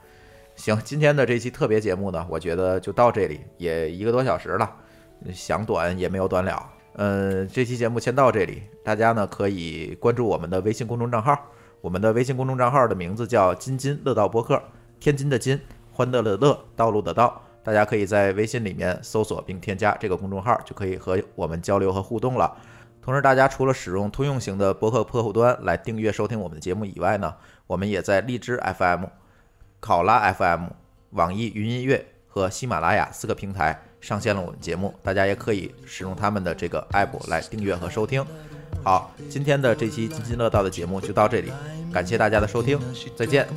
[0.56, 4.72] 行，今天的这期特别节目呢，我觉得就到这里，也一个多小时了，
[5.34, 6.66] 想短也没有短了。
[6.94, 11.38] 嗯，这期节目先到这里，大家呢可以关注我们的微信公众账号，
[11.82, 14.64] 我们的微信公众账号的名字叫“津津乐道播客”，
[14.98, 15.60] 天津的津，
[15.92, 17.42] 欢乐的乐，道路的道。
[17.66, 22.56] 大家可以在微信里面搜索并添加这个公众号，就可以和我们交流和互动了。
[23.06, 27.36] 同时，大家除了使用通用型的博客客户端来订阅收听我们的节目以外呢，
[27.68, 29.06] 我们也在荔枝 FM、
[29.80, 30.70] 考拉 FM、
[31.12, 38.26] 网易云音乐和喜马拉雅四个平台上线了我们节目，大家也可以使用他们的这个 app 来订阅和收听。
[38.86, 41.52] 好，今天的这期津津乐道的节目就到这里，
[41.92, 42.80] 感谢大家的收听，
[43.16, 43.48] 再见。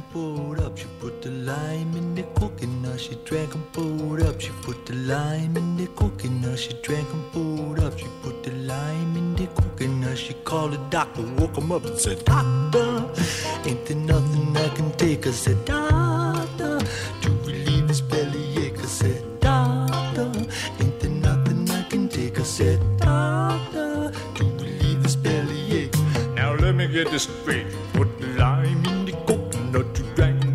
[26.95, 27.67] jeg det spæt.
[27.95, 30.49] På det lege mine kokken, når du dragon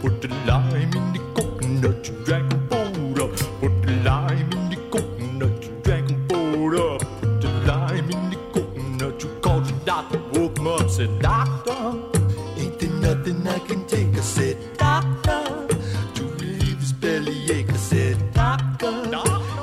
[0.00, 4.46] Put the På in the mine kokken, når du dragon boat op the det lege
[4.52, 9.62] mine kokken, når du dragon boat op På det lege mine kokken, når du går
[9.66, 11.82] til datter Våg mig op, sæt datter
[12.60, 15.42] Ain't there nothing I can take, I said doctor
[16.14, 17.70] to vil livets belly, ache.
[17.70, 18.92] I said doctor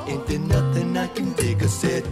[0.08, 2.04] Ain't there nothing I can take, I said